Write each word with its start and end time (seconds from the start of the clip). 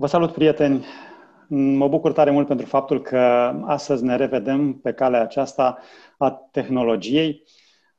Vă 0.00 0.06
salut, 0.06 0.32
prieteni! 0.32 0.84
Mă 1.48 1.88
bucur 1.88 2.12
tare 2.12 2.30
mult 2.30 2.46
pentru 2.46 2.66
faptul 2.66 3.02
că 3.02 3.18
astăzi 3.66 4.04
ne 4.04 4.16
revedem 4.16 4.72
pe 4.72 4.92
calea 4.92 5.20
aceasta 5.20 5.78
a 6.18 6.30
tehnologiei. 6.30 7.42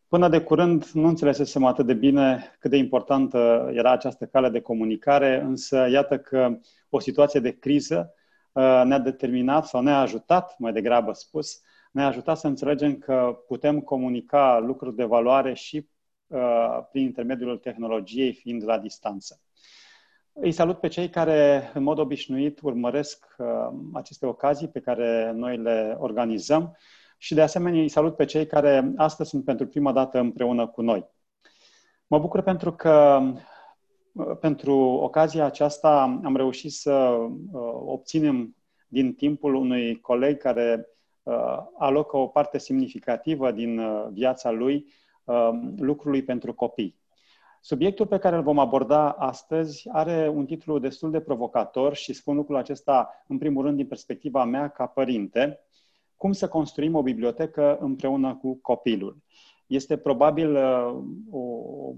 Până 0.08 0.30
de 0.30 0.42
curând 0.42 0.86
nu 0.86 1.08
înțelesesem 1.08 1.64
atât 1.64 1.86
de 1.86 1.94
bine 1.94 2.56
cât 2.60 2.72
de 2.72 2.78
importantă 2.78 3.70
era 3.74 3.92
această 3.92 4.26
cale 4.26 4.50
de 4.50 4.60
comunicare, 4.60 5.42
însă 5.42 5.88
iată 5.92 6.18
că 6.18 6.58
o 6.90 7.00
situație 7.00 7.40
de 7.40 7.58
criză 7.58 8.14
uh, 8.52 8.82
ne-a 8.86 9.00
determinat 9.00 9.66
sau 9.66 9.82
ne-a 9.82 10.00
ajutat, 10.00 10.56
mai 10.58 10.72
degrabă 10.72 11.14
spus, 11.14 11.62
ne-a 11.92 12.08
ajutat 12.08 12.38
să 12.38 12.48
înțelegem 12.48 12.98
că 12.98 13.44
putem 13.48 13.80
comunica 13.80 14.60
lucruri 14.66 14.96
de 14.96 15.04
valoare 15.04 15.54
și 15.54 15.90
uh, 16.28 16.80
prin 16.92 17.04
intermediul 17.04 17.58
tehnologiei 17.58 18.34
fiind 18.34 18.64
la 18.66 18.78
distanță. 18.78 19.42
Îi 20.42 20.52
salut 20.52 20.80
pe 20.80 20.88
cei 20.88 21.10
care, 21.10 21.72
în 21.74 21.84
mod 21.84 22.00
obișnuit, 22.00 22.60
urmăresc 22.62 23.36
uh, 23.38 23.48
aceste 23.94 24.26
ocazii 24.26 24.68
pe 24.68 24.80
care 24.80 25.32
noi 25.36 25.58
le 25.58 25.96
organizăm 26.00 26.78
și, 27.18 27.34
de 27.34 27.42
asemenea, 27.42 27.82
îi 27.82 27.90
salut 27.90 28.16
pe 28.16 28.26
cei 28.26 28.48
care 28.48 28.94
astăzi 28.96 29.30
sunt 29.30 29.46
pentru 29.46 29.68
prima 29.68 29.92
dată 29.92 30.20
împreună 30.20 30.68
cu 30.68 30.82
noi. 30.82 31.06
Mă 32.08 32.20
bucur 32.20 32.42
pentru 32.42 32.74
că, 32.74 33.22
uh, 34.12 34.38
pentru 34.40 34.76
ocazia 34.80 35.46
aceasta, 35.46 36.20
am 36.24 36.36
reușit 36.36 36.72
să 36.72 36.92
uh, 36.92 37.72
obținem 37.86 38.56
din 38.88 39.14
timpul 39.14 39.54
unui 39.54 40.00
coleg 40.00 40.38
care 40.38 40.88
uh, 41.24 41.58
alocă 41.78 42.18
o 42.18 42.28
parte 42.28 42.58
semnificativă 42.58 43.52
din 43.52 43.80
uh, 43.80 44.08
viața 44.12 44.52
lui 44.52 44.86
uh, 45.24 45.50
lucrului 45.78 46.24
pentru 46.24 46.54
copii. 46.54 46.99
Subiectul 47.62 48.08
pe 48.08 48.18
care 48.18 48.36
îl 48.36 48.42
vom 48.42 48.60
aborda 48.60 49.12
astăzi 49.12 49.90
are 49.92 50.28
un 50.28 50.46
titlu 50.46 50.80
destul 50.80 51.12
de 51.12 51.20
provocator 51.20 51.96
și 51.96 52.14
spun 52.14 52.36
lucrul 52.36 52.56
acesta, 52.56 53.24
în 53.28 53.38
primul 53.38 53.64
rând, 53.64 53.78
din 53.78 53.88
perspectiva 53.88 54.44
mea 54.44 54.68
ca 54.68 54.86
părinte, 54.86 55.60
cum 56.16 56.32
să 56.32 56.48
construim 56.48 56.96
o 56.96 57.02
bibliotecă 57.02 57.78
împreună 57.80 58.36
cu 58.36 58.56
copilul. 58.62 59.18
Este 59.68 59.98
probabil 59.98 60.56
uh, 60.56 61.04
o, 61.32 61.40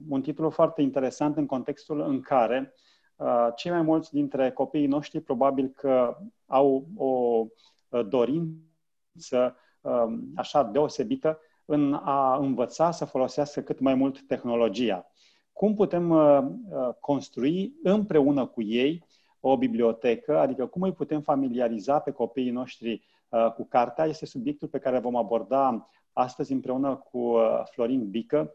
un 0.10 0.22
titlu 0.22 0.50
foarte 0.50 0.82
interesant 0.82 1.38
în 1.38 1.46
contextul 1.46 2.02
în 2.02 2.22
care 2.22 2.74
uh, 3.16 3.48
cei 3.56 3.72
mai 3.72 3.82
mulți 3.82 4.12
dintre 4.14 4.52
copiii 4.52 4.88
noștri 4.88 5.22
probabil 5.22 5.68
că 5.68 6.18
au 6.46 6.88
o 6.96 7.46
uh, 7.90 8.08
dorință 8.08 9.56
uh, 9.82 10.04
așa 10.36 10.64
deosebită 10.64 11.40
în 11.66 11.94
a 11.94 12.36
învăța 12.36 12.92
să 12.92 13.06
folosească 13.06 13.62
cât 13.62 13.80
mai 13.80 13.94
mult 13.94 14.28
tehnologia 14.28 15.12
cum 15.54 15.76
putem 15.76 16.10
uh, 16.10 16.40
uh, 16.70 16.90
construi 17.00 17.74
împreună 17.84 18.46
cu 18.46 18.62
ei 18.62 19.06
o 19.40 19.58
bibliotecă, 19.58 20.40
adică 20.40 20.66
cum 20.66 20.82
îi 20.82 20.94
putem 20.94 21.22
familiariza 21.22 22.00
pe 22.00 22.12
copiii 22.12 22.52
noștri 22.52 23.06
uh, 23.30 23.52
cu 23.54 23.68
cartea, 23.68 24.06
este 24.06 24.26
subiectul 24.26 24.68
pe 24.68 24.80
care 24.80 25.00
vom 25.00 25.16
aborda 25.16 25.90
astăzi 26.14 26.52
împreună 26.52 26.96
cu 26.96 27.36
Florin 27.72 28.10
Bică. 28.10 28.54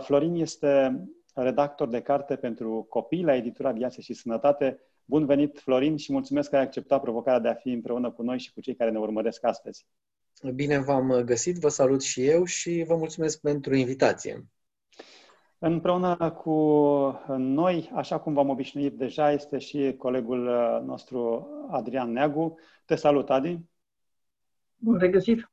Florin 0.00 0.34
este 0.34 1.04
redactor 1.34 1.88
de 1.88 2.00
carte 2.00 2.36
pentru 2.36 2.86
copii 2.88 3.22
la 3.22 3.34
editura 3.34 3.72
Viață 3.72 4.00
și 4.00 4.14
Sănătate. 4.14 4.78
Bun 5.04 5.26
venit, 5.26 5.58
Florin, 5.58 5.96
și 5.96 6.12
mulțumesc 6.12 6.50
că 6.50 6.56
ai 6.56 6.62
acceptat 6.62 7.00
provocarea 7.00 7.38
de 7.38 7.48
a 7.48 7.54
fi 7.54 7.70
împreună 7.70 8.10
cu 8.10 8.22
noi 8.22 8.38
și 8.38 8.52
cu 8.52 8.60
cei 8.60 8.74
care 8.74 8.90
ne 8.90 8.98
urmăresc 8.98 9.44
astăzi. 9.44 9.86
Bine 10.54 10.78
v-am 10.78 11.22
găsit, 11.24 11.56
vă 11.56 11.68
salut 11.68 12.02
și 12.02 12.26
eu 12.26 12.44
și 12.44 12.84
vă 12.86 12.96
mulțumesc 12.96 13.40
pentru 13.40 13.74
invitație. 13.74 14.44
Împreună 15.62 16.30
cu 16.30 16.50
noi, 17.36 17.90
așa 17.94 18.20
cum 18.20 18.34
v-am 18.34 18.48
obișnuit 18.48 18.96
deja, 18.96 19.30
este 19.30 19.58
și 19.58 19.94
colegul 19.98 20.38
nostru 20.84 21.48
Adrian 21.70 22.12
Neagu. 22.12 22.58
Te 22.84 22.94
salut, 22.94 23.30
Adi! 23.30 23.60
Bun 24.76 24.98
regăsit! 24.98 25.50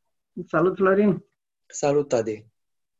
Salut, 0.47 0.75
Florin! 0.75 1.25
Salut, 1.66 2.13
Adi! 2.13 2.45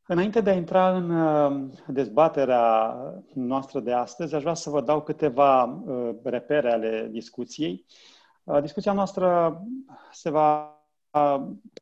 Înainte 0.06 0.42
de 0.42 0.50
a 0.50 0.54
intra 0.54 0.96
în 0.96 1.10
uh, 1.10 1.70
dezbaterea 1.88 2.96
noastră 3.34 3.80
de 3.80 3.94
astăzi, 3.94 4.36
aș 4.36 4.42
vrea 4.42 4.54
să 4.54 4.70
vă 4.70 4.82
dau 4.82 5.02
câteva 5.02 5.64
uh, 5.64 6.16
repere 6.24 6.72
ale 6.72 7.08
discuției. 7.12 7.86
Uh, 8.44 8.62
discuția 8.62 8.94
noastră 8.94 9.58
se 10.12 10.30
va 10.30 10.72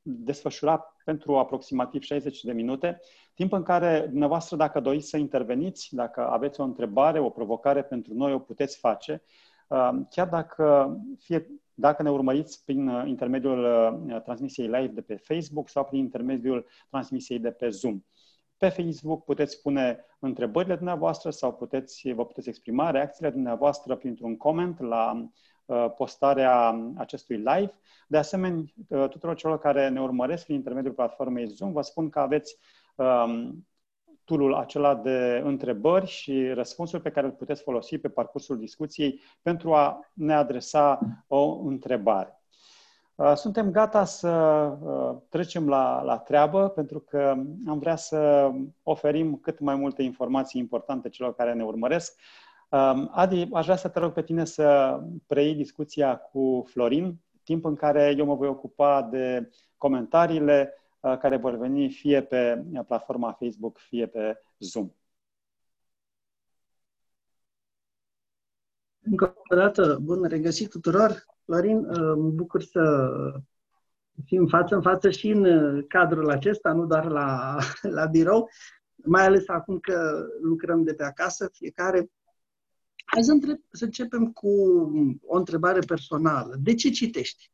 desfășura 0.01 0.94
pentru 1.05 1.37
aproximativ 1.37 2.01
60 2.01 2.43
de 2.43 2.53
minute 2.53 2.99
Timp 3.35 3.51
în 3.51 3.63
care 3.63 4.05
dumneavoastră, 4.09 4.55
dacă 4.55 4.79
doriți 4.79 5.09
să 5.09 5.17
interveniți, 5.17 5.95
dacă 5.95 6.27
aveți 6.29 6.59
o 6.59 6.63
întrebare, 6.63 7.19
o 7.19 7.29
provocare 7.29 7.83
pentru 7.83 8.13
noi, 8.13 8.33
o 8.33 8.39
puteți 8.39 8.77
face. 8.77 9.21
Uh, 9.67 9.89
chiar 10.09 10.27
dacă, 10.27 10.97
fie, 11.19 11.47
dacă 11.73 12.03
ne 12.03 12.11
urmăriți 12.11 12.63
prin 12.65 12.87
uh, 12.87 13.07
intermediul 13.07 13.63
uh, 14.07 14.21
transmisiei 14.21 14.67
live 14.67 14.87
de 14.87 15.01
pe 15.01 15.15
Facebook 15.15 15.69
sau 15.69 15.85
prin 15.85 15.99
intermediul 15.99 16.65
transmisiei 16.89 17.39
de 17.39 17.51
pe 17.51 17.69
Zoom. 17.69 18.03
Pe 18.57 18.69
Facebook 18.69 19.23
puteți 19.23 19.61
pune 19.61 20.05
întrebările 20.19 20.75
dumneavoastră 20.75 21.29
sau 21.29 21.53
puteți, 21.53 22.11
vă 22.11 22.25
puteți 22.25 22.49
exprima 22.49 22.91
reacțiile 22.91 23.29
dumneavoastră 23.29 23.95
printr-un 23.95 24.37
coment 24.37 24.79
la 24.79 25.29
postarea 25.95 26.75
acestui 26.95 27.35
live. 27.35 27.73
De 28.07 28.17
asemenea, 28.17 28.63
tuturor 28.87 29.35
celor 29.35 29.59
care 29.59 29.89
ne 29.89 30.01
urmăresc 30.01 30.43
prin 30.43 30.55
intermediul 30.55 30.93
platformei 30.93 31.47
Zoom, 31.47 31.71
vă 31.71 31.81
spun 31.81 32.09
că 32.09 32.19
aveți 32.19 32.57
um, 32.95 33.65
toolul 34.25 34.53
acela 34.53 34.95
de 34.95 35.41
întrebări 35.43 36.05
și 36.05 36.47
răspunsuri 36.47 37.01
pe 37.01 37.09
care 37.11 37.25
îl 37.25 37.31
puteți 37.31 37.61
folosi 37.61 37.97
pe 37.97 38.09
parcursul 38.09 38.57
discuției 38.57 39.21
pentru 39.41 39.73
a 39.73 39.99
ne 40.13 40.33
adresa 40.33 40.99
o 41.27 41.59
întrebare. 41.59 42.39
Uh, 43.15 43.33
suntem 43.35 43.71
gata 43.71 44.05
să 44.05 44.29
uh, 44.29 45.17
trecem 45.29 45.69
la, 45.69 46.01
la 46.01 46.17
treabă 46.17 46.69
pentru 46.69 46.99
că 46.99 47.35
am 47.67 47.79
vrea 47.79 47.95
să 47.95 48.51
oferim 48.83 49.35
cât 49.35 49.59
mai 49.59 49.75
multe 49.75 50.03
informații 50.03 50.61
importante 50.61 51.09
celor 51.09 51.35
care 51.35 51.53
ne 51.53 51.63
urmăresc. 51.63 52.19
Um, 52.75 53.09
Adi, 53.13 53.47
aș 53.53 53.63
vrea 53.63 53.75
să 53.75 53.89
te 53.89 53.99
rog 53.99 54.13
pe 54.13 54.23
tine 54.23 54.45
să 54.45 54.99
preiei 55.27 55.55
discuția 55.55 56.17
cu 56.17 56.65
Florin, 56.67 57.19
timp 57.43 57.65
în 57.65 57.75
care 57.75 58.15
eu 58.17 58.25
mă 58.25 58.35
voi 58.35 58.47
ocupa 58.47 59.01
de 59.01 59.49
comentariile 59.77 60.73
Uh, 61.05 61.17
care 61.17 61.37
vor 61.37 61.55
veni 61.55 61.89
fie 61.89 62.23
pe 62.23 62.65
platforma 62.87 63.31
Facebook, 63.31 63.77
fie 63.77 64.07
pe 64.07 64.41
Zoom. 64.59 64.91
Încă 68.99 69.35
o 69.49 69.55
dată, 69.55 69.97
bun 70.01 70.23
regăsit 70.23 70.69
tuturor. 70.69 71.25
Florin, 71.43 71.77
uh, 71.77 72.13
mă 72.15 72.29
bucur 72.29 72.61
să 72.61 73.09
fim 74.25 74.47
față 74.47 74.75
în 74.75 74.81
față 74.81 75.09
și 75.09 75.29
în 75.29 75.45
uh, 75.45 75.85
cadrul 75.87 76.29
acesta, 76.29 76.73
nu 76.73 76.85
doar 76.85 77.05
la, 77.05 77.57
la 77.97 78.05
birou, 78.05 78.49
mai 78.95 79.25
ales 79.25 79.47
acum 79.47 79.79
că 79.79 80.25
lucrăm 80.41 80.83
de 80.83 80.93
pe 80.93 81.03
acasă, 81.03 81.49
fiecare. 81.53 82.09
Hai 83.05 83.23
să, 83.23 83.31
întreb, 83.31 83.57
să 83.71 83.83
începem 83.83 84.31
cu 84.31 84.49
o 85.25 85.37
întrebare 85.37 85.79
personală. 85.79 86.55
De 86.59 86.73
ce 86.73 86.89
citești? 86.89 87.51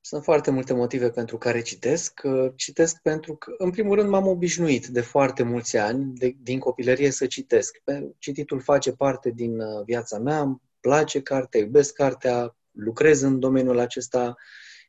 Sunt 0.00 0.22
foarte 0.24 0.50
multe 0.50 0.72
motive 0.72 1.10
pentru 1.10 1.38
care 1.38 1.62
citesc. 1.62 2.20
Citesc 2.56 3.00
pentru 3.02 3.36
că, 3.36 3.54
în 3.58 3.70
primul 3.70 3.96
rând, 3.96 4.08
m-am 4.08 4.26
obișnuit 4.26 4.86
de 4.86 5.00
foarte 5.00 5.42
mulți 5.42 5.76
ani, 5.76 6.14
de, 6.14 6.36
din 6.38 6.58
copilărie, 6.58 7.10
să 7.10 7.26
citesc. 7.26 7.82
Cititul 8.18 8.60
face 8.60 8.92
parte 8.92 9.30
din 9.30 9.60
uh, 9.60 9.84
viața 9.84 10.18
mea, 10.18 10.40
îmi 10.40 10.60
place 10.80 11.22
cartea, 11.22 11.60
iubesc 11.60 11.94
cartea, 11.94 12.56
lucrez 12.70 13.20
în 13.20 13.38
domeniul 13.38 13.78
acesta 13.78 14.34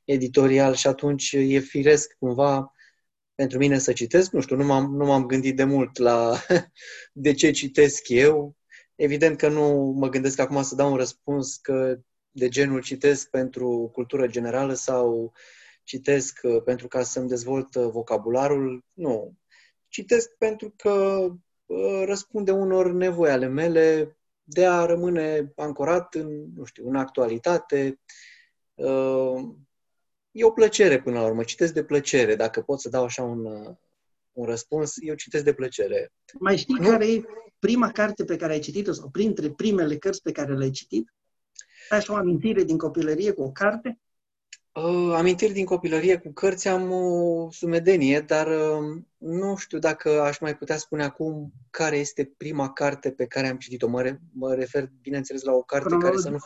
editorial 0.03 0.73
și 0.73 0.87
atunci 0.87 1.31
e 1.31 1.59
firesc 1.59 2.15
cumva 2.19 2.71
pentru 3.41 3.59
mine 3.59 3.77
să 3.77 3.93
citesc. 3.93 4.31
Nu 4.31 4.39
știu, 4.41 4.55
nu 4.55 4.65
m-am, 4.65 4.95
nu 4.95 5.05
m-am 5.05 5.25
gândit 5.25 5.55
de 5.55 5.63
mult 5.63 5.97
la 5.97 6.33
de 7.13 7.33
ce 7.33 7.51
citesc 7.51 8.09
eu. 8.09 8.55
Evident 8.95 9.37
că 9.37 9.47
nu 9.47 9.93
mă 9.97 10.09
gândesc 10.09 10.39
acum 10.39 10.63
să 10.63 10.75
dau 10.75 10.91
un 10.91 10.97
răspuns 10.97 11.55
că 11.55 11.99
de 12.31 12.49
genul 12.49 12.81
citesc 12.81 13.29
pentru 13.29 13.89
cultură 13.93 14.27
generală 14.27 14.73
sau 14.73 15.33
citesc 15.83 16.39
uh, 16.43 16.61
pentru 16.63 16.87
ca 16.87 17.03
să-mi 17.03 17.27
dezvolt 17.27 17.75
uh, 17.75 17.89
vocabularul. 17.91 18.85
Nu. 18.93 19.33
Citesc 19.87 20.29
pentru 20.37 20.73
că 20.77 21.27
uh, 21.65 22.03
răspunde 22.05 22.51
unor 22.51 22.91
nevoi 22.91 23.31
ale 23.31 23.47
mele 23.47 24.17
de 24.43 24.65
a 24.65 24.85
rămâne 24.85 25.51
ancorat 25.55 26.13
în, 26.13 26.53
nu 26.55 26.63
știu, 26.63 26.87
în 26.87 26.95
actualitate. 26.95 27.99
E 30.31 30.43
o 30.43 30.51
plăcere 30.51 31.01
până 31.01 31.19
la 31.19 31.25
urmă. 31.25 31.43
Citesc 31.43 31.73
de 31.73 31.83
plăcere. 31.83 32.35
Dacă 32.35 32.61
pot 32.61 32.79
să 32.79 32.89
dau 32.89 33.03
așa 33.03 33.23
un, 33.23 33.45
un 34.31 34.45
răspuns, 34.45 34.93
eu 34.99 35.15
citesc 35.15 35.43
de 35.43 35.53
plăcere. 35.53 36.13
Mai 36.39 36.57
știi 36.57 36.75
nu? 36.79 36.89
care 36.89 37.11
e 37.11 37.23
prima 37.59 37.91
carte 37.91 38.23
pe 38.23 38.35
care 38.35 38.53
ai 38.53 38.59
citit-o 38.59 38.91
sau 38.91 39.09
printre 39.09 39.49
primele 39.49 39.97
cărți 39.97 40.21
pe 40.21 40.31
care 40.31 40.53
le-ai 40.53 40.69
citit? 40.69 41.13
ai 41.89 41.97
așa 41.97 42.13
o 42.13 42.15
amintire 42.15 42.63
din 42.63 42.77
copilărie 42.77 43.31
cu 43.31 43.41
o 43.41 43.51
carte? 43.51 43.99
Uh, 44.71 45.13
amintiri 45.15 45.53
din 45.53 45.65
copilărie 45.65 46.17
cu 46.17 46.31
cărți 46.31 46.67
am 46.67 46.91
o 46.91 47.51
sumedenie, 47.51 48.19
dar 48.19 48.47
uh, 48.47 49.01
nu 49.17 49.55
știu 49.55 49.79
dacă 49.79 50.21
aș 50.21 50.39
mai 50.39 50.57
putea 50.57 50.77
spune 50.77 51.03
acum 51.03 51.51
care 51.69 51.97
este 51.97 52.33
prima 52.37 52.73
carte 52.73 53.11
pe 53.11 53.25
care 53.25 53.47
am 53.47 53.57
citit-o. 53.57 53.87
Mă, 53.87 54.01
re- 54.01 54.21
mă 54.33 54.53
refer, 54.53 54.89
bineînțeles, 55.01 55.41
la 55.41 55.53
o 55.53 55.61
carte 55.61 55.87
Cronologic. 55.87 56.23
care 56.23 56.23
să 56.23 56.29
nu, 56.29 56.37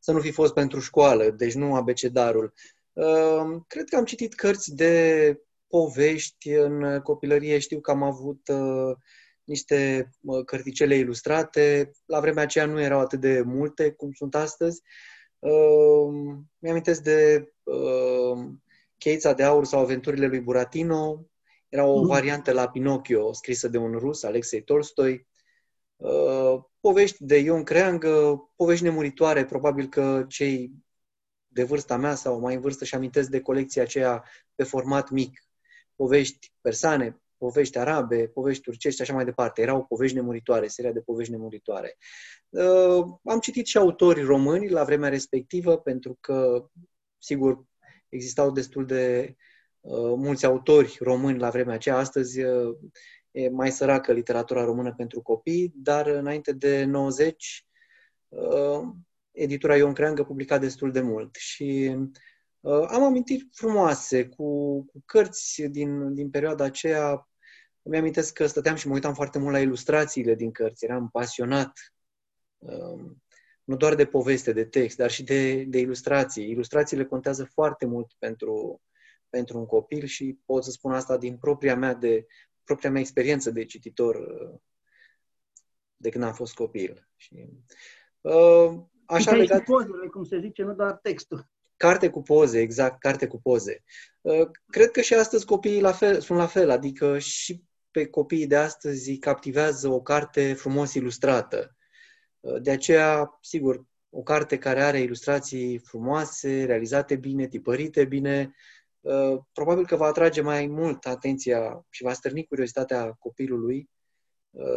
să 0.00 0.12
nu 0.12 0.20
fi 0.20 0.30
fost 0.30 0.54
pentru 0.54 0.80
școală, 0.80 1.30
deci 1.30 1.54
nu 1.54 1.74
abecedarul. 1.74 2.52
Uh, 2.92 3.60
cred 3.66 3.88
că 3.88 3.96
am 3.96 4.04
citit 4.04 4.34
cărți 4.34 4.74
de 4.74 5.36
povești 5.66 6.50
în 6.50 7.00
copilărie. 7.00 7.58
Știu 7.58 7.80
că 7.80 7.90
am 7.90 8.02
avut 8.02 8.48
uh, 8.48 8.96
niște 9.44 10.10
uh, 10.22 10.44
cărticele 10.44 10.94
ilustrate. 10.94 11.90
La 12.06 12.20
vremea 12.20 12.42
aceea 12.42 12.66
nu 12.66 12.80
erau 12.80 13.00
atât 13.00 13.20
de 13.20 13.40
multe 13.40 13.90
cum 13.90 14.12
sunt 14.12 14.34
astăzi. 14.34 14.82
Uh, 15.38 16.36
mi-amintesc 16.58 17.02
de 17.02 17.52
uh, 17.62 18.44
Cheița 18.98 19.32
de 19.32 19.42
aur 19.42 19.64
sau 19.64 19.80
aventurile 19.80 20.26
lui 20.26 20.40
Buratino. 20.40 21.26
Era 21.68 21.84
o 21.84 22.00
mm. 22.00 22.06
variantă 22.06 22.52
la 22.52 22.68
Pinocchio 22.68 23.32
scrisă 23.32 23.68
de 23.68 23.78
un 23.78 23.92
rus, 23.92 24.22
Alexei 24.22 24.62
Tolstoi. 24.62 25.26
Uh, 25.96 26.62
povești 26.80 27.24
de 27.24 27.36
Ion 27.36 27.62
Creangă, 27.62 28.42
povești 28.56 28.84
nemuritoare, 28.84 29.44
probabil 29.44 29.88
că 29.88 30.24
cei 30.28 30.72
de 31.52 31.62
vârsta 31.62 31.96
mea 31.96 32.14
sau 32.14 32.40
mai 32.40 32.54
în 32.54 32.60
vârstă 32.60 32.84
și 32.84 32.94
amintesc 32.94 33.28
de 33.28 33.40
colecția 33.40 33.82
aceea 33.82 34.24
pe 34.54 34.64
format 34.64 35.10
mic. 35.10 35.46
Povești 35.94 36.52
persane, 36.60 37.22
povești 37.36 37.78
arabe, 37.78 38.28
povești 38.28 38.62
turcești 38.62 38.96
și 38.96 39.02
așa 39.02 39.14
mai 39.14 39.24
departe. 39.24 39.62
Erau 39.62 39.84
povești 39.84 40.16
nemuritoare, 40.16 40.66
seria 40.66 40.92
de 40.92 41.00
povești 41.00 41.32
nemuritoare. 41.32 41.96
Uh, 42.48 43.04
am 43.24 43.38
citit 43.40 43.66
și 43.66 43.76
autori 43.76 44.22
români 44.22 44.68
la 44.68 44.84
vremea 44.84 45.08
respectivă, 45.08 45.78
pentru 45.78 46.18
că, 46.20 46.66
sigur, 47.18 47.64
existau 48.08 48.50
destul 48.50 48.86
de 48.86 49.34
uh, 49.80 50.14
mulți 50.16 50.46
autori 50.46 50.96
români 51.00 51.38
la 51.38 51.50
vremea 51.50 51.74
aceea. 51.74 51.96
Astăzi 51.96 52.42
uh, 52.42 52.76
e 53.30 53.48
mai 53.48 53.70
săracă 53.70 54.12
literatura 54.12 54.64
română 54.64 54.94
pentru 54.94 55.22
copii, 55.22 55.72
dar 55.74 56.06
înainte 56.06 56.52
de 56.52 56.84
90, 56.84 57.66
editura 59.32 59.76
Ion 59.76 59.92
Creangă 59.92 60.24
publica 60.24 60.58
destul 60.58 60.92
de 60.92 61.00
mult 61.00 61.34
și 61.34 61.96
am 62.88 63.02
amintiri 63.02 63.48
frumoase 63.52 64.28
cu, 64.28 64.82
cu 64.84 65.02
cărți 65.04 65.62
din, 65.62 66.14
din 66.14 66.30
perioada 66.30 66.64
aceea 66.64 67.28
îmi 67.82 67.96
amintesc 67.96 68.32
că 68.32 68.46
stăteam 68.46 68.76
și 68.76 68.88
mă 68.88 68.94
uitam 68.94 69.14
foarte 69.14 69.38
mult 69.38 69.52
la 69.52 69.60
ilustrațiile 69.60 70.34
din 70.34 70.50
cărți. 70.50 70.84
Eram 70.84 71.08
pasionat 71.10 71.72
um, 72.58 73.22
nu 73.64 73.76
doar 73.76 73.94
de 73.94 74.06
poveste, 74.06 74.52
de 74.52 74.64
text, 74.64 74.96
dar 74.96 75.10
și 75.10 75.22
de, 75.22 75.64
de 75.64 75.78
ilustrații. 75.78 76.50
Ilustrațiile 76.50 77.04
contează 77.04 77.44
foarte 77.44 77.86
mult 77.86 78.12
pentru, 78.18 78.82
pentru 79.28 79.58
un 79.58 79.66
copil 79.66 80.06
și 80.06 80.38
pot 80.44 80.64
să 80.64 80.70
spun 80.70 80.92
asta 80.92 81.18
din 81.18 81.38
propria 81.38 81.76
mea, 81.76 81.94
de, 81.94 82.26
propria 82.64 82.90
mea 82.90 83.00
experiență 83.00 83.50
de 83.50 83.64
cititor 83.64 84.14
uh, 84.14 84.60
de 85.96 86.08
când 86.08 86.24
am 86.24 86.32
fost 86.32 86.54
copil. 86.54 87.08
Și, 87.16 87.48
uh, 88.20 88.82
așa 89.12 89.34
legat... 89.34 89.64
pozele, 89.64 90.06
cum 90.06 90.24
se 90.24 90.38
zice, 90.40 90.62
nu 90.62 90.74
doar 90.74 90.92
textul. 90.92 91.46
Carte 91.76 92.10
cu 92.10 92.22
poze, 92.22 92.60
exact, 92.60 92.98
carte 92.98 93.26
cu 93.26 93.40
poze. 93.40 93.82
Uh, 94.20 94.48
cred 94.66 94.90
că 94.90 95.00
și 95.00 95.14
astăzi 95.14 95.44
copiii 95.44 95.80
la 95.80 95.92
fel, 95.92 96.20
sunt 96.20 96.38
la 96.38 96.46
fel, 96.46 96.70
adică 96.70 97.18
și 97.18 97.62
pe 97.90 98.06
copiii 98.06 98.46
de 98.46 98.56
astăzi 98.56 99.10
îi 99.10 99.18
captivează 99.18 99.88
o 99.88 100.00
carte 100.00 100.52
frumos 100.52 100.94
ilustrată. 100.94 101.76
De 102.60 102.70
aceea, 102.70 103.38
sigur, 103.40 103.84
o 104.10 104.22
carte 104.22 104.58
care 104.58 104.82
are 104.82 105.00
ilustrații 105.00 105.78
frumoase, 105.78 106.64
realizate 106.64 107.16
bine, 107.16 107.48
tipărite 107.48 108.04
bine, 108.04 108.54
probabil 109.52 109.86
că 109.86 109.96
va 109.96 110.06
atrage 110.06 110.40
mai 110.40 110.66
mult 110.66 111.06
atenția 111.06 111.86
și 111.90 112.02
va 112.02 112.12
stârni 112.12 112.46
curiozitatea 112.46 113.12
copilului 113.18 113.90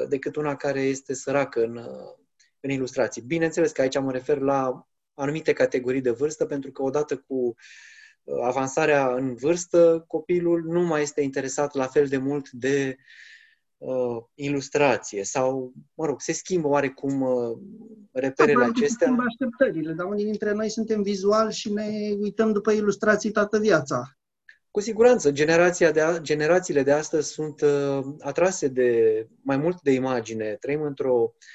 decât 0.07 0.35
una 0.35 0.55
care 0.55 0.81
este 0.81 1.13
săracă 1.13 1.63
în, 1.63 1.79
în 2.65 2.71
ilustrații. 2.71 3.21
Bineînțeles 3.21 3.71
că 3.71 3.81
aici 3.81 3.99
mă 3.99 4.11
refer 4.11 4.37
la 4.37 4.87
anumite 5.13 5.53
categorii 5.53 6.01
de 6.01 6.11
vârstă, 6.11 6.45
pentru 6.45 6.71
că 6.71 6.83
odată 6.83 7.17
cu 7.17 7.55
avansarea 8.41 9.13
în 9.15 9.35
vârstă, 9.35 10.03
copilul 10.07 10.63
nu 10.63 10.81
mai 10.81 11.01
este 11.01 11.21
interesat 11.21 11.75
la 11.75 11.85
fel 11.85 12.07
de 12.07 12.17
mult 12.17 12.49
de 12.49 12.97
uh, 13.77 14.17
ilustrație 14.33 15.23
sau, 15.23 15.73
mă 15.93 16.05
rog, 16.05 16.21
se 16.21 16.33
schimbă 16.33 16.67
oarecum 16.67 17.21
uh, 17.21 17.57
reperele 18.11 18.63
da, 18.63 18.69
acestea. 18.69 19.07
Se 19.07 19.23
așteptările, 19.27 19.93
dar 19.93 20.05
unii 20.05 20.23
dintre 20.23 20.51
noi 20.51 20.69
suntem 20.69 21.01
vizuali 21.01 21.53
și 21.53 21.73
ne 21.73 21.87
uităm 22.19 22.51
după 22.51 22.71
ilustrații 22.71 23.31
toată 23.31 23.59
viața. 23.59 24.17
Cu 24.71 24.81
siguranță, 24.81 25.31
generația 25.31 25.91
de, 25.91 26.01
generațiile 26.21 26.83
de 26.83 26.91
astăzi 26.91 27.31
sunt 27.31 27.61
uh, 27.61 27.99
atrase 28.19 28.67
de 28.67 29.27
mai 29.41 29.57
mult 29.57 29.81
de 29.81 29.91
imagine. 29.91 30.57
Trăim 30.59 30.81
într-o, 30.81 31.33
uh, 31.33 31.45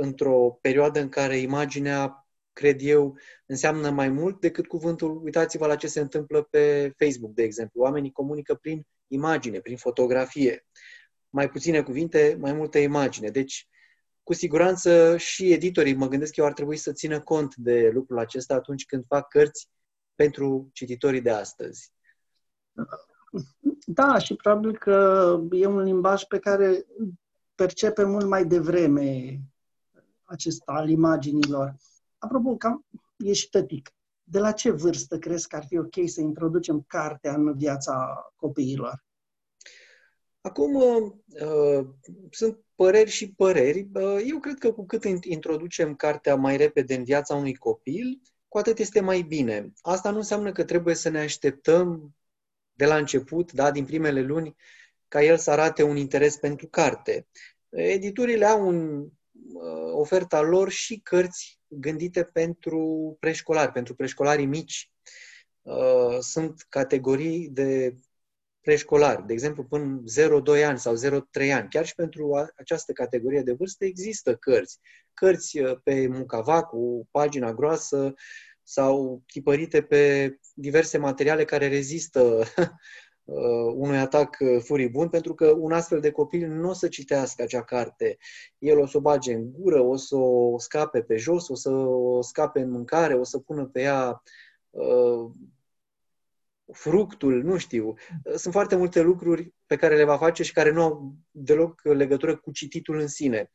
într-o 0.00 0.58
perioadă 0.60 1.00
în 1.00 1.08
care 1.08 1.36
imaginea 1.36 2.28
cred 2.52 2.80
eu, 2.82 3.18
înseamnă 3.46 3.90
mai 3.90 4.08
mult 4.08 4.40
decât 4.40 4.66
cuvântul. 4.66 5.20
Uitați-vă 5.24 5.66
la 5.66 5.76
ce 5.76 5.86
se 5.86 6.00
întâmplă 6.00 6.42
pe 6.42 6.94
Facebook, 6.96 7.34
de 7.34 7.42
exemplu. 7.42 7.80
Oamenii 7.80 8.12
comunică 8.12 8.54
prin 8.54 8.86
imagine, 9.06 9.60
prin 9.60 9.76
fotografie. 9.76 10.66
Mai 11.30 11.50
puține 11.50 11.82
cuvinte, 11.82 12.36
mai 12.40 12.52
multă 12.52 12.78
imagine. 12.78 13.28
Deci, 13.28 13.68
cu 14.22 14.32
siguranță 14.32 15.16
și 15.16 15.52
editorii, 15.52 15.94
mă 15.94 16.08
gândesc 16.08 16.36
eu, 16.36 16.44
ar 16.44 16.52
trebui 16.52 16.76
să 16.76 16.92
țină 16.92 17.20
cont 17.20 17.54
de 17.56 17.90
lucrul 17.92 18.18
acesta 18.18 18.54
atunci 18.54 18.86
când 18.86 19.04
fac 19.06 19.28
cărți 19.28 19.68
pentru 20.14 20.70
cititorii 20.72 21.20
de 21.20 21.30
astăzi. 21.30 21.92
Da, 23.86 24.18
și 24.18 24.34
probabil 24.34 24.78
că 24.78 25.36
e 25.50 25.66
un 25.66 25.82
limbaj 25.82 26.22
pe 26.22 26.38
care 26.38 26.86
percepe 27.60 28.04
mult 28.04 28.26
mai 28.26 28.44
devreme 28.44 29.38
acesta 30.24 30.72
al 30.72 30.88
imaginilor. 30.88 31.74
Apropo, 32.18 32.56
cam 32.56 32.86
ești 33.16 33.50
tătic. 33.50 33.94
De 34.22 34.38
la 34.38 34.52
ce 34.52 34.70
vârstă 34.70 35.18
crezi 35.18 35.48
că 35.48 35.56
ar 35.56 35.64
fi 35.64 35.78
ok 35.78 35.94
să 36.06 36.20
introducem 36.20 36.84
cartea 36.86 37.34
în 37.34 37.56
viața 37.56 38.26
copiilor? 38.36 39.04
Acum, 40.40 40.74
uh, 40.74 41.12
uh, 41.42 41.86
sunt 42.30 42.58
păreri 42.74 43.10
și 43.10 43.32
păreri. 43.32 43.88
Uh, 43.94 44.22
eu 44.26 44.38
cred 44.38 44.58
că 44.58 44.72
cu 44.72 44.86
cât 44.86 45.04
introducem 45.24 45.94
cartea 45.94 46.34
mai 46.34 46.56
repede 46.56 46.94
în 46.94 47.04
viața 47.04 47.34
unui 47.34 47.54
copil, 47.54 48.20
cu 48.48 48.58
atât 48.58 48.78
este 48.78 49.00
mai 49.00 49.22
bine. 49.22 49.72
Asta 49.80 50.10
nu 50.10 50.16
înseamnă 50.16 50.52
că 50.52 50.64
trebuie 50.64 50.94
să 50.94 51.08
ne 51.08 51.18
așteptăm 51.18 52.14
de 52.72 52.86
la 52.86 52.96
început, 52.96 53.52
da, 53.52 53.70
din 53.70 53.84
primele 53.84 54.22
luni, 54.22 54.56
ca 55.10 55.22
el 55.22 55.36
să 55.38 55.50
arate 55.50 55.82
un 55.82 55.96
interes 55.96 56.36
pentru 56.36 56.66
carte. 56.66 57.26
Editurile 57.68 58.44
au 58.44 58.68
în 58.68 59.00
uh, 59.00 59.92
oferta 59.92 60.40
lor 60.40 60.70
și 60.70 61.00
cărți 61.00 61.60
gândite 61.66 62.24
pentru 62.24 63.16
preșcolari, 63.20 63.72
pentru 63.72 63.94
preșcolarii 63.94 64.46
mici. 64.46 64.92
Uh, 65.62 66.18
sunt 66.20 66.66
categorii 66.68 67.48
de 67.48 67.94
preșcolari, 68.60 69.26
de 69.26 69.32
exemplu 69.32 69.64
până 69.64 70.02
0-2 70.60 70.64
ani 70.64 70.78
sau 70.78 70.94
0-3 70.94 71.52
ani. 71.52 71.68
Chiar 71.68 71.86
și 71.86 71.94
pentru 71.94 72.50
această 72.56 72.92
categorie 72.92 73.42
de 73.42 73.52
vârstă 73.52 73.84
există 73.84 74.36
cărți. 74.36 74.78
Cărți 75.14 75.58
uh, 75.58 75.78
pe 75.82 76.06
mucava 76.06 76.62
cu 76.62 77.08
pagina 77.10 77.52
groasă 77.52 78.14
sau 78.62 79.22
tipărite 79.26 79.82
pe 79.82 80.34
diverse 80.54 80.98
materiale 80.98 81.44
care 81.44 81.68
rezistă 81.68 82.20
uh, 82.22 82.46
unui 83.74 83.98
atac 83.98 84.36
uh, 84.40 84.62
furibund, 84.62 85.10
pentru 85.10 85.34
că 85.34 85.50
un 85.50 85.72
astfel 85.72 86.00
de 86.00 86.10
copil 86.10 86.48
nu 86.48 86.68
o 86.68 86.72
să 86.72 86.88
citească 86.88 87.42
acea 87.42 87.62
carte. 87.62 88.18
El 88.58 88.78
o 88.78 88.86
să 88.86 88.96
o 88.96 89.00
bage 89.00 89.34
în 89.34 89.52
gură, 89.52 89.80
o 89.80 89.96
să 89.96 90.16
o 90.16 90.58
scape 90.58 91.02
pe 91.02 91.16
jos, 91.16 91.48
o 91.48 91.54
să 91.54 91.70
o 91.70 92.22
scape 92.22 92.60
în 92.60 92.70
mâncare, 92.70 93.14
o 93.14 93.24
să 93.24 93.38
pună 93.38 93.66
pe 93.66 93.80
ea 93.80 94.22
uh, 94.70 95.30
fructul, 96.72 97.42
nu 97.42 97.56
știu. 97.56 97.94
Sunt 98.34 98.52
foarte 98.52 98.76
multe 98.76 99.00
lucruri 99.00 99.54
pe 99.66 99.76
care 99.76 99.96
le 99.96 100.04
va 100.04 100.16
face 100.16 100.42
și 100.42 100.52
care 100.52 100.70
nu 100.70 100.82
au 100.82 101.14
deloc 101.30 101.80
legătură 101.82 102.36
cu 102.36 102.50
cititul 102.50 102.98
în 102.98 103.08
sine. 103.08 103.50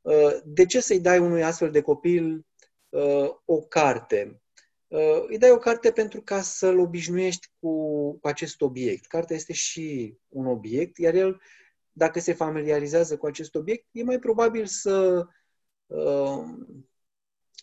Uh, 0.00 0.36
de 0.44 0.66
ce 0.66 0.80
să-i 0.80 1.00
dai 1.00 1.18
unui 1.18 1.44
astfel 1.44 1.70
de 1.70 1.80
copil 1.80 2.46
uh, 2.88 3.30
o 3.44 3.60
carte? 3.60 4.42
Uh, 4.88 5.24
îi 5.26 5.38
dai 5.38 5.50
o 5.50 5.58
carte 5.58 5.92
pentru 5.92 6.20
ca 6.22 6.40
să-l 6.40 6.78
obișnuiești 6.78 7.48
cu, 7.60 8.12
cu 8.18 8.28
acest 8.28 8.60
obiect. 8.60 9.06
Cartea 9.06 9.36
este 9.36 9.52
și 9.52 10.16
un 10.28 10.46
obiect, 10.46 10.98
iar 10.98 11.14
el, 11.14 11.40
dacă 11.92 12.20
se 12.20 12.32
familiarizează 12.32 13.16
cu 13.16 13.26
acest 13.26 13.54
obiect, 13.54 13.86
e 13.90 14.02
mai 14.02 14.18
probabil 14.18 14.66
să, 14.66 15.26
uh, 15.86 16.44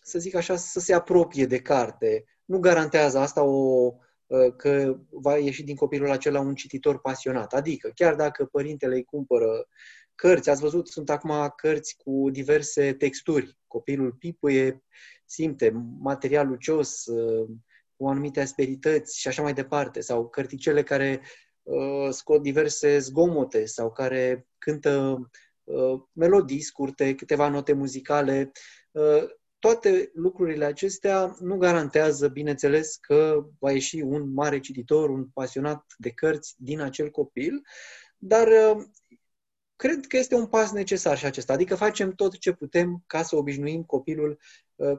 să 0.02 0.18
zic 0.18 0.34
așa, 0.34 0.56
să 0.56 0.80
se 0.80 0.94
apropie 0.94 1.46
de 1.46 1.60
carte. 1.60 2.24
Nu 2.44 2.58
garantează 2.58 3.18
asta 3.18 3.42
o, 3.42 3.92
uh, 4.26 4.56
că 4.56 4.98
va 5.10 5.36
ieși 5.36 5.62
din 5.62 5.76
copilul 5.76 6.10
acela 6.10 6.40
un 6.40 6.54
cititor 6.54 7.00
pasionat. 7.00 7.52
Adică, 7.52 7.90
chiar 7.94 8.14
dacă 8.14 8.44
părintele 8.44 8.94
îi 8.94 9.04
cumpără 9.04 9.66
cărți, 10.14 10.50
ați 10.50 10.60
văzut, 10.60 10.88
sunt 10.88 11.10
acum 11.10 11.52
cărți 11.56 11.96
cu 11.96 12.30
diverse 12.30 12.92
texturi. 12.92 13.56
Copilul 13.66 14.12
pipuie, 14.12 14.84
simte 15.24 15.70
material 15.98 16.48
lucios, 16.48 17.06
uh, 17.06 17.48
cu 17.96 18.08
anumite 18.08 18.40
asperități 18.40 19.20
și 19.20 19.28
așa 19.28 19.42
mai 19.42 19.54
departe, 19.54 20.00
sau 20.00 20.28
cărticele 20.28 20.82
care 20.82 21.20
uh, 21.62 22.08
scot 22.10 22.42
diverse 22.42 22.98
zgomote 22.98 23.64
sau 23.64 23.92
care 23.92 24.46
cântă 24.58 25.18
uh, 25.64 26.00
melodii 26.12 26.60
scurte, 26.60 27.14
câteva 27.14 27.48
note 27.48 27.72
muzicale. 27.72 28.52
Uh, 28.90 29.24
toate 29.58 30.10
lucrurile 30.14 30.64
acestea 30.64 31.36
nu 31.40 31.56
garantează, 31.56 32.28
bineînțeles, 32.28 32.96
că 32.96 33.46
va 33.58 33.72
ieși 33.72 34.00
un 34.00 34.32
mare 34.32 34.60
cititor, 34.60 35.10
un 35.10 35.28
pasionat 35.28 35.84
de 35.98 36.10
cărți 36.10 36.54
din 36.56 36.80
acel 36.80 37.10
copil, 37.10 37.62
dar 38.18 38.46
uh, 38.46 38.84
cred 39.76 40.06
că 40.06 40.16
este 40.16 40.34
un 40.34 40.46
pas 40.46 40.72
necesar 40.72 41.18
și 41.18 41.24
acesta. 41.24 41.52
Adică 41.52 41.74
facem 41.74 42.12
tot 42.12 42.38
ce 42.38 42.52
putem 42.52 43.02
ca 43.06 43.22
să 43.22 43.36
obișnuim 43.36 43.82
copilul 43.82 44.30
uh, 44.30 44.38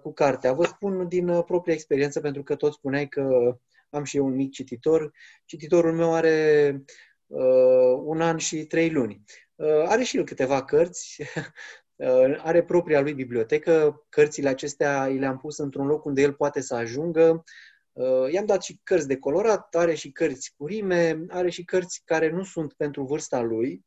cu 0.01 0.13
cartea. 0.13 0.53
Vă 0.53 0.63
spun 0.65 1.07
din 1.07 1.27
uh, 1.27 1.43
propria 1.45 1.73
experiență, 1.73 2.19
pentru 2.19 2.43
că 2.43 2.55
tot 2.55 2.73
spuneai 2.73 3.07
că 3.07 3.55
am 3.89 4.03
și 4.03 4.17
eu 4.17 4.25
un 4.25 4.35
mic 4.35 4.51
cititor. 4.51 5.11
Cititorul 5.45 5.93
meu 5.93 6.13
are 6.13 6.81
uh, 7.27 8.01
un 8.03 8.21
an 8.21 8.37
și 8.37 8.65
trei 8.65 8.89
luni. 8.89 9.23
Uh, 9.55 9.83
are 9.85 10.03
și 10.03 10.17
el 10.17 10.23
câteva 10.23 10.63
cărți, 10.63 11.21
uh, 11.95 12.41
are 12.43 12.63
propria 12.63 13.01
lui 13.01 13.13
bibliotecă. 13.13 14.05
Cărțile 14.09 14.49
acestea 14.49 15.07
i 15.07 15.17
le-am 15.17 15.37
pus 15.37 15.57
într-un 15.57 15.87
loc 15.87 16.05
unde 16.05 16.21
el 16.21 16.33
poate 16.33 16.61
să 16.61 16.75
ajungă. 16.75 17.43
Uh, 17.91 18.31
i-am 18.31 18.45
dat 18.45 18.63
și 18.63 18.79
cărți 18.83 19.07
de 19.07 19.17
colorat, 19.17 19.75
are 19.75 19.93
și 19.93 20.11
cărți 20.11 20.53
cu 20.57 20.65
rime, 20.65 21.25
are 21.29 21.49
și 21.49 21.63
cărți 21.63 22.01
care 22.05 22.29
nu 22.29 22.43
sunt 22.43 22.73
pentru 22.73 23.03
vârsta 23.03 23.41
lui, 23.41 23.85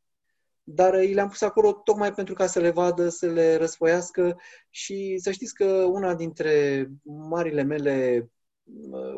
dar 0.69 1.03
i 1.03 1.13
le-am 1.13 1.27
pus 1.27 1.41
acolo 1.41 1.71
tocmai 1.71 2.13
pentru 2.13 2.33
ca 2.33 2.47
să 2.47 2.59
le 2.59 2.69
vadă, 2.69 3.09
să 3.09 3.27
le 3.27 3.55
răsfoiască 3.55 4.37
și 4.69 5.17
să 5.17 5.31
știți 5.31 5.53
că 5.53 5.65
una 5.65 6.15
dintre 6.15 6.87
marile 7.03 7.63
mele 7.63 8.27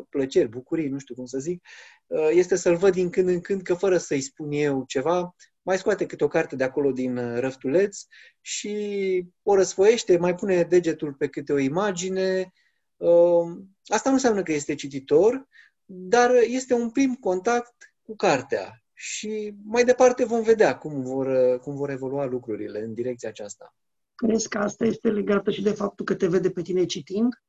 plăceri, 0.08 0.48
bucurii, 0.48 0.88
nu 0.88 0.98
știu 0.98 1.14
cum 1.14 1.24
să 1.24 1.38
zic, 1.38 1.66
uh, 2.06 2.28
este 2.30 2.56
să-l 2.56 2.76
văd 2.76 2.92
din 2.92 3.10
când 3.10 3.28
în 3.28 3.40
când 3.40 3.62
că 3.62 3.74
fără 3.74 3.98
să-i 3.98 4.20
spun 4.20 4.50
eu 4.50 4.84
ceva, 4.86 5.34
mai 5.62 5.78
scoate 5.78 6.06
câte 6.06 6.24
o 6.24 6.28
carte 6.28 6.56
de 6.56 6.64
acolo 6.64 6.92
din 6.92 7.16
uh, 7.16 7.38
răftuleț 7.38 8.02
și 8.40 9.24
o 9.42 9.54
răsfoiește, 9.54 10.16
mai 10.16 10.34
pune 10.34 10.62
degetul 10.62 11.12
pe 11.14 11.28
câte 11.28 11.52
o 11.52 11.58
imagine. 11.58 12.52
Uh, 12.96 13.58
asta 13.86 14.08
nu 14.08 14.14
înseamnă 14.14 14.42
că 14.42 14.52
este 14.52 14.74
cititor, 14.74 15.48
dar 15.84 16.30
este 16.34 16.74
un 16.74 16.90
prim 16.90 17.14
contact 17.14 17.94
cu 18.02 18.16
cartea 18.16 18.79
și 19.02 19.54
mai 19.64 19.84
departe 19.84 20.24
vom 20.24 20.42
vedea 20.42 20.78
cum 20.78 21.02
vor, 21.02 21.58
cum 21.58 21.74
vor 21.74 21.90
evolua 21.90 22.24
lucrurile 22.24 22.80
în 22.80 22.94
direcția 22.94 23.28
aceasta. 23.28 23.74
Crezi 24.14 24.48
că 24.48 24.58
asta 24.58 24.84
este 24.84 25.10
legată 25.10 25.50
și 25.50 25.62
de 25.62 25.70
faptul 25.70 26.04
că 26.04 26.14
te 26.14 26.26
vede 26.26 26.50
pe 26.50 26.62
tine 26.62 26.84
citind? 26.84 27.42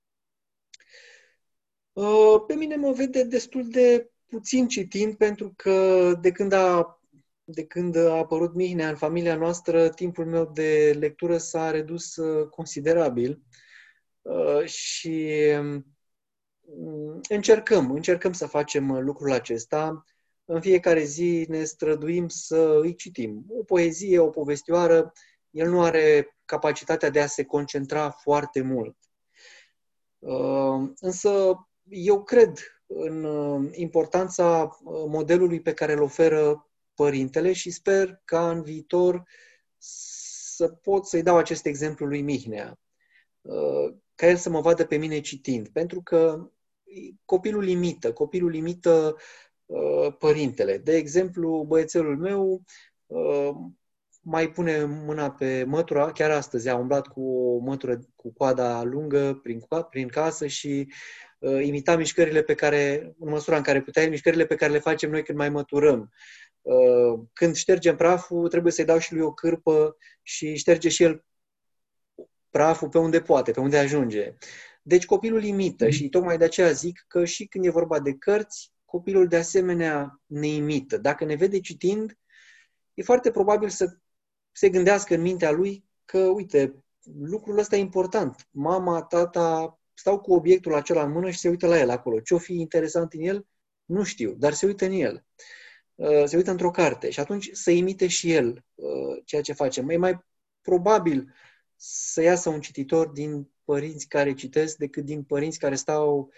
Uh, 1.94 2.44
pe 2.48 2.54
mine 2.54 2.76
mă 2.76 2.92
vede 2.92 3.24
destul 3.24 3.70
de 3.70 4.10
puțin 4.26 4.68
citind, 4.68 5.16
pentru 5.16 5.54
că 5.56 6.12
de 6.22 6.32
când 6.32 6.52
a, 6.52 7.00
de 7.44 7.66
când 7.66 7.96
a 7.96 8.18
apărut 8.18 8.54
Mihnea 8.54 8.90
în 8.90 8.96
familia 8.96 9.36
noastră, 9.36 9.90
timpul 9.90 10.26
meu 10.26 10.52
de 10.54 10.96
lectură 11.00 11.38
s-a 11.38 11.72
redus 11.72 12.16
uh, 12.16 12.48
considerabil 12.48 13.42
uh, 14.22 14.66
și 14.66 15.32
um, 15.60 15.96
încercăm, 17.30 17.92
încercăm 17.92 18.34
să 18.34 18.48
facem 18.48 18.92
lucrul 18.92 19.32
acesta. 19.32 20.06
În 20.54 20.62
fiecare 20.62 21.04
zi 21.04 21.46
ne 21.50 21.64
străduim 21.64 22.28
să 22.28 22.80
îi 22.82 22.96
citim. 22.96 23.46
O 23.50 23.64
poezie, 23.64 24.20
o 24.20 24.30
povestioară, 24.30 25.12
el 25.50 25.70
nu 25.70 25.82
are 25.82 26.38
capacitatea 26.46 27.10
de 27.10 27.22
a 27.22 27.28
se 27.28 27.44
concentra 27.44 28.10
foarte 28.10 28.62
mult. 28.62 28.98
Însă 31.00 31.56
eu 31.90 32.24
cred 32.24 32.58
în 32.88 33.24
uh, 33.24 33.70
importanța 33.72 34.64
uh, 34.64 35.04
modelului 35.08 35.62
pe 35.62 35.74
care 35.74 35.94
îl 35.94 36.02
oferă 36.02 36.70
părintele 36.94 37.54
și 37.54 37.70
sper 37.70 38.22
ca 38.26 38.50
în 38.50 38.62
viitor 38.64 39.24
să 39.78 40.68
pot 40.68 41.08
să-i 41.08 41.24
dau 41.24 41.38
acest 41.38 41.66
exemplu 41.66 42.06
lui 42.06 42.22
Mihnea, 42.22 42.80
uh, 43.42 43.94
ca 44.16 44.28
el 44.28 44.36
să 44.36 44.50
mă 44.50 44.62
vadă 44.62 44.86
pe 44.86 44.96
mine 44.96 45.20
citind, 45.20 45.68
pentru 45.68 46.02
că 46.02 46.50
copilul 47.26 47.68
imită, 47.68 48.14
copilul 48.14 48.56
imită 48.56 49.16
părintele. 50.20 50.78
De 50.78 50.96
exemplu, 50.96 51.66
băiețelul 51.68 52.18
meu 52.18 52.64
mai 54.22 54.52
pune 54.52 54.84
mâna 54.84 55.32
pe 55.32 55.64
mătura, 55.64 56.12
chiar 56.12 56.32
astăzi 56.32 56.70
a 56.70 56.76
umblat 56.76 57.08
cu 57.08 57.22
o 57.22 57.58
mătură 57.58 58.00
cu 58.16 58.34
coada 58.34 58.84
lungă 58.84 59.40
prin, 59.44 59.62
prin 59.90 60.08
casă 60.08 60.48
și 60.48 60.94
uh, 61.40 61.66
imita 61.66 61.96
mișcările 61.96 62.42
pe 62.42 62.54
care, 62.54 63.14
în 63.20 63.30
măsura 63.30 63.58
în 63.58 63.64
care 63.64 63.82
putea, 63.82 64.10
mișcările 64.10 64.46
pe 64.46 64.56
care 64.56 64.72
le 64.72 64.80
facem 64.80 65.10
noi 65.10 65.24
când 65.24 65.38
mai 65.38 65.50
măturăm. 65.50 66.12
Uh, 66.62 67.20
când 67.34 67.56
ștergem 67.56 67.96
praful, 67.96 68.50
trebuie 68.50 68.72
să-i 68.72 68.86
dau 68.86 68.98
și 68.98 69.14
lui 69.14 69.22
o 69.22 69.34
cârpă 69.34 69.96
și 70.22 70.56
șterge 70.56 70.90
și 70.90 71.04
el 71.04 71.26
praful 72.50 72.90
pe 72.90 72.98
unde 72.98 73.22
poate, 73.22 73.52
pe 73.52 73.60
unde 73.60 73.78
ajunge. 73.78 74.36
Deci 74.82 75.06
copilul 75.06 75.44
imită 75.44 75.90
și 75.90 76.10
tocmai 76.10 76.38
de 76.38 76.44
aceea 76.44 76.72
zic 76.72 77.06
că 77.08 77.26
și 77.26 77.46
când 77.46 77.66
e 77.66 77.70
vorba 77.70 78.00
de 78.00 78.14
cărți, 78.14 78.74
copilul 78.92 79.28
de 79.28 79.36
asemenea 79.36 80.22
ne 80.26 80.48
imită. 80.48 80.98
Dacă 80.98 81.26
ne 81.26 81.36
vede 81.36 81.60
citind, 81.60 82.18
e 82.94 83.04
foarte 83.04 83.32
probabil 83.32 83.70
să 83.70 83.98
se 84.52 84.70
gândească 84.70 85.14
în 85.14 85.22
mintea 85.22 85.52
lui 85.52 85.86
că, 86.06 86.20
uite, 86.20 86.84
lucrul 87.20 87.58
ăsta 87.58 87.76
e 87.76 87.80
important. 87.80 88.48
Mama, 88.50 89.02
tata 89.02 89.80
stau 89.94 90.20
cu 90.20 90.34
obiectul 90.34 90.74
acela 90.74 91.04
în 91.04 91.12
mână 91.12 91.30
și 91.30 91.40
se 91.40 91.50
uită 91.50 91.68
la 91.68 91.80
el 91.80 91.90
acolo. 91.90 92.20
Ce-o 92.20 92.38
fi 92.38 92.54
interesant 92.54 93.14
în 93.14 93.22
el, 93.22 93.48
nu 93.86 94.04
știu, 94.04 94.36
dar 94.38 94.54
se 94.54 94.66
uită 94.66 94.86
în 94.86 94.92
el. 94.92 95.26
Uh, 95.96 96.24
se 96.26 96.36
uită 96.36 96.52
într-o 96.52 96.72
carte 96.72 97.10
și 97.10 97.20
atunci 97.20 97.50
să 97.52 97.72
imite 97.72 98.08
și 98.08 98.32
el 98.32 98.66
uh, 98.76 99.22
ceea 99.26 99.42
ce 99.42 99.54
face. 99.54 99.86
E 99.90 99.98
mai 99.98 100.20
probabil 100.62 101.34
să 101.76 102.22
iasă 102.22 102.50
un 102.50 102.62
cititor 102.62 103.08
din 103.08 103.50
părinți 103.64 104.08
care 104.08 104.34
citesc 104.34 104.78
decât 104.78 105.06
din 105.06 105.24
părinți 105.24 105.60
care 105.60 105.76
stau 105.76 106.32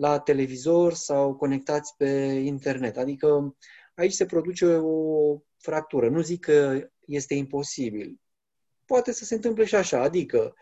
la 0.00 0.18
televizor 0.18 0.92
sau 0.92 1.34
conectați 1.34 1.94
pe 1.96 2.08
internet. 2.44 2.96
Adică 2.96 3.56
aici 3.94 4.12
se 4.12 4.26
produce 4.26 4.66
o 4.66 5.36
fractură. 5.56 6.08
Nu 6.08 6.20
zic 6.20 6.44
că 6.44 6.88
este 7.06 7.34
imposibil. 7.34 8.20
Poate 8.84 9.12
să 9.12 9.24
se 9.24 9.34
întâmple 9.34 9.64
și 9.64 9.74
așa, 9.74 10.02
adică 10.02 10.54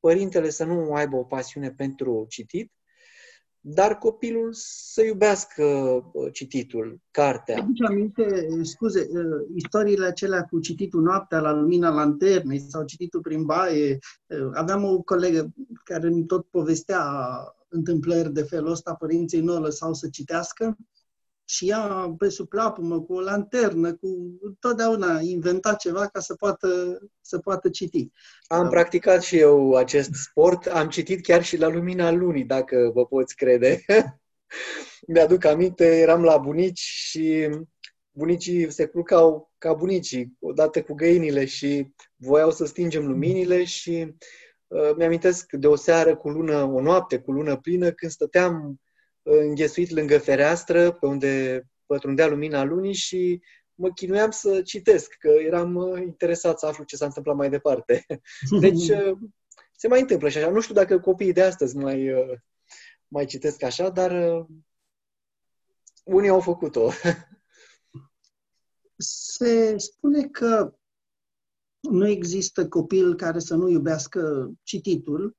părintele 0.00 0.50
să 0.50 0.64
nu 0.64 0.92
aibă 0.92 1.16
o 1.16 1.24
pasiune 1.24 1.70
pentru 1.70 2.26
citit, 2.28 2.72
dar 3.60 3.98
copilul 3.98 4.50
să 4.52 5.04
iubească 5.04 5.64
uh, 5.64 6.32
cititul, 6.32 7.00
cartea. 7.10 7.58
Aduce 7.58 7.84
aminte, 7.84 8.48
scuze, 8.62 9.08
uh, 9.10 9.46
istoriile 9.54 10.06
acelea 10.06 10.42
cu 10.42 10.60
cititul 10.60 11.02
noaptea 11.02 11.40
la 11.40 11.52
lumina 11.52 11.88
lanternei 11.88 12.58
sau 12.58 12.84
cititul 12.84 13.20
prin 13.20 13.44
baie. 13.44 13.98
Uh, 14.26 14.50
aveam 14.52 14.84
o 14.84 15.02
colegă 15.02 15.52
care 15.84 16.06
îmi 16.06 16.26
tot 16.26 16.46
povestea 16.46 17.02
întâmplări 17.68 18.32
de 18.32 18.42
felul 18.42 18.70
ăsta, 18.70 18.94
părinții 18.94 19.40
nu 19.40 19.54
o 19.54 19.58
lăsau 19.58 19.94
să 19.94 20.08
citească 20.08 20.76
și 21.48 21.68
ea 21.68 22.14
pe 22.18 22.28
sub 22.28 22.48
plapumă, 22.48 23.00
cu 23.00 23.14
o 23.14 23.20
lanternă, 23.20 23.94
cu 23.94 24.08
totdeauna 24.60 25.20
inventa 25.20 25.74
ceva 25.74 26.06
ca 26.06 26.20
să 26.20 26.34
poată, 26.34 26.98
să 27.20 27.38
poată 27.38 27.68
citi. 27.68 28.10
Am 28.46 28.62
da. 28.62 28.68
practicat 28.68 29.22
și 29.22 29.38
eu 29.38 29.74
acest 29.74 30.10
sport, 30.12 30.66
am 30.66 30.88
citit 30.88 31.22
chiar 31.22 31.42
și 31.42 31.56
la 31.56 31.68
lumina 31.68 32.10
lunii, 32.10 32.44
dacă 32.44 32.90
vă 32.94 33.06
poți 33.06 33.36
crede. 33.36 33.84
Mi-aduc 35.08 35.44
aminte, 35.44 35.98
eram 35.98 36.22
la 36.22 36.36
bunici 36.36 36.80
și 36.80 37.48
bunicii 38.10 38.70
se 38.72 38.86
culcau 38.86 39.52
ca 39.58 39.72
bunicii, 39.72 40.36
odată 40.40 40.82
cu 40.82 40.94
găinile 40.94 41.44
și 41.44 41.92
voiau 42.16 42.50
să 42.50 42.64
stingem 42.64 43.06
luminile 43.06 43.64
și 43.64 44.06
uh, 44.08 44.14
mi-amintesc 44.96 45.52
de 45.52 45.66
o 45.66 45.76
seară 45.76 46.16
cu 46.16 46.28
lună, 46.28 46.62
o 46.62 46.80
noapte 46.80 47.18
cu 47.18 47.32
lună 47.32 47.56
plină, 47.56 47.90
când 47.90 48.12
stăteam 48.12 48.80
înghesuit 49.22 49.90
lângă 49.90 50.18
fereastră, 50.18 50.92
pe 50.92 51.06
unde 51.06 51.62
pătrundea 51.86 52.26
lumina 52.26 52.64
lunii 52.64 52.94
și 52.94 53.42
mă 53.74 53.90
chinuiam 53.90 54.30
să 54.30 54.62
citesc, 54.62 55.14
că 55.18 55.28
eram 55.28 55.74
uh, 55.74 56.00
interesat 56.00 56.58
să 56.58 56.66
aflu 56.66 56.84
ce 56.84 56.96
s-a 56.96 57.04
întâmplat 57.04 57.36
mai 57.36 57.50
departe. 57.50 58.06
Deci 58.60 58.88
uh, 58.88 59.18
se 59.76 59.88
mai 59.88 60.00
întâmplă 60.00 60.28
și 60.28 60.38
așa. 60.38 60.50
Nu 60.50 60.60
știu 60.60 60.74
dacă 60.74 61.00
copiii 61.00 61.32
de 61.32 61.42
astăzi 61.42 61.76
mai, 61.76 62.12
uh, 62.12 62.38
mai 63.08 63.24
citesc 63.24 63.62
așa, 63.62 63.88
dar 63.88 64.44
unii 66.04 66.28
au 66.28 66.40
făcut-o. 66.40 66.90
Se 68.98 69.78
spune 69.78 70.28
că 70.28 70.74
nu 71.90 72.06
există 72.06 72.68
copil 72.68 73.14
care 73.14 73.38
să 73.38 73.54
nu 73.54 73.68
iubească 73.68 74.50
cititul, 74.62 75.36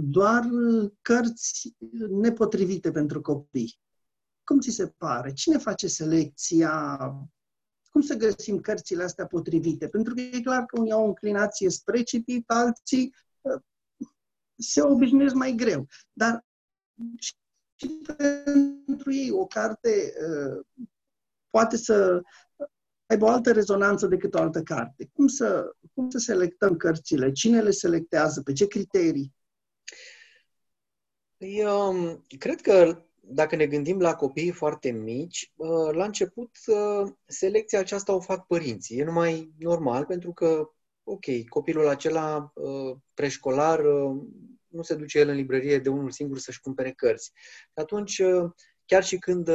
doar 0.00 0.48
cărți 1.02 1.74
nepotrivite 2.10 2.90
pentru 2.90 3.20
copii. 3.20 3.80
Cum 4.44 4.60
ți 4.60 4.70
se 4.70 4.86
pare? 4.86 5.32
Cine 5.32 5.58
face 5.58 5.86
selecția? 5.86 6.98
Cum 7.90 8.00
să 8.00 8.14
găsim 8.14 8.60
cărțile 8.60 9.02
astea 9.02 9.26
potrivite? 9.26 9.88
Pentru 9.88 10.14
că 10.14 10.20
e 10.20 10.40
clar 10.40 10.64
că 10.64 10.80
unii 10.80 10.92
au 10.92 11.02
o 11.02 11.06
înclinație 11.06 11.70
spre 11.70 12.02
citit, 12.02 12.50
alții 12.50 13.14
uh, 13.40 13.60
se 14.58 14.82
obișnuiesc 14.82 15.34
mai 15.34 15.52
greu. 15.52 15.86
Dar 16.12 16.44
și 17.18 17.34
pentru 18.44 19.12
ei 19.12 19.30
o 19.30 19.46
carte 19.46 20.12
uh, 20.28 20.86
poate 21.50 21.76
să 21.76 22.22
aibă 23.06 23.24
o 23.24 23.28
altă 23.28 23.52
rezonanță 23.52 24.06
decât 24.06 24.34
o 24.34 24.38
altă 24.38 24.62
carte. 24.62 25.10
Cum 25.12 25.26
să, 25.26 25.76
cum 25.94 26.10
să 26.10 26.18
selectăm 26.18 26.76
cărțile? 26.76 27.32
Cine 27.32 27.62
le 27.62 27.70
selectează? 27.70 28.42
Pe 28.42 28.52
ce 28.52 28.66
criterii? 28.66 29.34
Eu 31.36 31.88
um, 31.88 32.24
cred 32.38 32.60
că 32.60 33.06
dacă 33.20 33.56
ne 33.56 33.66
gândim 33.66 34.00
la 34.00 34.14
copii 34.14 34.50
foarte 34.50 34.90
mici, 34.90 35.52
uh, 35.56 35.94
la 35.94 36.04
început 36.04 36.50
uh, 36.66 37.12
selecția 37.26 37.78
aceasta 37.78 38.14
o 38.14 38.20
fac 38.20 38.46
părinții. 38.46 38.98
E 38.98 39.04
numai 39.04 39.52
normal 39.58 40.04
pentru 40.04 40.32
că, 40.32 40.70
ok, 41.04 41.48
copilul 41.48 41.88
acela 41.88 42.52
uh, 42.54 42.96
preșcolar 43.14 43.80
nu 44.66 44.82
se 44.82 44.94
duce 44.94 45.18
el 45.18 45.28
în 45.28 45.34
librărie 45.34 45.78
de 45.78 45.88
unul 45.88 46.10
singur 46.10 46.38
să-și 46.38 46.60
cumpere 46.60 46.92
cărți. 46.92 47.32
Atunci, 47.74 48.22
chiar 48.84 49.04
și 49.04 49.18
când 49.18 49.50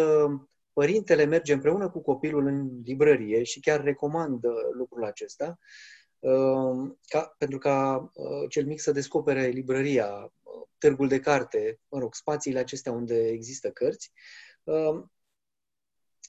părintele 0.82 1.26
merge 1.26 1.54
împreună 1.54 1.90
cu 1.90 2.02
copilul 2.02 2.46
în 2.46 2.82
librărie 2.84 3.44
și 3.44 3.60
chiar 3.60 3.84
recomand 3.84 4.46
lucrul 4.78 5.06
acesta, 5.06 5.60
ca, 7.08 7.36
pentru 7.38 7.58
ca 7.58 8.12
cel 8.50 8.66
mic 8.66 8.80
să 8.80 8.92
descopere 8.92 9.48
librăria 9.48 10.34
târgul 10.78 11.08
de 11.08 11.20
carte, 11.20 11.80
mă 11.88 12.00
rog, 12.00 12.16
spațiile 12.16 12.60
acestea 12.60 12.92
unde 12.92 13.28
există 13.28 13.72
cărți. 13.72 14.12
Um, 14.64 15.12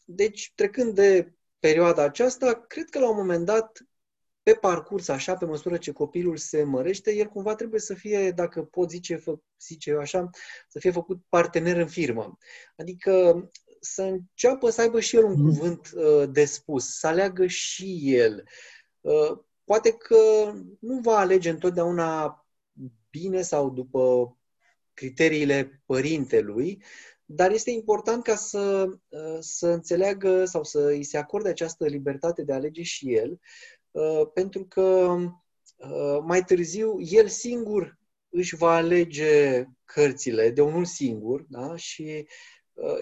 deci, 0.05 0.53
trecând 0.55 0.95
de 0.95 1.33
perioada 1.59 2.03
aceasta, 2.03 2.55
cred 2.55 2.89
că 2.89 2.99
la 2.99 3.11
un 3.11 3.17
moment 3.17 3.45
dat, 3.45 3.87
pe 4.43 4.55
parcurs, 4.55 5.09
așa, 5.09 5.37
pe 5.37 5.45
măsură 5.45 5.77
ce 5.77 5.93
copilul 5.93 6.37
se 6.37 6.63
mărește, 6.63 7.15
el 7.15 7.27
cumva 7.27 7.55
trebuie 7.55 7.81
să 7.81 7.95
fie, 7.95 8.31
dacă 8.31 8.63
pot 8.63 8.91
zice, 8.91 9.17
fă, 9.17 9.35
zice 9.61 9.91
eu 9.91 9.99
așa, 9.99 10.31
să 10.69 10.79
fie 10.79 10.91
făcut 10.91 11.21
partener 11.29 11.77
în 11.77 11.89
firmă. 11.89 12.39
Adică 12.77 13.43
să 13.85 14.03
înceapă 14.03 14.71
să 14.71 14.81
aibă 14.81 15.01
și 15.01 15.17
el 15.17 15.25
un 15.25 15.41
mm. 15.41 15.45
cuvânt 15.45 15.91
uh, 15.95 16.29
de 16.31 16.45
spus, 16.45 16.99
să 16.99 17.07
aleagă 17.07 17.47
și 17.47 18.01
el. 18.15 18.45
Uh, 19.01 19.39
poate 19.65 19.93
că 19.93 20.53
nu 20.81 21.01
va 21.01 21.19
alege 21.19 21.51
întotdeauna 21.51 22.37
bine 23.11 23.43
sau 23.43 23.71
după 23.71 24.37
criteriile 24.95 25.83
părintelui, 25.87 26.83
dar 27.25 27.51
este 27.51 27.71
important 27.71 28.23
ca 28.23 28.35
să, 28.35 28.87
uh, 29.09 29.37
să 29.41 29.69
înțeleagă 29.69 30.45
sau 30.45 30.65
să 30.65 30.87
îi 30.87 31.03
se 31.05 31.19
acorde 31.19 31.49
această 31.49 31.87
libertate 31.87 32.43
de 32.43 32.53
a 32.53 32.57
alege 32.57 32.83
și 32.83 33.15
el, 33.15 33.41
uh, 33.91 34.31
pentru 34.35 34.65
că 34.65 35.17
uh, 35.77 36.19
mai 36.25 36.45
târziu 36.45 37.01
el 37.01 37.29
singur 37.29 37.99
își 38.29 38.57
va 38.57 38.75
alege 38.75 39.65
cărțile 39.85 40.51
de 40.51 40.61
unul 40.63 40.85
singur 40.85 41.45
da? 41.49 41.77
și 41.77 42.27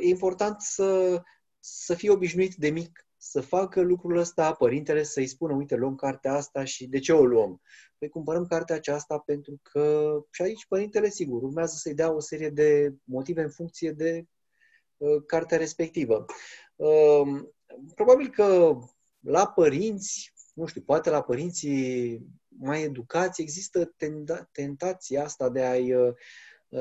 e 0.00 0.08
important 0.08 0.60
să, 0.60 1.20
să 1.58 1.94
fie 1.94 2.10
obișnuit 2.10 2.54
de 2.54 2.70
mic 2.70 3.10
să 3.22 3.40
facă 3.40 3.80
lucrul 3.80 4.16
ăsta, 4.16 4.52
părintele 4.52 5.02
să-i 5.02 5.26
spună, 5.26 5.54
uite, 5.54 5.74
luăm 5.74 5.94
cartea 5.94 6.34
asta 6.34 6.64
și 6.64 6.86
de 6.86 6.98
ce 6.98 7.12
o 7.12 7.24
luăm? 7.24 7.60
Păi 7.98 8.08
cumpărăm 8.08 8.46
cartea 8.46 8.74
aceasta 8.74 9.18
pentru 9.18 9.60
că, 9.62 10.12
și 10.30 10.42
aici 10.42 10.66
părintele, 10.66 11.08
sigur, 11.08 11.42
urmează 11.42 11.74
să-i 11.76 11.94
dea 11.94 12.12
o 12.12 12.20
serie 12.20 12.50
de 12.50 12.94
motive 13.04 13.42
în 13.42 13.50
funcție 13.50 13.92
de 13.92 14.24
uh, 14.96 15.22
cartea 15.26 15.58
respectivă. 15.58 16.24
Uh, 16.76 17.42
probabil 17.94 18.30
că 18.30 18.78
la 19.20 19.46
părinți, 19.46 20.34
nu 20.54 20.66
știu, 20.66 20.80
poate 20.80 21.10
la 21.10 21.22
părinții 21.22 22.20
mai 22.48 22.82
educați 22.82 23.40
există 23.40 23.94
tenda- 23.96 24.48
tentația 24.52 25.24
asta 25.24 25.48
de 25.48 25.64
a, 25.64 25.74
uh, 25.74 26.14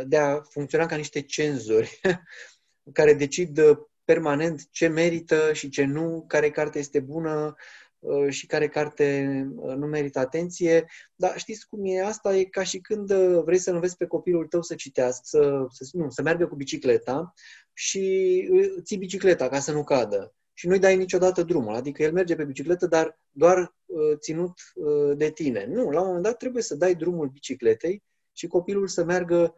de 0.07 0.17
a 0.17 0.41
funcționa 0.41 0.85
ca 0.85 0.95
niște 0.95 1.21
cenzori 1.21 1.99
care 2.93 3.13
decid 3.13 3.57
uh, 3.57 3.77
permanent 4.03 4.67
ce 4.71 4.87
merită 4.87 5.53
și 5.53 5.69
ce 5.69 5.83
nu, 5.83 6.25
care 6.27 6.49
carte 6.49 6.79
este 6.79 6.99
bună 6.99 7.55
uh, 7.99 8.29
și 8.29 8.45
care 8.45 8.67
carte 8.67 9.29
uh, 9.55 9.75
nu 9.75 9.85
merită 9.85 10.19
atenție. 10.19 10.85
Dar 11.15 11.37
știți 11.37 11.67
cum 11.67 11.79
e 11.83 12.01
asta? 12.01 12.35
E 12.35 12.43
ca 12.43 12.63
și 12.63 12.79
când 12.79 13.11
uh, 13.11 13.41
vrei 13.43 13.57
să 13.57 13.71
înveți 13.71 13.97
pe 13.97 14.05
copilul 14.05 14.45
tău 14.45 14.61
să 14.61 14.75
citească, 14.75 15.21
să, 15.23 15.67
să, 15.69 15.97
nu, 15.97 16.09
să 16.09 16.21
meargă 16.21 16.47
cu 16.47 16.55
bicicleta 16.55 17.33
și 17.73 18.49
ții 18.81 18.97
bicicleta 18.97 19.49
ca 19.49 19.59
să 19.59 19.71
nu 19.71 19.83
cadă. 19.83 20.33
Și 20.53 20.67
nu-i 20.67 20.79
dai 20.79 20.97
niciodată 20.97 21.43
drumul. 21.43 21.75
Adică 21.75 22.03
el 22.03 22.11
merge 22.11 22.35
pe 22.35 22.43
bicicletă, 22.43 22.87
dar 22.87 23.19
doar 23.31 23.75
uh, 23.85 24.17
ținut 24.17 24.59
uh, 24.75 25.17
de 25.17 25.31
tine. 25.31 25.65
Nu, 25.65 25.89
la 25.89 25.99
un 25.99 26.05
moment 26.05 26.23
dat 26.23 26.37
trebuie 26.37 26.63
să 26.63 26.75
dai 26.75 26.95
drumul 26.95 27.27
bicicletei 27.27 28.03
și 28.31 28.47
copilul 28.47 28.87
să 28.87 29.03
meargă 29.03 29.55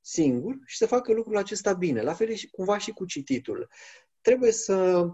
singur 0.00 0.58
și 0.64 0.76
să 0.76 0.86
facă 0.86 1.12
lucrul 1.12 1.36
acesta 1.36 1.72
bine. 1.72 2.02
La 2.02 2.14
fel 2.14 2.32
și 2.32 2.50
cumva 2.50 2.78
și 2.78 2.90
cu 2.90 3.04
cititul. 3.04 3.68
Trebuie 4.20 4.52
să, 4.52 5.06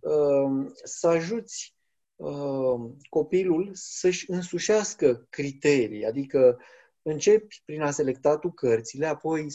uh, 0.00 0.66
să 0.84 1.06
ajuți 1.06 1.76
uh, 2.16 2.90
copilul 3.08 3.70
să-și 3.72 4.30
însușească 4.30 5.26
criterii, 5.30 6.06
adică 6.06 6.58
începi 7.02 7.62
prin 7.64 7.82
a 7.82 7.90
selecta 7.90 8.38
tu 8.38 8.50
cărțile, 8.50 9.06
apoi 9.06 9.46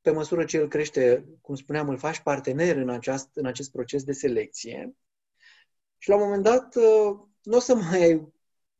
pe 0.00 0.10
măsură 0.10 0.44
ce 0.44 0.56
el 0.56 0.68
crește, 0.68 1.24
cum 1.40 1.54
spuneam, 1.54 1.88
îl 1.88 1.98
faci 1.98 2.20
partener 2.20 2.76
în, 2.76 2.88
aceast, 2.88 3.28
în 3.34 3.46
acest 3.46 3.70
proces 3.70 4.04
de 4.04 4.12
selecție 4.12 4.96
și 5.98 6.08
la 6.08 6.14
un 6.14 6.22
moment 6.22 6.42
dat 6.42 6.74
uh, 6.74 7.18
nu 7.42 7.56
o 7.56 7.60
să 7.60 7.74
mai 7.74 8.02
ai 8.02 8.32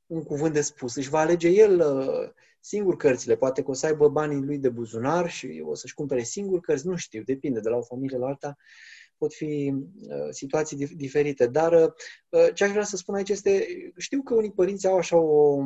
un 0.06 0.22
cuvânt 0.22 0.52
de 0.52 0.60
spus. 0.60 0.96
Își 0.96 1.08
va 1.08 1.18
alege 1.18 1.48
el 1.48 1.80
singur 2.60 2.96
cărțile. 2.96 3.36
Poate 3.36 3.62
că 3.62 3.70
o 3.70 3.74
să 3.74 3.86
aibă 3.86 4.08
banii 4.08 4.44
lui 4.44 4.58
de 4.58 4.68
buzunar 4.68 5.30
și 5.30 5.62
o 5.64 5.74
să-și 5.74 5.94
cumpere 5.94 6.22
singur 6.22 6.60
cărți. 6.60 6.86
Nu 6.86 6.96
știu, 6.96 7.22
depinde 7.22 7.60
de 7.60 7.68
la 7.68 7.76
o 7.76 7.82
familie 7.82 8.18
la 8.18 8.26
alta. 8.26 8.56
Pot 9.16 9.34
fi 9.34 9.74
uh, 9.74 10.28
situații 10.30 10.86
dif- 10.86 10.96
diferite. 10.96 11.46
Dar 11.46 11.72
uh, 11.72 12.54
ce 12.54 12.64
aș 12.64 12.70
vrea 12.70 12.84
să 12.84 12.96
spun 12.96 13.14
aici 13.14 13.28
este, 13.28 13.66
știu 13.96 14.22
că 14.22 14.34
unii 14.34 14.52
părinți 14.52 14.86
au 14.86 14.96
așa 14.96 15.16
o, 15.16 15.56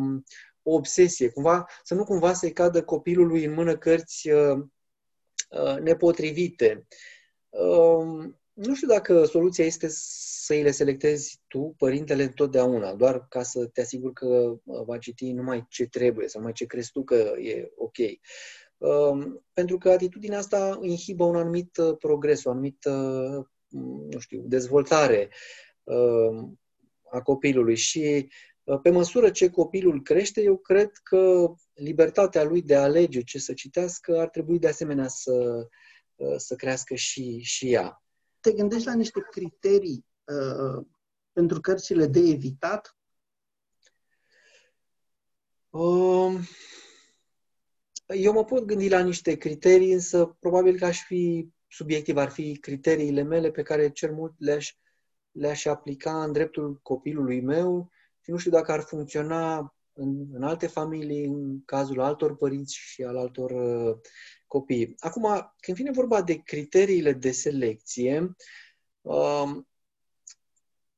o 0.62 0.74
obsesie, 0.74 1.28
cumva, 1.28 1.66
să 1.82 1.94
nu 1.94 2.04
cumva 2.04 2.32
să-i 2.32 2.52
cadă 2.52 2.82
copilului 2.84 3.44
în 3.44 3.54
mână 3.54 3.76
cărți 3.76 4.30
uh, 4.30 4.64
uh, 5.50 5.76
nepotrivite. 5.80 6.86
Uh, 7.48 8.32
nu 8.52 8.74
știu 8.74 8.88
dacă 8.88 9.24
soluția 9.24 9.64
este 9.64 9.86
să 10.44 10.54
îi 10.54 10.62
le 10.62 10.70
selectezi 10.70 11.40
tu, 11.46 11.74
părintele, 11.78 12.22
întotdeauna, 12.22 12.94
doar 12.94 13.26
ca 13.28 13.42
să 13.42 13.66
te 13.66 13.80
asiguri 13.80 14.12
că 14.12 14.26
uh, 14.26 14.82
va 14.84 14.98
citi 14.98 15.32
numai 15.32 15.66
ce 15.68 15.86
trebuie 15.86 16.28
sau 16.28 16.40
numai 16.40 16.54
ce 16.54 16.66
crezi 16.66 16.90
tu 16.92 17.04
că 17.04 17.14
e 17.40 17.72
ok. 17.76 17.96
Um, 18.76 19.44
pentru 19.52 19.78
că 19.78 19.90
atitudinea 19.90 20.38
asta 20.38 20.78
inhibă 20.80 21.24
un 21.24 21.36
anumit 21.36 21.76
uh, 21.76 21.96
progres, 21.98 22.44
o 22.44 22.50
anumită, 22.50 22.90
nu 24.10 24.18
știu, 24.18 24.42
dezvoltare 24.46 25.28
um, 25.82 26.60
a 27.10 27.22
copilului 27.22 27.76
și 27.76 28.28
uh, 28.64 28.80
pe 28.82 28.90
măsură 28.90 29.30
ce 29.30 29.50
copilul 29.50 30.02
crește, 30.02 30.42
eu 30.42 30.56
cred 30.56 30.90
că 31.02 31.52
libertatea 31.74 32.44
lui 32.44 32.62
de 32.62 32.74
a 32.74 32.82
alege 32.82 33.22
ce 33.22 33.38
să 33.38 33.52
citească 33.52 34.20
ar 34.20 34.28
trebui 34.28 34.58
de 34.58 34.68
asemenea 34.68 35.08
să, 35.08 35.66
să 36.36 36.54
crească 36.54 36.94
și, 36.94 37.38
și 37.38 37.72
ea 37.72 38.01
te 38.42 38.52
gândești 38.52 38.86
la 38.86 38.94
niște 38.94 39.20
criterii 39.30 40.04
uh, 40.24 40.86
pentru 41.32 41.60
cărțile 41.60 42.06
de 42.06 42.20
evitat? 42.20 42.96
Um, 45.70 46.40
eu 48.06 48.32
mă 48.32 48.44
pot 48.44 48.64
gândi 48.64 48.88
la 48.88 49.00
niște 49.00 49.36
criterii, 49.36 49.92
însă 49.92 50.36
probabil 50.40 50.78
că 50.78 50.84
aș 50.84 51.04
fi 51.04 51.48
subiectiv, 51.68 52.16
ar 52.16 52.30
fi 52.30 52.58
criteriile 52.58 53.22
mele 53.22 53.50
pe 53.50 53.62
care 53.62 53.90
cel 53.90 54.12
mult 54.14 54.34
le-aș, 54.38 54.76
le-aș 55.30 55.64
aplica 55.64 56.24
în 56.24 56.32
dreptul 56.32 56.80
copilului 56.82 57.40
meu 57.40 57.90
și 58.20 58.30
nu 58.30 58.36
știu 58.36 58.50
dacă 58.50 58.72
ar 58.72 58.80
funcționa 58.80 59.74
în, 59.92 60.26
în 60.32 60.42
alte 60.42 60.66
familii, 60.66 61.24
în 61.24 61.64
cazul 61.64 62.00
altor 62.00 62.36
părinți 62.36 62.74
și 62.76 63.02
al 63.02 63.16
altor 63.16 63.50
uh, 63.50 63.96
copiii. 64.52 64.94
Acum, 64.98 65.54
când 65.60 65.76
vine 65.76 65.90
vorba 65.90 66.22
de 66.22 66.34
criteriile 66.34 67.12
de 67.12 67.30
selecție, 67.30 68.34
uh, 69.00 69.50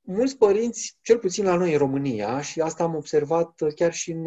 mulți 0.00 0.36
părinți, 0.36 0.98
cel 1.00 1.18
puțin 1.18 1.44
la 1.44 1.56
noi 1.56 1.72
în 1.72 1.78
România, 1.78 2.40
și 2.40 2.60
asta 2.60 2.84
am 2.84 2.94
observat 2.94 3.60
chiar 3.74 3.92
și 3.92 4.10
în, 4.10 4.26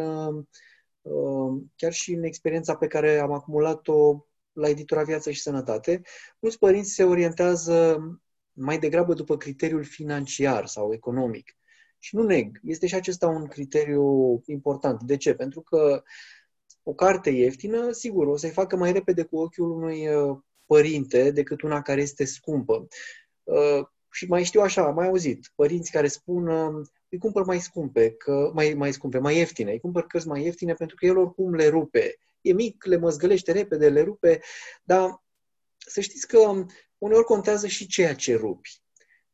uh, 1.02 1.62
chiar 1.76 1.94
și 1.94 2.14
în 2.14 2.24
experiența 2.24 2.76
pe 2.76 2.88
care 2.88 3.20
am 3.20 3.32
acumulat-o 3.32 4.26
la 4.52 4.70
editura 4.70 5.04
Viață 5.04 5.32
și 5.32 5.42
Sănătate, 5.42 6.02
mulți 6.40 6.58
părinți 6.58 6.94
se 6.94 7.04
orientează 7.04 8.00
mai 8.54 8.80
degrabă 8.80 9.14
după 9.14 9.38
criteriul 9.38 9.84
financiar 9.84 10.66
sau 10.66 10.94
economic. 10.94 11.58
Și 12.00 12.16
nu 12.16 12.24
neg, 12.24 12.60
este 12.64 12.88
și 12.88 12.96
acesta 12.96 13.28
un 13.28 13.48
criteriu 13.48 14.42
important. 14.46 15.04
De 15.04 15.18
ce? 15.18 15.34
Pentru 15.34 15.62
că 15.62 16.04
o 16.90 16.94
carte 16.94 17.30
ieftină, 17.30 17.92
sigur, 17.92 18.28
o 18.28 18.38
să-i 18.38 18.50
facă 18.50 18.76
mai 18.76 18.92
repede 18.92 19.24
cu 19.24 19.38
ochiul 19.38 19.72
unui 19.72 20.08
uh, 20.08 20.38
părinte 20.66 21.32
decât 21.32 21.62
una 21.62 21.82
care 21.82 22.02
este 22.02 22.26
scumpă. 22.26 22.88
Uh, 23.44 23.86
și 24.12 24.26
mai 24.26 24.44
știu 24.44 24.62
așa, 24.62 24.86
am 24.86 24.94
mai 24.94 25.08
auzit, 25.08 25.52
părinți 25.56 25.92
care 25.92 26.08
spun 26.08 26.48
uh, 26.48 26.88
îi 27.10 27.18
cumpăr 27.18 27.46
mai 27.46 27.60
scumpe, 27.60 28.12
că, 28.12 28.52
mai, 28.54 28.74
mai 28.74 28.94
scumpe, 28.94 29.18
mai 29.18 29.38
ieftine, 29.38 29.72
îi 29.72 29.80
cumpăr 29.80 30.08
cărți 30.08 30.28
mai 30.28 30.44
ieftine 30.44 30.74
pentru 30.74 30.96
că 30.96 31.06
el 31.06 31.18
oricum 31.18 31.54
le 31.54 31.68
rupe. 31.68 32.16
E 32.42 32.54
mic, 32.54 32.86
le 32.86 32.98
măzgălește 32.98 33.52
repede, 33.52 33.90
le 33.90 34.02
rupe, 34.02 34.42
dar 34.84 35.24
să 35.78 36.02
știți 36.02 36.28
că 36.28 36.66
uneori 36.98 37.26
contează 37.26 37.68
și 37.68 37.88
ceea 37.88 38.16
ce 38.16 38.36
rupi. 38.36 38.82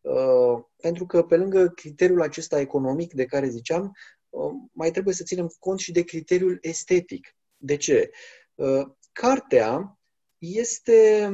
Uh, 0.01 0.63
pentru 0.77 1.05
că 1.05 1.23
pe 1.23 1.37
lângă 1.37 1.67
criteriul 1.67 2.21
acesta 2.21 2.59
economic 2.59 3.13
de 3.13 3.25
care 3.25 3.47
ziceam, 3.47 3.95
uh, 4.29 4.51
mai 4.71 4.91
trebuie 4.91 5.13
să 5.13 5.23
ținem 5.23 5.55
cont 5.59 5.79
și 5.79 5.91
de 5.91 6.03
criteriul 6.03 6.57
estetic. 6.61 7.35
De 7.65 7.77
ce? 7.77 8.11
Uh, 8.55 8.87
cartea 9.11 9.97
este 10.37 11.29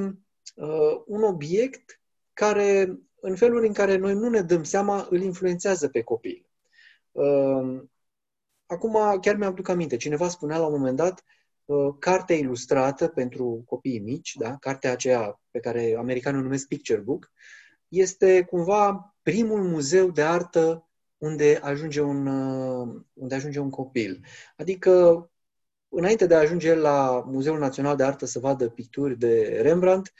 un 1.06 1.24
obiect 1.24 2.02
care, 2.34 3.00
în 3.20 3.36
felul 3.36 3.64
în 3.64 3.74
care 3.74 3.96
noi 3.96 4.14
nu 4.14 4.30
ne 4.30 4.42
dăm 4.42 4.64
seama, 4.64 5.08
îl 5.10 5.22
influențează 5.22 5.90
pe 5.90 6.02
copil. 6.02 6.50
Acum 8.66 9.20
chiar 9.20 9.36
mi-am 9.36 9.54
duc 9.54 9.68
aminte, 9.68 9.98
cineva 9.98 10.30
spunea 10.30 10.58
la 10.58 10.66
un 10.66 10.72
moment 10.72 10.98
dat, 10.98 11.24
cartea 12.00 12.36
ilustrată 12.36 13.08
pentru 13.08 13.64
copiii 13.66 14.00
mici, 14.00 14.36
da? 14.36 14.58
cartea 14.58 14.92
aceea 14.92 15.42
pe 15.52 15.60
care 15.60 15.96
americanii 15.98 16.40
o 16.40 16.44
numesc 16.44 16.68
picture 16.68 17.00
book, 17.00 17.32
este 17.88 18.44
cumva 18.44 19.16
primul 19.22 19.64
muzeu 19.64 20.12
de 20.12 20.22
artă 20.22 20.90
unde 21.18 21.60
ajunge 21.62 22.02
un, 22.02 22.28
uh, 22.28 23.02
unde 23.14 23.36
ajunge 23.36 23.60
un 23.60 23.70
copil. 23.70 24.26
Adică, 24.58 25.24
înainte 25.90 26.26
de 26.26 26.36
a 26.36 26.40
ajunge 26.40 26.74
la 26.74 27.24
Muzeul 27.26 27.60
Național 27.60 27.96
de 27.96 28.04
Artă 28.04 28.26
să 28.26 28.40
vadă 28.40 28.70
picturi 28.70 29.18
de 29.18 29.60
Rembrandt, 29.62 30.14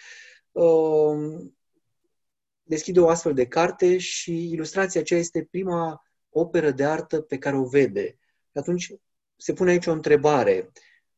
uh, 0.52 1.50
deschide 2.64 3.00
o 3.00 3.10
astfel 3.10 3.34
de 3.34 3.48
carte 3.48 3.98
și 3.98 4.52
ilustrația 4.52 5.02
aceea 5.02 5.20
este 5.20 5.48
prima 5.52 6.06
operă 6.30 6.72
de 6.72 6.84
artă 6.86 7.22
pe 7.22 7.38
care 7.38 7.58
o 7.58 7.66
vede. 7.66 8.18
Atunci 8.54 8.94
se 9.36 9.54
pune 9.54 9.72
aici 9.72 9.86
o 9.86 9.92
întrebare. 9.92 10.72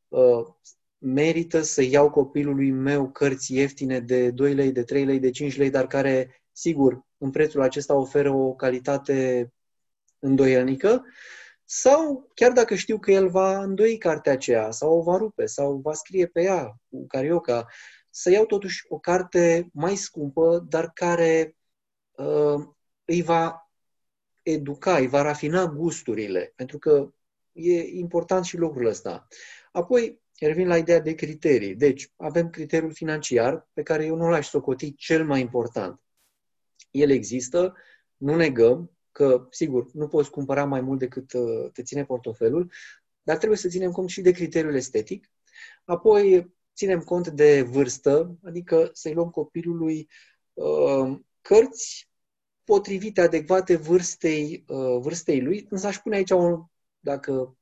Uh, 0.07 0.45
merită 0.97 1.61
să 1.61 1.81
iau 1.81 2.09
copilului 2.09 2.71
meu 2.71 3.09
cărți 3.11 3.53
ieftine 3.53 3.99
de 3.99 4.31
2 4.31 4.53
lei, 4.53 4.71
de 4.71 4.83
3 4.83 5.05
lei, 5.05 5.19
de 5.19 5.29
5 5.29 5.57
lei, 5.57 5.69
dar 5.69 5.87
care 5.87 6.41
sigur, 6.51 7.05
în 7.17 7.29
prețul 7.29 7.61
acesta 7.61 7.95
oferă 7.95 8.31
o 8.31 8.53
calitate 8.53 9.51
îndoielnică, 10.19 11.05
sau 11.73 12.31
chiar 12.33 12.51
dacă 12.51 12.75
știu 12.75 12.99
că 12.99 13.11
el 13.11 13.29
va 13.29 13.63
îndoi 13.63 13.97
cartea 13.97 14.31
aceea, 14.31 14.71
sau 14.71 14.97
o 14.97 15.01
va 15.01 15.17
rupe, 15.17 15.45
sau 15.45 15.77
va 15.77 15.93
scrie 15.93 16.27
pe 16.27 16.41
ea 16.41 16.79
cu 16.89 17.07
carioca, 17.07 17.67
să 18.09 18.29
iau 18.29 18.45
totuși 18.45 18.85
o 18.89 18.99
carte 18.99 19.69
mai 19.73 19.95
scumpă, 19.95 20.65
dar 20.69 20.91
care 20.93 21.55
uh, 22.11 22.67
îi 23.05 23.21
va 23.21 23.71
educa, 24.41 24.97
îi 24.97 25.07
va 25.07 25.21
rafina 25.21 25.65
gusturile, 25.65 26.53
pentru 26.55 26.77
că 26.77 27.13
e 27.51 27.81
important 27.81 28.45
și 28.45 28.57
lucrul 28.57 28.85
ăsta. 28.85 29.27
Apoi, 29.71 30.21
revin 30.39 30.67
la 30.67 30.77
ideea 30.77 30.99
de 30.99 31.15
criterii. 31.15 31.75
Deci, 31.75 32.11
avem 32.15 32.49
criteriul 32.49 32.93
financiar, 32.93 33.69
pe 33.73 33.83
care 33.83 34.05
eu 34.05 34.15
nu 34.15 34.29
l-aș 34.29 34.47
socoti 34.47 34.95
cel 34.95 35.25
mai 35.25 35.39
important 35.39 36.01
el 36.91 37.09
există, 37.09 37.75
nu 38.17 38.35
negăm 38.35 38.91
că, 39.11 39.47
sigur, 39.49 39.91
nu 39.93 40.07
poți 40.07 40.29
cumpăra 40.29 40.65
mai 40.65 40.81
mult 40.81 40.99
decât 40.99 41.33
uh, 41.33 41.71
te 41.73 41.83
ține 41.83 42.05
portofelul, 42.05 42.71
dar 43.23 43.37
trebuie 43.37 43.57
să 43.57 43.67
ținem 43.67 43.91
cont 43.91 44.09
și 44.09 44.21
de 44.21 44.31
criteriul 44.31 44.75
estetic. 44.75 45.31
Apoi 45.85 46.53
ținem 46.75 46.99
cont 46.99 47.27
de 47.27 47.61
vârstă, 47.61 48.37
adică 48.43 48.89
să-i 48.93 49.13
luăm 49.13 49.29
copilului 49.29 50.09
uh, 50.53 51.19
cărți 51.41 52.09
potrivite, 52.63 53.21
adecvate 53.21 53.75
vârstei, 53.75 54.63
uh, 54.67 54.97
vârstei 54.99 55.41
lui, 55.41 55.67
însă 55.69 55.87
aș 55.87 55.97
pune 55.97 56.15
aici, 56.15 56.29
un, 56.29 56.63
dacă 56.99 57.57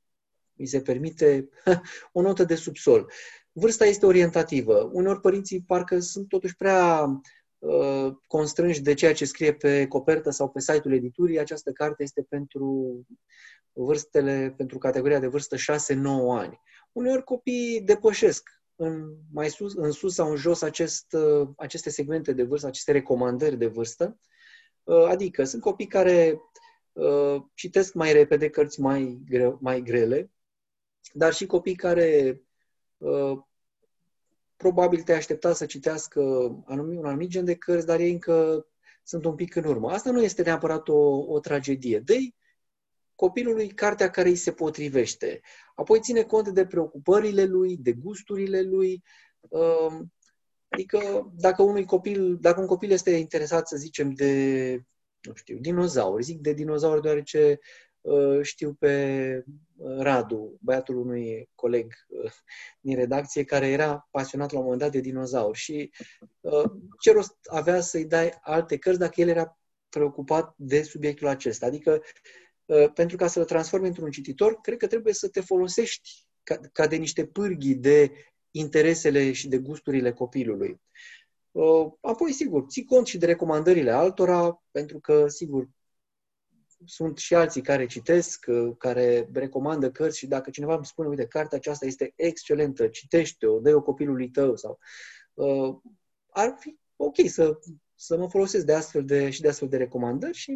mi 0.52 0.66
se 0.66 0.80
permite, 0.80 1.48
o 2.12 2.20
notă 2.20 2.44
de 2.44 2.54
subsol. 2.54 3.12
Vârsta 3.52 3.84
este 3.84 4.06
orientativă. 4.06 4.90
Uneori 4.92 5.20
părinții 5.20 5.62
parcă 5.62 5.98
sunt 5.98 6.28
totuși 6.28 6.56
prea 6.56 7.04
Uh, 7.04 7.18
constrânși 8.26 8.80
de 8.80 8.94
ceea 8.94 9.14
ce 9.14 9.24
scrie 9.24 9.54
pe 9.54 9.86
copertă 9.86 10.30
sau 10.30 10.48
pe 10.48 10.60
site-ul 10.60 10.94
editurii, 10.94 11.38
această 11.38 11.72
carte 11.72 12.02
este 12.02 12.22
pentru 12.28 12.96
vârstele, 13.72 14.54
pentru 14.56 14.78
categoria 14.78 15.18
de 15.18 15.26
vârstă 15.26 15.56
6-9 15.56 15.60
ani. 16.30 16.60
Uneori 16.92 17.24
copiii 17.24 17.80
depășesc 17.80 18.48
în, 18.76 19.14
mai 19.32 19.48
sus, 19.48 19.74
în 19.74 19.90
sus 19.90 20.14
sau 20.14 20.30
în 20.30 20.36
jos 20.36 20.62
acest, 20.62 21.12
uh, 21.12 21.48
aceste 21.56 21.90
segmente 21.90 22.32
de 22.32 22.42
vârstă, 22.42 22.66
aceste 22.66 22.92
recomandări 22.92 23.58
de 23.58 23.66
vârstă. 23.66 24.18
Uh, 24.82 25.04
adică 25.04 25.44
sunt 25.44 25.62
copii 25.62 25.86
care 25.86 26.40
uh, 26.92 27.42
citesc 27.54 27.94
mai 27.94 28.12
repede 28.12 28.48
cărți 28.48 28.80
mai, 28.80 29.22
gre, 29.28 29.56
mai 29.60 29.80
grele, 29.82 30.30
dar 31.12 31.32
și 31.32 31.46
copii 31.46 31.74
care 31.74 32.42
uh, 32.96 33.38
probabil 34.60 35.02
te 35.02 35.12
aștepta 35.12 35.52
să 35.52 35.66
citească 35.66 36.20
anumit, 36.66 36.98
un 36.98 37.04
anumit 37.04 37.28
gen 37.28 37.44
de 37.44 37.54
cărți, 37.54 37.86
dar 37.86 38.00
ei 38.00 38.10
încă 38.10 38.66
sunt 39.02 39.24
un 39.24 39.34
pic 39.34 39.54
în 39.54 39.64
urmă. 39.64 39.90
Asta 39.90 40.10
nu 40.10 40.22
este 40.22 40.42
neapărat 40.42 40.88
o, 40.88 41.18
o 41.18 41.40
tragedie. 41.40 41.98
dă 41.98 42.14
copilului 43.14 43.68
cartea 43.68 44.10
care 44.10 44.28
îi 44.28 44.36
se 44.36 44.52
potrivește. 44.52 45.40
Apoi 45.74 46.00
ține 46.00 46.22
cont 46.22 46.48
de 46.48 46.66
preocupările 46.66 47.44
lui, 47.44 47.76
de 47.76 47.92
gusturile 47.92 48.62
lui. 48.62 49.02
Um, 49.40 50.12
adică 50.68 51.30
dacă 51.36 51.62
unui 51.62 51.84
copil, 51.84 52.36
dacă 52.40 52.60
un 52.60 52.66
copil 52.66 52.90
este 52.90 53.10
interesat, 53.10 53.68
să 53.68 53.76
zicem, 53.76 54.10
de 54.10 54.84
nu 55.20 55.34
știu, 55.34 55.58
dinozauri, 55.58 56.22
zic 56.22 56.40
de 56.40 56.52
dinozauri 56.52 57.02
deoarece 57.02 57.58
Uh, 57.58 57.89
știu 58.42 58.72
pe 58.72 59.44
uh, 59.76 59.98
Radu, 59.98 60.58
băiatul 60.60 60.96
unui 60.96 61.48
coleg 61.54 61.94
uh, 62.08 62.32
din 62.80 62.96
redacție, 62.96 63.44
care 63.44 63.66
era 63.66 64.08
pasionat 64.10 64.52
la 64.52 64.58
un 64.58 64.64
moment 64.64 64.82
dat 64.82 64.92
de 64.92 65.00
dinozauri 65.00 65.58
și 65.58 65.92
ce 67.00 67.12
rost 67.12 67.36
avea 67.50 67.80
să-i 67.80 68.04
dai 68.04 68.30
alte 68.42 68.78
cărți 68.78 68.98
dacă 68.98 69.20
el 69.20 69.28
era 69.28 69.58
preocupat 69.88 70.54
de 70.56 70.82
subiectul 70.82 71.26
acesta. 71.26 71.66
Adică, 71.66 72.02
pentru 72.94 73.16
ca 73.16 73.26
să-l 73.26 73.44
transformi 73.44 73.86
într-un 73.86 74.10
cititor, 74.10 74.60
cred 74.60 74.78
că 74.78 74.86
trebuie 74.86 75.14
să 75.14 75.28
te 75.28 75.40
folosești 75.40 76.10
ca, 76.42 76.60
ca 76.72 76.86
de 76.86 76.96
niște 76.96 77.26
pârghii 77.26 77.74
de 77.74 78.12
interesele 78.50 79.32
și 79.32 79.48
de 79.48 79.58
gusturile 79.58 80.12
copilului. 80.12 80.80
Apoi, 82.00 82.32
sigur, 82.32 82.66
ții 82.68 82.84
cont 82.84 83.06
și 83.06 83.18
de 83.18 83.26
recomandările 83.26 83.90
altora, 83.90 84.62
pentru 84.70 84.98
că, 84.98 85.28
sigur, 85.28 85.68
sunt 86.84 87.18
și 87.18 87.34
alții 87.34 87.62
care 87.62 87.86
citesc, 87.86 88.44
uh, 88.48 88.74
care 88.78 89.28
recomandă 89.32 89.90
cărți 89.90 90.18
și 90.18 90.26
dacă 90.26 90.50
cineva 90.50 90.74
îmi 90.74 90.86
spune, 90.86 91.08
uite, 91.08 91.26
cartea 91.26 91.58
aceasta 91.58 91.86
este 91.86 92.12
excelentă, 92.16 92.88
citește-o, 92.88 93.58
dă-o 93.60 93.82
copilului 93.82 94.30
tău 94.30 94.56
sau 94.56 94.78
uh, 95.34 95.76
ar 96.30 96.56
fi 96.58 96.78
ok 96.96 97.14
să, 97.26 97.58
să 97.94 98.16
mă 98.16 98.28
folosesc 98.28 98.64
de 98.64 98.74
astfel 98.74 99.04
de, 99.04 99.30
și 99.30 99.40
de 99.40 99.48
astfel 99.48 99.68
de 99.68 99.76
recomandări 99.76 100.36
și 100.36 100.52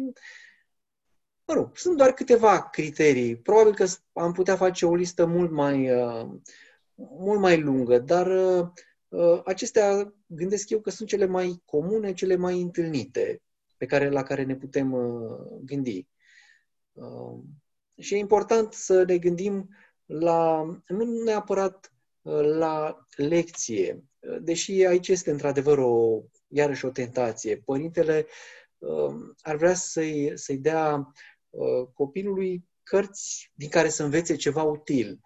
mă 1.45 1.53
rog, 1.53 1.77
sunt 1.77 1.97
doar 1.97 2.13
câteva 2.13 2.69
criterii. 2.69 3.37
Probabil 3.37 3.73
că 3.73 3.85
am 4.13 4.31
putea 4.31 4.55
face 4.55 4.85
o 4.85 4.95
listă 4.95 5.25
mult 5.25 5.51
mai, 5.51 5.91
uh, 5.91 6.29
mult 6.95 7.39
mai 7.39 7.61
lungă, 7.61 7.99
dar 7.99 8.27
uh, 8.27 8.67
uh 9.07 9.41
acestea 9.45 10.13
gândesc 10.25 10.69
eu 10.69 10.79
că 10.79 10.89
sunt 10.89 11.07
cele 11.07 11.25
mai 11.25 11.61
comune, 11.65 12.13
cele 12.13 12.35
mai 12.35 12.61
întâlnite 12.61 13.41
pe 13.77 13.85
care, 13.85 14.09
la 14.09 14.23
care 14.23 14.43
ne 14.43 14.55
putem 14.55 14.91
uh, 14.91 15.59
gândi. 15.63 16.07
Um, 16.95 17.43
și 17.97 18.13
e 18.13 18.17
important 18.17 18.73
să 18.73 19.03
ne 19.03 19.17
gândim 19.17 19.69
la, 20.05 20.63
nu 20.87 21.23
neapărat 21.23 21.93
uh, 22.21 22.41
la 22.41 23.05
lecție, 23.15 24.03
deși 24.41 24.85
aici 24.85 25.07
este 25.07 25.31
într-adevăr 25.31 25.77
o, 25.77 26.21
iarăși 26.47 26.85
o 26.85 26.89
tentație. 26.89 27.57
Părintele 27.57 28.25
um, 28.77 29.35
ar 29.41 29.55
vrea 29.55 29.73
să-i, 29.73 30.31
să-i 30.35 30.57
dea 30.57 31.11
uh, 31.49 31.87
copilului 31.93 32.65
cărți 32.83 33.51
din 33.53 33.69
care 33.69 33.89
să 33.89 34.03
învețe 34.03 34.35
ceva 34.35 34.63
util. 34.63 35.19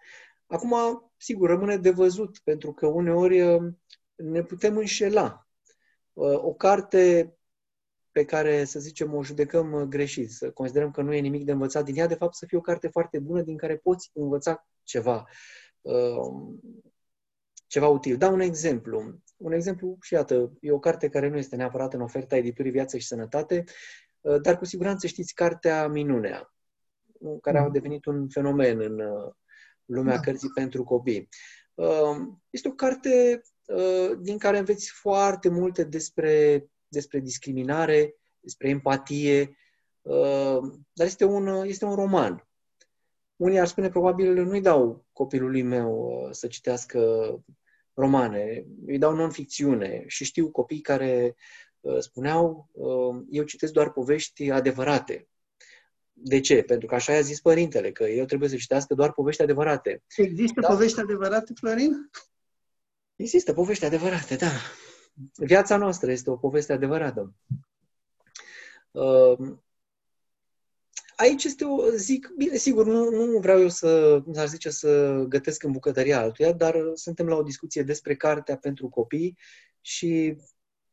Acum, 0.46 0.74
sigur, 1.16 1.48
rămâne 1.48 1.76
de 1.76 1.90
văzut, 1.90 2.38
pentru 2.38 2.72
că 2.72 2.86
uneori 2.86 3.40
uh, 3.40 3.72
ne 4.14 4.42
putem 4.42 4.76
înșela. 4.76 5.44
O 6.36 6.54
carte 6.54 7.34
pe 8.12 8.24
care, 8.24 8.64
să 8.64 8.78
zicem, 8.80 9.14
o 9.14 9.22
judecăm 9.22 9.72
uh, 9.72 9.82
greșit, 9.82 10.30
să 10.30 10.50
considerăm 10.50 10.90
că 10.90 11.02
nu 11.02 11.12
e 11.12 11.20
nimic 11.20 11.44
de 11.44 11.52
învățat 11.52 11.84
din 11.84 11.96
ea, 11.96 12.06
de 12.06 12.14
fapt 12.14 12.34
să 12.34 12.46
fie 12.46 12.58
o 12.58 12.60
carte 12.60 12.88
foarte 12.88 13.18
bună 13.18 13.42
din 13.42 13.56
care 13.56 13.76
poți 13.76 14.10
învăța 14.12 14.66
ceva, 14.82 15.28
uh, 15.80 16.54
ceva 17.66 17.88
util. 17.88 18.16
Dau 18.16 18.32
un 18.32 18.40
exemplu. 18.40 19.20
Un 19.36 19.52
exemplu, 19.52 19.96
și 20.00 20.14
iată, 20.14 20.52
e 20.60 20.72
o 20.72 20.78
carte 20.78 21.08
care 21.08 21.28
nu 21.28 21.36
este 21.36 21.56
neapărat 21.56 21.94
în 21.94 22.00
oferta 22.00 22.36
editurii 22.36 22.70
Viață 22.70 22.98
și 22.98 23.06
Sănătate, 23.06 23.64
uh, 24.20 24.40
dar 24.40 24.58
cu 24.58 24.64
siguranță 24.64 25.06
știți 25.06 25.34
cartea 25.34 25.88
Minunea, 25.88 26.54
care 27.40 27.58
a 27.58 27.64
mm. 27.64 27.72
devenit 27.72 28.04
un 28.04 28.28
fenomen 28.28 28.80
în 28.80 29.00
lumea 29.84 30.14
da. 30.14 30.20
cărții 30.20 30.50
pentru 30.54 30.84
copii. 30.84 31.28
Este 32.50 32.68
o 32.68 32.72
carte 32.72 33.42
din 34.20 34.38
care 34.38 34.58
înveți 34.58 34.90
foarte 34.90 35.48
multe 35.48 35.84
despre 35.84 36.64
despre 36.90 37.18
discriminare, 37.18 38.14
despre 38.40 38.68
empatie, 38.68 39.56
uh, 40.02 40.58
dar 40.92 41.06
este 41.06 41.24
un, 41.24 41.46
este 41.46 41.84
un 41.84 41.94
roman. 41.94 42.48
Unii 43.36 43.58
ar 43.58 43.66
spune, 43.66 43.88
probabil, 43.88 44.44
nu-i 44.44 44.60
dau 44.60 45.06
copilului 45.12 45.62
meu 45.62 46.22
uh, 46.24 46.28
să 46.30 46.46
citească 46.46 47.00
romane, 47.94 48.66
îi 48.86 48.98
dau 48.98 49.14
non-ficțiune 49.14 50.04
și 50.06 50.24
știu 50.24 50.50
copii 50.50 50.80
care 50.80 51.34
uh, 51.80 51.98
spuneau 51.98 52.68
uh, 52.72 53.24
eu 53.30 53.44
citesc 53.44 53.72
doar 53.72 53.92
povești 53.92 54.50
adevărate. 54.50 55.28
De 56.12 56.40
ce? 56.40 56.62
Pentru 56.62 56.86
că 56.86 56.94
așa 56.94 57.12
i-a 57.12 57.20
zis 57.20 57.40
părintele, 57.40 57.92
că 57.92 58.04
eu 58.04 58.24
trebuie 58.24 58.48
să 58.48 58.56
citească 58.56 58.94
doar 58.94 59.12
povești 59.12 59.42
adevărate. 59.42 60.02
Există 60.16 60.60
da? 60.60 60.68
povești 60.68 61.00
adevărate, 61.00 61.52
Florin? 61.54 62.10
Există 63.16 63.52
povești 63.52 63.84
adevărate, 63.84 64.36
da. 64.36 64.50
Viața 65.34 65.76
noastră 65.76 66.10
este 66.10 66.30
o 66.30 66.36
poveste 66.36 66.72
adevărată. 66.72 67.34
Uh, 68.90 69.56
aici 71.16 71.44
este 71.44 71.64
o, 71.64 71.90
zic, 71.90 72.32
bine, 72.36 72.56
sigur, 72.56 72.86
nu, 72.86 73.10
nu 73.10 73.38
vreau 73.38 73.60
eu 73.60 73.68
să, 73.68 74.20
cum 74.24 74.32
s-ar 74.32 74.48
zice, 74.48 74.70
să 74.70 75.24
gătesc 75.28 75.62
în 75.62 75.72
bucătăria 75.72 76.20
altuia, 76.20 76.52
dar 76.52 76.76
suntem 76.94 77.26
la 77.26 77.36
o 77.36 77.42
discuție 77.42 77.82
despre 77.82 78.16
cartea 78.16 78.56
pentru 78.56 78.88
copii 78.88 79.38
și, 79.80 80.36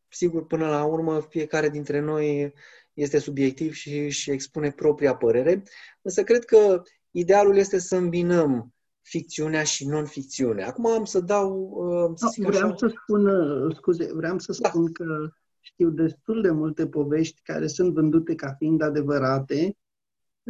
sigur, 0.10 0.46
până 0.46 0.70
la 0.70 0.86
urmă, 0.86 1.22
fiecare 1.22 1.70
dintre 1.70 2.00
noi 2.00 2.54
este 2.94 3.18
subiectiv 3.20 3.74
și 3.74 3.98
își 3.98 4.32
expune 4.32 4.72
propria 4.72 5.16
părere, 5.16 5.64
însă 6.02 6.24
cred 6.24 6.46
că 6.46 6.82
idealul 7.12 7.58
este 7.58 7.80
să 7.80 7.96
îmbinăm 7.96 8.74
ficțiunea 9.10 9.64
și 9.64 9.88
non-ficțiunea. 9.88 10.68
Acum 10.68 10.86
am 10.86 11.06
să 11.06 11.20
dau... 11.20 11.70
Uh, 11.76 12.12
să 12.16 12.42
no, 12.42 12.48
vreau 12.50 12.68
așa... 12.68 12.78
să 12.78 12.94
spun, 13.02 13.26
uh, 13.26 13.76
scuze, 13.76 14.14
vreau 14.14 14.40
să 14.40 14.58
da. 14.62 14.70
spun 14.70 14.92
că 14.92 15.30
știu 15.60 15.90
destul 15.90 16.42
de 16.42 16.50
multe 16.50 16.88
povești 16.88 17.42
care 17.44 17.68
sunt 17.68 17.94
vândute 17.94 18.36
ca 18.36 18.56
fiind 18.58 18.82
adevărate 18.82 19.78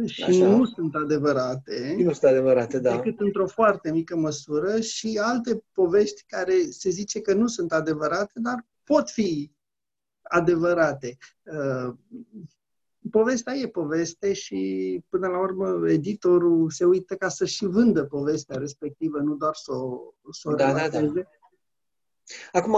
și 0.06 0.22
Așa. 0.22 0.56
nu 0.56 0.64
sunt 0.64 0.94
adevărate. 0.94 1.94
Nu 1.98 2.12
sunt 2.12 2.30
adevărate, 2.30 2.78
da. 2.78 2.96
Decât 2.96 3.20
într-o 3.20 3.46
foarte 3.46 3.90
mică 3.90 4.16
măsură 4.16 4.80
și 4.80 5.20
alte 5.22 5.64
povești 5.72 6.24
care 6.26 6.52
se 6.70 6.90
zice 6.90 7.20
că 7.20 7.34
nu 7.34 7.46
sunt 7.46 7.72
adevărate, 7.72 8.40
dar 8.40 8.66
pot 8.84 9.10
fi 9.10 9.52
adevărate. 10.22 11.16
Uh, 13.02 13.10
povestea 13.10 13.54
e 13.54 13.68
poveste 13.68 14.32
și 14.32 15.00
până 15.08 15.26
la 15.26 15.38
urmă 15.38 15.90
editorul 15.90 16.70
se 16.70 16.84
uită 16.84 17.14
ca 17.14 17.28
să 17.28 17.44
și 17.44 17.64
vândă 17.66 18.04
povestea 18.04 18.56
respectivă, 18.56 19.18
nu 19.18 19.34
doar 19.34 19.54
să 19.54 19.72
o, 19.72 20.14
să 20.30 20.48
o 20.48 20.54
da, 20.54 20.72
da, 20.72 20.88
da. 20.88 21.12
Acum 22.52 22.76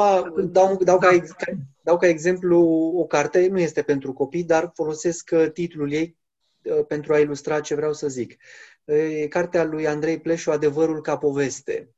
dau, 0.51 0.77
dau, 0.77 0.99
ca, 0.99 1.17
da. 1.17 1.53
dau 1.83 1.99
ca 1.99 2.07
exemplu 2.07 2.59
o 2.97 3.07
carte, 3.07 3.47
nu 3.47 3.61
este 3.61 3.83
pentru 3.83 4.13
copii, 4.13 4.45
dar 4.45 4.71
folosesc 4.75 5.31
uh, 5.33 5.51
titlul 5.53 5.93
ei 5.93 6.17
uh, 6.63 6.87
pentru 6.87 7.13
a 7.13 7.19
ilustra 7.19 7.61
ce 7.61 7.75
vreau 7.75 7.93
să 7.93 8.09
zic. 8.09 8.37
E 8.85 9.29
cartea 9.29 9.65
lui 9.65 9.87
Andrei 9.87 10.21
Pleșu, 10.21 10.51
Adevărul 10.51 11.01
ca 11.01 11.19
poveste. 11.19 11.91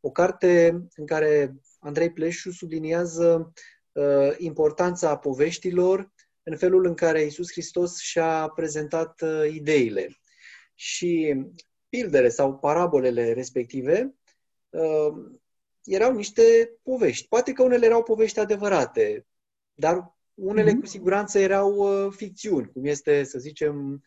O 0.00 0.10
carte 0.10 0.82
în 0.96 1.06
care 1.06 1.54
Andrei 1.78 2.12
Pleșu 2.12 2.50
subliniază 2.50 3.52
uh, 3.92 4.34
importanța 4.36 5.16
poveștilor 5.16 6.10
în 6.42 6.56
felul 6.56 6.86
în 6.86 6.94
care 6.94 7.24
Isus 7.24 7.50
Hristos 7.50 7.98
și-a 7.98 8.48
prezentat 8.48 9.20
uh, 9.20 9.52
ideile. 9.52 10.16
Și 10.74 11.36
pildele 11.88 12.28
sau 12.28 12.58
parabolele 12.58 13.32
respective 13.32 14.14
uh, 14.68 15.12
erau 15.84 16.14
niște 16.14 16.72
povești. 16.82 17.28
Poate 17.28 17.52
că 17.52 17.62
unele 17.62 17.86
erau 17.86 18.02
povești 18.02 18.38
adevărate, 18.38 19.26
dar 19.74 20.16
unele 20.34 20.70
mm-hmm. 20.70 20.80
cu 20.80 20.86
siguranță 20.86 21.38
erau 21.38 21.74
uh, 21.74 22.12
ficțiuni, 22.16 22.70
cum 22.72 22.84
este, 22.84 23.24
să 23.24 23.38
zicem, 23.38 24.04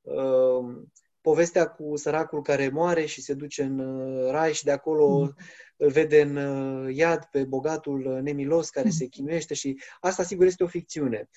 uh, 0.00 0.82
povestea 1.20 1.66
cu 1.66 1.96
săracul 1.96 2.42
care 2.42 2.68
moare 2.68 3.04
și 3.04 3.20
se 3.20 3.34
duce 3.34 3.62
în 3.62 3.78
uh, 3.78 4.30
rai 4.30 4.52
și 4.52 4.64
de 4.64 4.70
acolo 4.70 5.26
mm-hmm. 5.26 5.76
îl 5.76 5.90
vede 5.90 6.20
în 6.20 6.36
uh, 6.36 6.94
iad 6.96 7.24
pe 7.24 7.44
bogatul 7.44 8.06
uh, 8.06 8.22
nemilos 8.22 8.70
care 8.70 8.88
mm-hmm. 8.88 8.98
se 8.98 9.06
chinuiește 9.06 9.54
și 9.54 9.80
asta 10.00 10.22
sigur 10.22 10.46
este 10.46 10.64
o 10.64 10.66
ficțiune. 10.66 11.28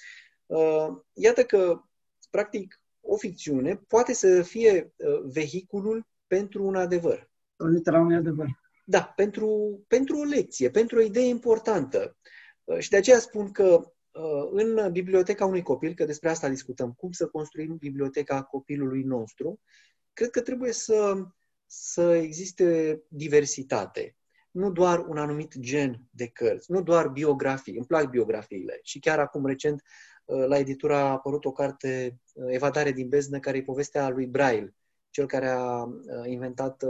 Uh, 0.51 0.97
iată 1.13 1.43
că, 1.43 1.81
practic, 2.29 2.81
o 3.01 3.17
ficțiune 3.17 3.75
poate 3.75 4.13
să 4.13 4.41
fie 4.41 4.93
uh, 4.95 5.21
vehiculul 5.23 6.07
pentru 6.27 6.65
un 6.65 6.75
adevăr. 6.75 7.29
Literal 7.55 8.05
un 8.05 8.13
adevăr. 8.13 8.47
Da, 8.85 9.13
pentru, 9.15 9.79
pentru 9.87 10.17
o 10.17 10.23
lecție, 10.23 10.69
pentru 10.69 10.97
o 10.97 11.01
idee 11.01 11.27
importantă. 11.27 12.17
Uh, 12.63 12.79
și 12.79 12.89
de 12.89 12.97
aceea 12.97 13.19
spun 13.19 13.51
că 13.51 13.93
în 14.51 14.91
biblioteca 14.91 15.45
unui 15.45 15.61
copil, 15.61 15.93
că 15.93 16.05
despre 16.05 16.29
asta 16.29 16.49
discutăm, 16.49 16.93
cum 16.93 17.11
să 17.11 17.27
construim 17.27 17.75
biblioteca 17.75 18.43
copilului 18.43 19.03
nostru, 19.03 19.59
cred 20.13 20.29
că 20.29 20.41
trebuie 20.41 20.71
să, 20.71 21.25
să 21.65 22.13
existe 22.13 23.01
diversitate. 23.07 24.15
Nu 24.51 24.71
doar 24.71 24.99
un 24.99 25.17
anumit 25.17 25.59
gen 25.59 26.01
de 26.09 26.27
cărți, 26.27 26.71
nu 26.71 26.81
doar 26.81 27.07
biografii. 27.07 27.75
Îmi 27.75 27.85
plac 27.85 28.09
biografiile. 28.09 28.79
Și 28.83 28.99
chiar 28.99 29.19
acum 29.19 29.45
recent 29.45 29.81
Uh, 29.81 30.20
la 30.31 30.57
editura 30.57 30.97
a 30.99 31.11
apărut 31.11 31.45
o 31.45 31.51
carte, 31.51 32.19
uh, 32.33 32.45
Evadare 32.49 32.91
din 32.91 33.09
beznă, 33.09 33.39
care 33.39 33.57
e 33.57 33.63
povestea 33.63 34.09
lui 34.09 34.25
Braille, 34.25 34.75
cel 35.09 35.25
care 35.25 35.47
a 35.47 35.83
uh, 35.83 35.93
inventat 36.25 36.83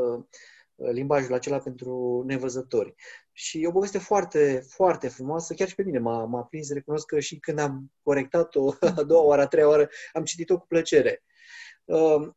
limbajul 0.92 1.34
acela 1.34 1.60
pentru 1.60 2.24
nevăzători. 2.28 2.96
Și 3.32 3.62
e 3.62 3.68
o 3.68 3.72
poveste 3.72 3.98
foarte, 3.98 4.66
foarte 4.68 5.08
frumoasă, 5.08 5.54
chiar 5.54 5.68
și 5.68 5.76
pe 5.76 5.84
mine 5.84 6.00
m-a, 6.00 6.26
m-a 6.26 6.44
prins, 6.44 6.72
recunosc 6.74 7.06
că 7.06 7.20
și 7.20 7.40
când 7.40 7.60
am 7.60 7.92
corectat-o 8.02 8.74
a 9.00 9.04
doua 9.04 9.24
oară, 9.24 9.42
a 9.42 9.48
treia 9.48 9.68
oară, 9.68 9.90
am 10.14 10.24
citit-o 10.24 10.58
cu 10.58 10.68
plăcere. 10.68 11.24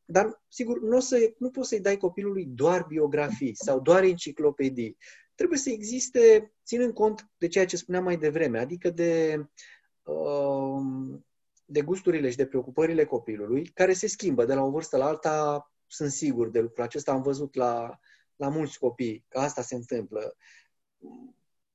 Dar, 0.05 0.43
sigur, 0.49 0.81
nu, 0.81 0.97
o 0.97 1.01
să, 1.01 1.33
nu 1.39 1.51
poți 1.51 1.69
să-i 1.69 1.81
dai 1.81 1.97
copilului 1.97 2.45
doar 2.47 2.85
biografii 2.89 3.57
sau 3.57 3.81
doar 3.81 4.03
enciclopedii. 4.03 4.97
Trebuie 5.35 5.59
să 5.59 5.71
existe, 5.71 6.53
ținând 6.65 6.93
cont 6.93 7.31
de 7.39 7.49
ceea 7.49 7.67
ce 7.67 7.77
spuneam 7.77 8.05
mai 8.05 8.17
devreme, 8.17 8.59
adică 8.59 8.91
de 8.91 9.39
Um, 9.39 9.51
de 11.65 11.83
gusturile 11.83 12.31
și 12.31 12.37
de 12.37 12.47
preocupările 12.47 13.05
copilului, 13.05 13.67
care 13.67 13.93
se 13.93 14.07
schimbă 14.07 14.45
de 14.45 14.55
la 14.55 14.63
o 14.63 14.71
vârstă 14.71 14.97
la 14.97 15.07
alta, 15.07 15.73
sunt 15.87 16.11
sigur 16.11 16.49
de 16.49 16.61
lucrul 16.61 16.85
acesta, 16.85 17.13
am 17.13 17.23
văzut 17.23 17.55
la, 17.55 17.99
la 18.37 18.49
mulți 18.49 18.79
copii 18.79 19.25
că 19.29 19.39
asta 19.39 19.63
se 19.63 19.75
întâmplă. 19.75 20.37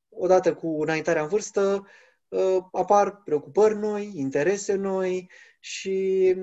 Odată 0.09 0.55
cu 0.55 0.81
înaintarea 0.81 1.21
în 1.21 1.27
vârstă, 1.27 1.87
uh, 2.27 2.57
apar 2.71 3.21
preocupări 3.23 3.77
noi, 3.77 4.11
interese 4.15 4.73
noi 4.73 5.29
și, 5.59 6.35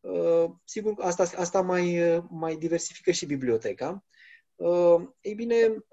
uh, 0.00 0.50
sigur, 0.64 0.94
asta, 0.98 1.22
asta 1.36 1.60
mai, 1.60 2.00
mai 2.30 2.56
diversifică 2.56 3.10
și 3.10 3.26
biblioteca. 3.26 4.04
Uh, 4.54 5.08
ei 5.20 5.34
bine, 5.34 5.84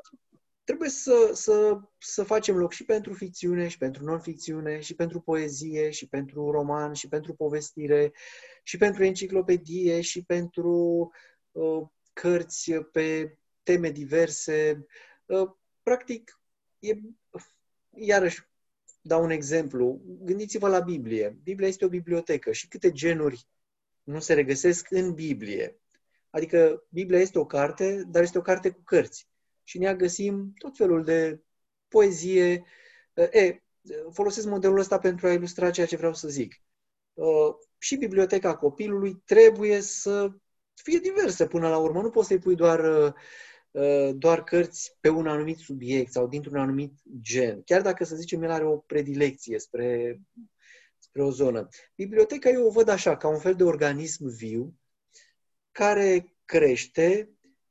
trebuie 0.69 0.89
să, 0.89 1.31
să, 1.33 1.79
să 1.97 2.23
facem 2.23 2.57
loc 2.57 2.71
și 2.71 2.85
pentru 2.85 3.13
ficțiune, 3.13 3.67
și 3.67 3.77
pentru 3.77 4.03
non-ficțiune, 4.03 4.79
și 4.79 4.95
pentru 4.95 5.21
poezie, 5.21 5.89
și 5.89 6.07
pentru 6.07 6.51
roman, 6.51 6.93
și 6.93 7.07
pentru 7.07 7.33
povestire, 7.33 8.13
și 8.63 8.77
pentru 8.77 9.03
enciclopedie, 9.03 10.01
și 10.01 10.23
pentru 10.23 11.11
uh, 11.51 11.87
cărți 12.13 12.71
pe 12.73 13.37
teme 13.63 13.89
diverse. 13.89 14.85
Uh, 15.25 15.49
practic, 15.83 16.41
e, 16.79 16.93
iarăși, 17.89 18.47
dau 19.01 19.23
un 19.23 19.29
exemplu. 19.29 20.01
Gândiți-vă 20.05 20.67
la 20.67 20.79
Biblie. 20.79 21.39
Biblia 21.43 21.67
este 21.67 21.85
o 21.85 21.89
bibliotecă 21.89 22.51
și 22.51 22.67
câte 22.67 22.91
genuri 22.91 23.47
nu 24.03 24.19
se 24.19 24.33
regăsesc 24.33 24.91
în 24.91 25.13
Biblie. 25.13 25.79
Adică 26.29 26.83
Biblia 26.89 27.19
este 27.19 27.39
o 27.39 27.45
carte, 27.45 28.03
dar 28.07 28.23
este 28.23 28.37
o 28.37 28.41
carte 28.41 28.69
cu 28.69 28.81
cărți 28.81 29.29
și 29.69 29.77
în 29.77 29.83
ea 29.83 29.95
găsim 29.95 30.53
tot 30.57 30.77
felul 30.77 31.03
de 31.03 31.41
poezie. 31.87 32.65
E, 33.13 33.61
folosesc 34.11 34.47
modelul 34.47 34.79
ăsta 34.79 34.99
pentru 34.99 35.27
a 35.27 35.31
ilustra 35.31 35.69
ceea 35.69 35.85
ce 35.85 35.95
vreau 35.95 36.13
să 36.13 36.27
zic. 36.27 36.61
Și 37.77 37.95
biblioteca 37.95 38.55
copilului 38.55 39.21
trebuie 39.25 39.81
să 39.81 40.31
fie 40.73 40.99
diversă 40.99 41.47
până 41.47 41.69
la 41.69 41.77
urmă. 41.77 42.01
Nu 42.01 42.09
poți 42.09 42.27
să-i 42.27 42.39
pui 42.39 42.55
doar, 42.55 43.13
doar 44.13 44.43
cărți 44.43 44.97
pe 44.99 45.09
un 45.09 45.27
anumit 45.27 45.57
subiect 45.57 46.11
sau 46.11 46.27
dintr-un 46.27 46.57
anumit 46.57 46.93
gen. 47.21 47.61
Chiar 47.63 47.81
dacă, 47.81 48.03
să 48.03 48.15
zicem, 48.15 48.43
el 48.43 48.51
are 48.51 48.65
o 48.65 48.77
predilecție 48.77 49.59
spre, 49.59 50.19
spre 50.97 51.23
o 51.23 51.29
zonă. 51.29 51.67
Biblioteca 51.95 52.49
eu 52.49 52.65
o 52.65 52.71
văd 52.71 52.87
așa, 52.87 53.17
ca 53.17 53.27
un 53.27 53.39
fel 53.39 53.55
de 53.55 53.63
organism 53.63 54.27
viu 54.27 54.73
care 55.71 56.35
crește 56.45 57.29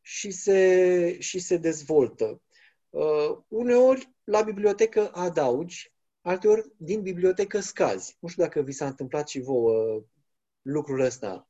și 0.08 0.30
se, 0.30 1.16
și 1.20 1.38
se 1.38 1.56
dezvoltă. 1.56 2.42
Uh, 2.90 3.38
uneori 3.48 4.12
la 4.24 4.42
bibliotecă 4.42 5.10
adaugi, 5.12 5.92
alteori 6.20 6.72
din 6.76 7.02
bibliotecă 7.02 7.60
scazi. 7.60 8.16
Nu 8.20 8.28
știu 8.28 8.42
dacă 8.42 8.60
vi 8.60 8.72
s-a 8.72 8.86
întâmplat 8.86 9.28
și 9.28 9.40
vouă 9.40 10.02
lucrul 10.62 11.00
ăsta. 11.00 11.48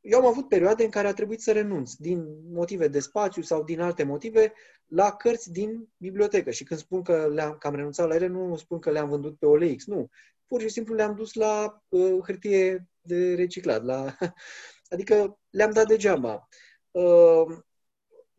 Eu 0.00 0.18
am 0.18 0.26
avut 0.26 0.48
perioade 0.48 0.84
în 0.84 0.90
care 0.90 1.06
a 1.06 1.12
trebuit 1.12 1.40
să 1.40 1.52
renunț, 1.52 1.92
din 1.94 2.50
motive 2.52 2.88
de 2.88 3.00
spațiu 3.00 3.42
sau 3.42 3.64
din 3.64 3.80
alte 3.80 4.02
motive, 4.02 4.52
la 4.86 5.12
cărți 5.12 5.52
din 5.52 5.88
bibliotecă. 5.96 6.50
Și 6.50 6.64
când 6.64 6.80
spun 6.80 7.02
că, 7.02 7.28
le-am, 7.28 7.58
că 7.58 7.66
am 7.66 7.74
renunțat 7.74 8.08
la 8.08 8.14
ele, 8.14 8.26
nu 8.26 8.56
spun 8.56 8.78
că 8.78 8.90
le-am 8.90 9.08
vândut 9.08 9.38
pe 9.38 9.46
OLX, 9.46 9.86
nu. 9.86 10.08
Pur 10.46 10.60
și 10.60 10.68
simplu 10.68 10.94
le-am 10.94 11.14
dus 11.14 11.34
la 11.34 11.82
uh, 11.88 12.18
hârtie 12.24 12.88
de 13.00 13.34
reciclat. 13.34 13.84
La... 13.84 14.16
Adică 14.92 15.38
le-am 15.50 15.70
dat 15.70 15.86
degeaba. 15.86 16.48
Uh, 16.90 17.58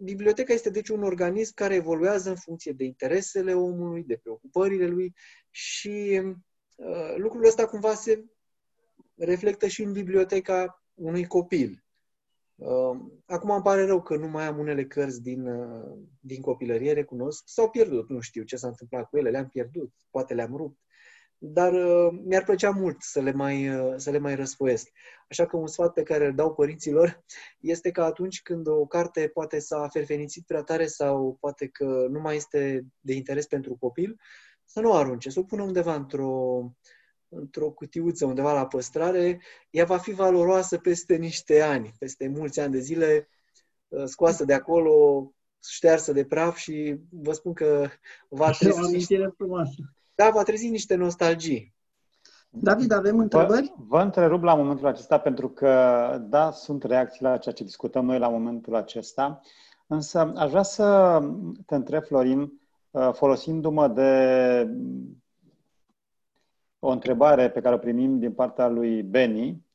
biblioteca 0.04 0.54
este 0.54 0.70
deci 0.70 0.90
un 0.90 1.04
organism 1.04 1.54
care 1.56 1.76
evoluează 1.76 2.30
în 2.30 2.36
funcție 2.36 2.72
de 2.72 2.84
interesele 2.84 3.54
omului, 3.54 4.04
de 4.04 4.18
preocupările 4.18 4.88
lui 4.88 5.14
și 5.50 6.22
uh, 6.76 7.16
lucrul 7.18 7.46
ăsta 7.46 7.66
cumva 7.66 7.94
se 7.94 8.26
reflectă 9.16 9.68
și 9.68 9.84
în 9.84 9.92
biblioteca 9.92 10.84
unui 10.94 11.26
copil. 11.26 11.84
Uh, 12.56 13.00
acum 13.26 13.50
îmi 13.50 13.64
pare 13.64 13.86
rău 13.86 14.02
că 14.02 14.16
nu 14.16 14.28
mai 14.28 14.46
am 14.46 14.58
unele 14.60 14.86
cărți 14.86 15.22
din, 15.22 15.48
uh, 15.48 15.98
din 16.20 16.42
copilărie, 16.42 16.94
recunosc, 16.94 17.44
s-au 17.46 17.70
pierdut, 17.70 18.10
nu 18.10 18.20
știu 18.20 18.44
ce 18.44 18.56
s-a 18.56 18.68
întâmplat 18.68 19.10
cu 19.10 19.18
ele, 19.18 19.30
le-am 19.30 19.48
pierdut, 19.48 19.94
poate 20.10 20.34
le-am 20.34 20.56
rupt 20.56 20.80
dar 21.44 21.74
uh, 21.74 22.20
mi-ar 22.24 22.44
plăcea 22.44 22.70
mult 22.70 23.02
să 23.02 23.22
le, 23.22 23.32
mai, 23.32 23.70
uh, 23.70 23.94
să 23.96 24.12
le 24.12 24.18
mai 24.18 24.36
răsfoiesc. 24.36 24.90
Așa 25.30 25.46
că 25.46 25.58
un 25.58 25.68
sfat 25.68 25.94
pe 25.94 26.04
care 26.04 26.26
îl 26.26 26.36
dau 26.36 26.54
părinților 26.54 27.24
este 27.60 27.92
că 27.92 28.04
atunci 28.04 28.42
când 28.42 28.68
o 28.68 28.86
carte 28.86 29.28
poate 29.28 29.60
s-a 29.60 29.88
ferfenițit 29.88 30.46
prea 30.46 30.62
tare 30.62 30.86
sau 30.86 31.38
poate 31.40 31.68
că 31.68 32.08
nu 32.10 32.20
mai 32.20 32.36
este 32.36 32.86
de 33.00 33.14
interes 33.14 33.48
pentru 33.48 33.76
copil, 33.76 34.20
să 34.66 34.80
nu 34.80 34.90
o 34.90 34.94
arunce, 34.94 35.30
să 35.30 35.40
o 35.40 35.44
pună 35.44 35.64
undeva 35.64 35.96
într-o, 35.96 36.64
într-o 37.30 37.72
cutiuță, 37.72 38.26
undeva 38.26 38.54
la 38.54 38.68
păstrare, 38.68 39.42
ea 39.70 39.86
va 39.86 39.98
fi 39.98 40.12
valoroasă 40.12 40.78
peste 40.78 41.16
niște 41.16 41.62
ani, 41.62 41.94
peste 42.00 42.28
mulți 42.28 42.60
ani 42.60 42.72
de 42.72 42.80
zile, 42.80 43.30
uh, 43.88 44.04
scoasă 44.06 44.46
de 44.46 44.54
acolo, 44.54 45.26
ștearsă 45.70 46.12
de 46.12 46.26
praf 46.26 46.58
și 46.58 46.96
vă 47.10 47.32
spun 47.32 47.54
că 47.54 47.88
va 48.30 48.52
trezi... 48.52 48.80
O 49.14 49.32
frumoasă 49.38 49.94
da, 50.22 50.30
va 50.30 50.44
trezi 50.44 50.70
niște 50.70 50.96
nostalgii. 50.96 51.74
David, 52.50 52.92
avem 52.92 53.20
întrebări? 53.20 53.74
Vă, 53.78 53.84
vă 53.88 54.02
întrerup 54.02 54.44
la 54.44 54.56
momentul 54.56 54.88
acesta 54.88 55.20
pentru 55.20 55.50
că, 55.50 55.72
da, 56.30 56.52
sunt 56.52 56.84
reacții 56.84 57.24
la 57.24 57.38
ceea 57.38 57.54
ce 57.54 57.64
discutăm 57.64 58.06
noi 58.06 58.20
la 58.20 58.30
momentul 58.30 58.76
acesta, 58.76 59.42
însă 59.88 60.34
aș 60.36 60.50
vrea 60.50 60.64
să 60.64 61.20
te 61.66 61.76
întreb, 61.76 62.04
Florin, 62.04 62.52
uh, 62.92 63.10
folosindu-mă 63.14 63.88
de 63.88 64.12
o 66.80 66.90
întrebare 66.90 67.50
pe 67.50 67.62
care 67.62 67.76
o 67.76 67.78
primim 67.78 68.20
din 68.20 68.34
partea 68.34 68.68
lui 68.68 69.02
Beni 69.04 69.66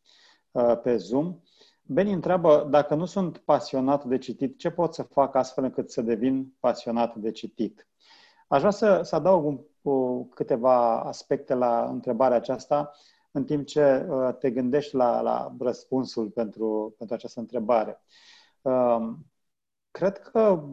uh, 0.51 0.79
pe 0.83 0.97
Zoom. 0.97 1.41
Beni 1.83 2.13
întreabă, 2.13 2.67
dacă 2.71 2.95
nu 2.95 3.05
sunt 3.05 3.39
pasionat 3.39 4.05
de 4.05 4.19
citit, 4.19 4.59
ce 4.59 4.71
pot 4.71 4.95
să 4.95 5.03
fac 5.03 5.35
astfel 5.35 5.65
încât 5.65 5.91
să 5.91 6.03
devin 6.03 6.55
pasionat 6.61 7.17
de 7.17 7.31
citit? 7.31 7.89
Aș 8.49 8.59
vrea 8.59 8.71
să, 8.71 9.01
să 9.03 9.15
adaug 9.15 9.45
un 9.45 9.61
cu 9.87 10.25
câteva 10.35 11.01
aspecte 11.01 11.55
la 11.55 11.89
întrebarea 11.89 12.37
aceasta, 12.37 12.93
în 13.31 13.45
timp 13.45 13.67
ce 13.67 14.07
uh, 14.09 14.35
te 14.39 14.51
gândești 14.51 14.95
la, 14.95 15.21
la 15.21 15.55
răspunsul 15.59 16.31
pentru, 16.31 16.95
pentru 16.99 17.15
această 17.15 17.41
întrebare. 17.41 18.03
Um, 18.63 19.27
cred 19.91 20.19
că 20.19 20.65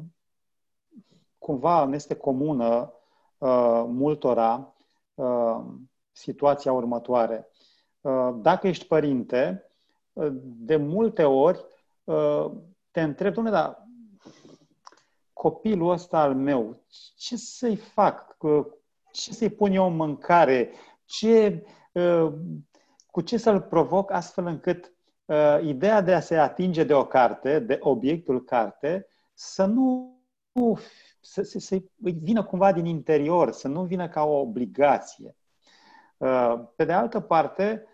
cumva 1.38 1.86
ne 1.86 1.96
este 1.96 2.16
comună 2.16 2.94
uh, 3.38 3.84
multora 3.88 4.74
uh, 5.14 5.64
situația 6.12 6.72
următoare. 6.72 7.48
Dacă 8.36 8.68
ești 8.68 8.86
părinte, 8.86 9.72
de 10.44 10.76
multe 10.76 11.24
ori 11.24 11.66
te 12.92 13.02
întrebi, 13.02 13.36
domnule, 13.36 13.56
dar 13.56 13.88
copilul 15.34 15.92
ăsta 15.92 16.20
al 16.20 16.36
meu, 16.36 16.84
ce 17.16 17.38
să-i 17.38 17.76
fac? 17.76 18.38
Ce 19.14 19.34
să-i 19.34 19.50
pun 19.50 19.72
eu 19.72 19.86
în 19.86 19.96
mâncare, 19.96 20.72
ce, 21.06 21.66
uh, 21.92 22.34
cu 23.12 23.22
ce 23.22 23.38
să-l 23.38 23.62
provoc 23.62 24.12
astfel 24.12 24.46
încât 24.46 24.94
uh, 25.26 25.60
ideea 25.64 26.02
de 26.02 26.14
a 26.14 26.20
se 26.20 26.38
atinge 26.38 26.84
de 26.84 26.94
o 26.94 27.06
carte, 27.06 27.60
de 27.60 27.78
obiectul 27.82 28.44
carte, 28.44 29.08
să 29.34 29.66
nu 29.66 30.12
să, 31.22 31.42
să, 31.42 31.60
să 31.60 31.82
vină 32.00 32.44
cumva 32.44 32.72
din 32.72 32.86
interior, 32.86 33.52
să 33.52 33.68
nu 33.68 33.84
vină 33.84 34.10
ca 34.10 34.24
o 34.24 34.40
obligație. 34.40 35.36
Uh, 36.18 36.54
pe 36.76 36.86
de 36.86 36.92
altă 36.92 37.20
parte, 37.20 37.88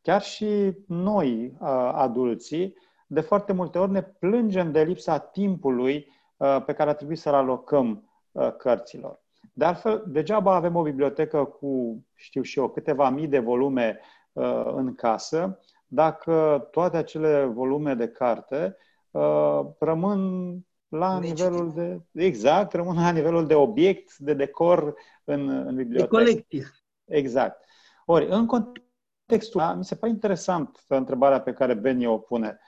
chiar 0.00 0.22
și 0.22 0.76
noi, 0.86 1.56
adulții, 1.92 2.74
de 3.06 3.20
foarte 3.20 3.52
multe 3.52 3.78
ori 3.78 3.90
ne 3.90 4.02
plângem 4.02 4.72
de 4.72 4.82
lipsa 4.82 5.18
timpului 5.18 6.12
pe 6.36 6.72
care 6.72 6.90
ar 6.90 6.94
trebui 6.94 7.16
să-l 7.16 7.34
alocăm 7.34 8.09
Uh, 8.09 8.09
cărților. 8.58 9.20
De 9.52 9.64
altfel, 9.64 10.04
degeaba 10.06 10.54
avem 10.54 10.76
o 10.76 10.82
bibliotecă 10.82 11.44
cu, 11.44 12.02
știu 12.14 12.42
și 12.42 12.58
eu, 12.58 12.68
câteva 12.68 13.08
mii 13.08 13.28
de 13.28 13.38
volume 13.38 14.00
uh, 14.32 14.72
în 14.74 14.94
casă, 14.94 15.60
dacă 15.86 16.68
toate 16.70 16.96
acele 16.96 17.44
volume 17.44 17.94
de 17.94 18.08
carte 18.08 18.76
uh, 19.10 19.60
rămân 19.78 20.52
la 20.88 21.18
nivelul 21.18 21.72
de... 21.72 22.00
Exact, 22.12 22.72
rămân 22.72 22.96
la 22.96 23.10
nivelul 23.10 23.46
de 23.46 23.54
obiect, 23.54 24.16
de 24.16 24.34
decor 24.34 24.94
în, 25.24 25.48
în 25.48 25.74
bibliotecă. 25.74 26.16
De 26.16 26.22
colecție. 26.22 26.66
Exact. 27.04 27.64
Ori, 28.04 28.26
în 28.26 28.46
contextul 28.46 29.74
mi 29.76 29.84
se 29.84 29.94
pare 29.94 30.12
interesant 30.12 30.84
întrebarea 30.86 31.40
pe 31.40 31.52
care 31.52 31.74
Beni 31.74 32.06
o 32.06 32.18
pune. 32.18 32.60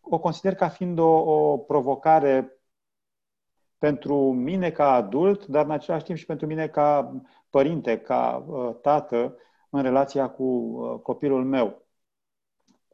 O 0.00 0.18
consider 0.18 0.54
ca 0.54 0.68
fiind 0.68 0.98
o, 0.98 1.10
o 1.10 1.58
provocare 1.58 2.53
pentru 3.84 4.32
mine 4.32 4.70
ca 4.70 4.92
adult, 4.92 5.46
dar 5.46 5.64
în 5.64 5.70
același 5.70 6.04
timp 6.04 6.18
și 6.18 6.26
pentru 6.26 6.46
mine 6.46 6.68
ca 6.68 7.16
părinte, 7.50 7.98
ca 7.98 8.44
uh, 8.46 8.74
tată, 8.82 9.36
în 9.70 9.82
relația 9.82 10.28
cu 10.28 10.42
uh, 10.44 11.00
copilul 11.02 11.44
meu. 11.44 11.82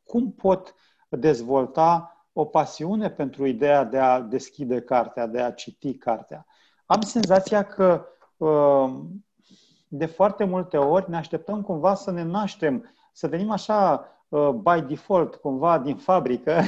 Cum 0.04 0.32
pot 0.32 0.74
dezvolta 1.08 2.16
o 2.32 2.44
pasiune 2.44 3.10
pentru 3.10 3.46
ideea 3.46 3.84
de 3.84 3.98
a 3.98 4.20
deschide 4.20 4.80
cartea, 4.80 5.26
de 5.26 5.40
a 5.40 5.52
citi 5.52 5.94
cartea? 5.94 6.46
Am 6.86 7.00
senzația 7.00 7.62
că 7.62 8.06
uh, 8.36 8.90
de 9.88 10.06
foarte 10.06 10.44
multe 10.44 10.76
ori 10.76 11.10
ne 11.10 11.16
așteptăm 11.16 11.62
cumva 11.62 11.94
să 11.94 12.10
ne 12.10 12.22
naștem, 12.22 12.94
să 13.12 13.28
venim 13.28 13.50
așa 13.50 14.08
by 14.62 14.80
default, 14.86 15.34
cumva 15.34 15.78
din 15.78 15.96
fabrică, 15.96 16.62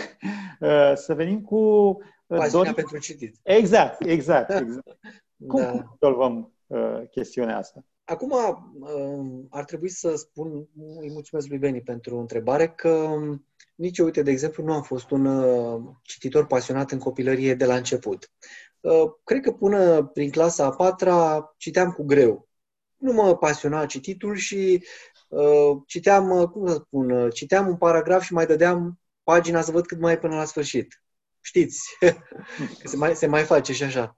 să 1.04 1.14
venim 1.14 1.40
cu 1.40 1.96
Pasiunea 2.36 2.72
pentru 2.72 2.98
citit. 2.98 3.36
Exact, 3.42 4.06
exact. 4.06 4.50
exact. 4.50 4.98
Cum 5.48 5.60
da. 5.60 5.96
rezolvăm 6.00 6.52
uh, 6.66 7.02
chestiunea 7.10 7.58
asta? 7.58 7.84
Acum 8.04 8.30
uh, 8.30 9.44
ar 9.50 9.64
trebui 9.64 9.88
să 9.88 10.14
spun, 10.16 10.68
îi 11.00 11.10
mulțumesc 11.12 11.48
lui 11.48 11.58
Beni 11.58 11.80
pentru 11.80 12.18
întrebare, 12.18 12.68
că 12.68 12.88
um, 12.88 13.46
nici 13.74 13.98
eu, 13.98 14.04
uite, 14.04 14.22
de 14.22 14.30
exemplu, 14.30 14.64
nu 14.64 14.72
am 14.72 14.82
fost 14.82 15.10
un 15.10 15.26
uh, 15.26 15.82
cititor 16.02 16.46
pasionat 16.46 16.90
în 16.90 16.98
copilărie 16.98 17.54
de 17.54 17.64
la 17.64 17.74
început. 17.74 18.30
Uh, 18.80 19.12
cred 19.24 19.40
că 19.40 19.52
până 19.52 20.04
prin 20.04 20.30
clasa 20.30 20.64
a 20.64 20.70
patra 20.70 21.52
citeam 21.56 21.90
cu 21.90 22.02
greu. 22.02 22.48
Nu 22.96 23.12
mă 23.12 23.36
pasiona 23.36 23.86
cititul 23.86 24.36
și 24.36 24.84
uh, 25.28 25.78
citeam, 25.86 26.30
uh, 26.30 26.48
cum 26.48 26.66
să 26.66 26.74
spun, 26.74 27.10
uh, 27.10 27.32
citeam 27.34 27.68
un 27.68 27.76
paragraf 27.76 28.22
și 28.22 28.32
mai 28.32 28.46
dădeam 28.46 29.00
pagina 29.22 29.60
să 29.60 29.70
văd 29.70 29.86
cât 29.86 29.98
mai 29.98 30.12
e 30.12 30.18
până 30.18 30.34
la 30.36 30.44
sfârșit 30.44 31.01
știți, 31.42 31.96
că 32.80 32.88
se 32.88 32.96
mai, 32.96 33.16
se 33.16 33.26
mai 33.26 33.42
face 33.42 33.72
și 33.72 33.82
așa. 33.82 34.16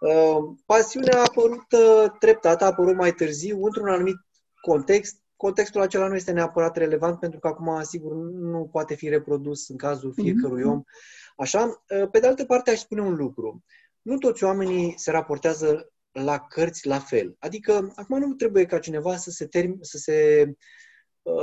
Uh, 0.00 0.56
pasiunea 0.66 1.18
a 1.18 1.24
apărut 1.28 1.72
uh, 1.72 2.10
treptat, 2.18 2.62
a 2.62 2.66
apărut 2.66 2.96
mai 2.96 3.12
târziu, 3.12 3.64
într-un 3.64 3.88
anumit 3.88 4.16
context. 4.60 5.18
Contextul 5.36 5.80
acela 5.80 6.08
nu 6.08 6.14
este 6.14 6.32
neapărat 6.32 6.76
relevant 6.76 7.18
pentru 7.18 7.38
că 7.38 7.48
acum, 7.48 7.82
sigur, 7.82 8.12
nu 8.32 8.68
poate 8.72 8.94
fi 8.94 9.08
reprodus 9.08 9.68
în 9.68 9.76
cazul 9.76 10.12
fiecărui 10.12 10.62
om. 10.62 10.82
Așa, 11.36 11.84
uh, 12.00 12.08
pe 12.10 12.18
de 12.18 12.26
altă 12.26 12.44
parte, 12.44 12.70
aș 12.70 12.78
spune 12.78 13.00
un 13.00 13.14
lucru. 13.14 13.64
Nu 14.02 14.18
toți 14.18 14.44
oamenii 14.44 14.94
se 14.96 15.10
raportează 15.10 15.92
la 16.12 16.38
cărți 16.38 16.86
la 16.86 16.98
fel. 16.98 17.36
Adică, 17.38 17.92
acum 17.94 18.18
nu 18.18 18.34
trebuie 18.34 18.66
ca 18.66 18.78
cineva 18.78 19.16
să 19.16 19.30
se, 19.30 19.46
term- 19.46 19.80
să 19.80 19.98
se, 19.98 20.50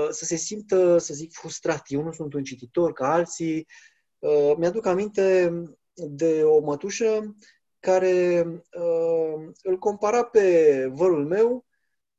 să 0.10 0.25
se 0.25 0.36
simtă, 0.36 0.97
să 0.97 1.13
zic, 1.13 1.34
frustrat. 1.34 1.84
Eu 1.88 2.03
nu 2.03 2.12
sunt 2.12 2.34
un 2.34 2.43
cititor 2.43 2.93
ca 2.93 3.12
alții, 3.12 3.67
Uh, 4.19 4.53
mi-aduc 4.58 4.86
aminte 4.86 5.53
de 5.93 6.43
o 6.43 6.60
mătușă 6.60 7.36
care 7.80 8.45
uh, 8.80 9.49
îl 9.62 9.77
compara 9.80 10.23
pe 10.23 10.88
vărul 10.91 11.25
meu 11.25 11.65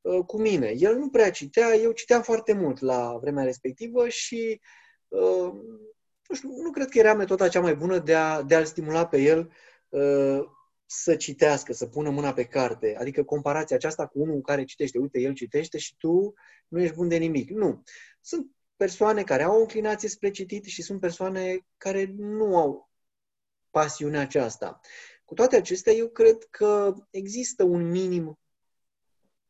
uh, 0.00 0.24
cu 0.26 0.40
mine. 0.40 0.74
El 0.76 0.96
nu 0.96 1.08
prea 1.08 1.30
citea, 1.30 1.74
eu 1.74 1.92
citeam 1.92 2.22
foarte 2.22 2.52
mult 2.52 2.80
la 2.80 3.18
vremea 3.20 3.44
respectivă 3.44 4.08
și 4.08 4.60
uh, 5.08 5.52
nu, 6.28 6.34
știu, 6.34 6.48
nu 6.48 6.70
cred 6.70 6.88
că 6.88 6.98
era 6.98 7.14
metoda 7.14 7.48
cea 7.48 7.60
mai 7.60 7.76
bună 7.76 7.98
de, 7.98 8.14
a, 8.14 8.42
de 8.42 8.54
a-l 8.54 8.64
stimula 8.64 9.06
pe 9.06 9.20
el 9.20 9.52
uh, 9.88 10.40
să 10.86 11.16
citească, 11.16 11.72
să 11.72 11.86
pună 11.86 12.10
mâna 12.10 12.32
pe 12.32 12.44
carte. 12.44 12.96
Adică 13.00 13.22
comparația 13.24 13.76
aceasta 13.76 14.06
cu 14.06 14.20
unul 14.20 14.40
care 14.40 14.64
citește, 14.64 14.98
uite, 14.98 15.20
el 15.20 15.34
citește 15.34 15.78
și 15.78 15.96
tu 15.96 16.34
nu 16.68 16.80
ești 16.80 16.94
bun 16.94 17.08
de 17.08 17.16
nimic. 17.16 17.50
Nu. 17.50 17.82
Sunt 18.20 18.50
persoane 18.78 19.22
care 19.22 19.42
au 19.42 19.56
o 19.56 19.60
inclinație 19.60 20.08
spre 20.08 20.30
citit 20.30 20.64
și 20.64 20.82
sunt 20.82 21.00
persoane 21.00 21.66
care 21.76 22.14
nu 22.16 22.56
au 22.56 22.90
pasiunea 23.70 24.20
aceasta. 24.20 24.80
Cu 25.24 25.34
toate 25.34 25.56
acestea, 25.56 25.92
eu 25.92 26.08
cred 26.08 26.44
că 26.50 26.94
există 27.10 27.62
un 27.64 27.90
minim 27.90 28.38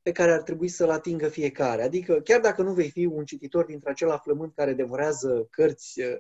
pe 0.03 0.13
care 0.13 0.33
ar 0.33 0.43
trebui 0.43 0.69
să-l 0.69 0.91
atingă 0.91 1.29
fiecare. 1.29 1.83
Adică, 1.83 2.21
chiar 2.21 2.41
dacă 2.41 2.63
nu 2.63 2.73
vei 2.73 2.91
fi 2.91 3.05
un 3.05 3.25
cititor 3.25 3.65
dintre 3.65 3.91
acela 3.91 4.19
flământ 4.19 4.55
care 4.55 4.73
devorează 4.73 5.47
cărți 5.51 6.01
uh, 6.01 6.17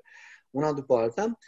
una 0.50 0.72
după 0.72 0.96
alta, 0.96 1.38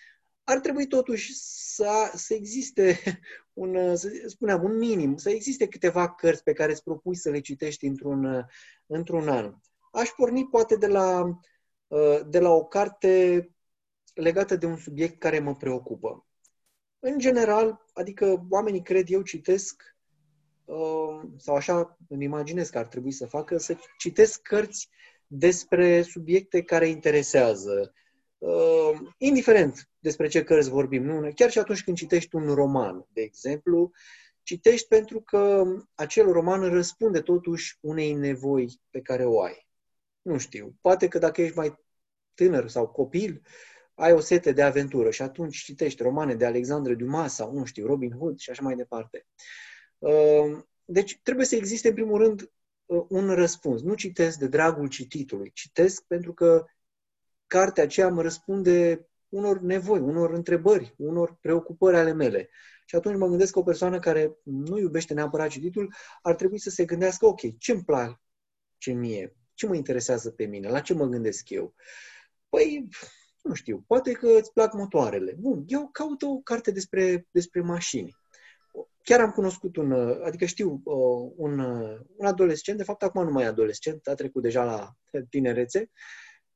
ar 0.44 0.60
trebui 0.60 0.86
totuși 0.86 1.32
să, 1.34 2.12
să 2.14 2.34
existe 2.34 2.98
un, 3.62 3.96
să 3.96 4.10
spuneam, 4.26 4.64
un 4.64 4.78
minim, 4.78 5.16
să 5.16 5.30
existe 5.30 5.68
câteva 5.68 6.14
cărți 6.14 6.42
pe 6.42 6.52
care 6.52 6.72
îți 6.72 6.82
propui 6.82 7.16
să 7.16 7.30
le 7.30 7.40
citești 7.40 7.86
într-un, 7.86 8.46
într-un 8.86 9.28
an. 9.28 9.54
Aș 9.90 10.08
porni 10.08 10.46
poate 10.46 10.76
de 10.76 10.86
la, 10.86 11.38
de 12.26 12.38
la 12.38 12.50
o 12.50 12.64
carte 12.64 13.44
legată 14.14 14.56
de 14.56 14.66
un 14.66 14.76
subiect 14.76 15.18
care 15.18 15.38
mă 15.38 15.54
preocupă. 15.54 16.26
În 16.98 17.18
general, 17.18 17.84
adică 17.92 18.46
oamenii 18.50 18.82
cred, 18.82 19.10
eu 19.10 19.22
citesc, 19.22 19.96
sau 21.36 21.54
așa 21.54 21.98
îmi 22.08 22.24
imaginez 22.24 22.68
că 22.68 22.78
ar 22.78 22.86
trebui 22.86 23.12
să 23.12 23.26
facă, 23.26 23.56
să 23.56 23.76
citesc 23.98 24.42
cărți 24.42 24.88
despre 25.26 26.02
subiecte 26.02 26.62
care 26.62 26.88
interesează. 26.88 27.94
Indiferent 29.18 29.90
despre 29.98 30.28
ce 30.28 30.44
cărți 30.44 30.70
vorbim, 30.70 31.04
nu? 31.04 31.30
chiar 31.34 31.50
și 31.50 31.58
atunci 31.58 31.84
când 31.84 31.96
citești 31.96 32.34
un 32.34 32.54
roman, 32.54 33.06
de 33.12 33.20
exemplu, 33.20 33.90
citești 34.42 34.88
pentru 34.88 35.20
că 35.20 35.64
acel 35.94 36.32
roman 36.32 36.68
răspunde 36.68 37.20
totuși 37.20 37.78
unei 37.80 38.12
nevoi 38.12 38.80
pe 38.90 39.00
care 39.00 39.24
o 39.24 39.42
ai. 39.42 39.68
Nu 40.22 40.38
știu, 40.38 40.76
poate 40.80 41.08
că 41.08 41.18
dacă 41.18 41.42
ești 41.42 41.56
mai 41.56 41.78
tânăr 42.34 42.68
sau 42.68 42.88
copil, 42.88 43.42
ai 43.94 44.12
o 44.12 44.20
sete 44.20 44.52
de 44.52 44.62
aventură 44.62 45.10
și 45.10 45.22
atunci 45.22 45.62
citești 45.62 46.02
romane 46.02 46.34
de 46.34 46.46
Alexandre 46.46 46.94
Dumas 46.94 47.34
sau, 47.34 47.52
nu 47.52 47.64
știu, 47.64 47.86
Robin 47.86 48.12
Hood 48.12 48.38
și 48.38 48.50
așa 48.50 48.62
mai 48.62 48.76
departe. 48.76 49.26
Ehm, 49.98 50.68
deci 50.84 51.20
trebuie 51.22 51.46
să 51.46 51.56
existe, 51.56 51.88
în 51.88 51.94
primul 51.94 52.18
rând, 52.18 52.52
ă, 52.88 53.06
un 53.08 53.34
răspuns. 53.34 53.82
Nu 53.82 53.94
citesc 53.94 54.38
de 54.38 54.48
dragul 54.48 54.88
cititului. 54.88 55.50
Citesc 55.54 56.04
pentru 56.06 56.34
că 56.34 56.64
cartea 57.46 57.82
aceea 57.82 58.08
mă 58.08 58.22
răspunde 58.22 59.06
unor 59.28 59.60
nevoi, 59.60 59.98
unor 59.98 60.32
întrebări, 60.32 60.94
unor 60.96 61.38
preocupări 61.40 61.96
ale 61.96 62.12
mele. 62.12 62.50
Și 62.86 62.96
atunci 62.96 63.16
mă 63.16 63.26
gândesc 63.26 63.52
că 63.52 63.58
o 63.58 63.62
persoană 63.62 63.98
care 63.98 64.36
nu 64.42 64.78
iubește 64.78 65.14
neapărat 65.14 65.48
cititul 65.48 65.94
ar 66.22 66.34
trebui 66.34 66.58
să 66.58 66.70
se 66.70 66.84
gândească, 66.84 67.26
ok, 67.26 67.58
ce 67.58 67.72
îmi 67.72 67.84
place 67.84 68.92
mie? 68.92 69.39
Ce 69.60 69.66
mă 69.66 69.74
interesează 69.74 70.30
pe 70.30 70.44
mine? 70.44 70.68
La 70.68 70.80
ce 70.80 70.94
mă 70.94 71.06
gândesc 71.06 71.50
eu? 71.50 71.74
Păi, 72.48 72.88
nu 73.42 73.54
știu, 73.54 73.84
poate 73.86 74.12
că 74.12 74.28
îți 74.28 74.52
plac 74.52 74.72
motoarele. 74.72 75.36
Bun, 75.38 75.64
eu 75.66 75.88
caut 75.92 76.22
o 76.22 76.38
carte 76.38 76.70
despre, 76.70 77.26
despre 77.30 77.60
mașini. 77.60 78.16
Chiar 79.02 79.20
am 79.20 79.30
cunoscut 79.30 79.76
un, 79.76 79.92
adică 80.24 80.44
știu 80.44 80.80
uh, 80.84 81.32
un, 81.36 81.58
un 82.16 82.26
adolescent, 82.26 82.76
de 82.76 82.84
fapt 82.84 83.02
acum 83.02 83.24
nu 83.24 83.30
mai 83.30 83.44
e 83.44 83.46
adolescent, 83.46 84.06
a 84.06 84.14
trecut 84.14 84.42
deja 84.42 84.64
la 84.64 84.92
tinerețe. 85.30 85.90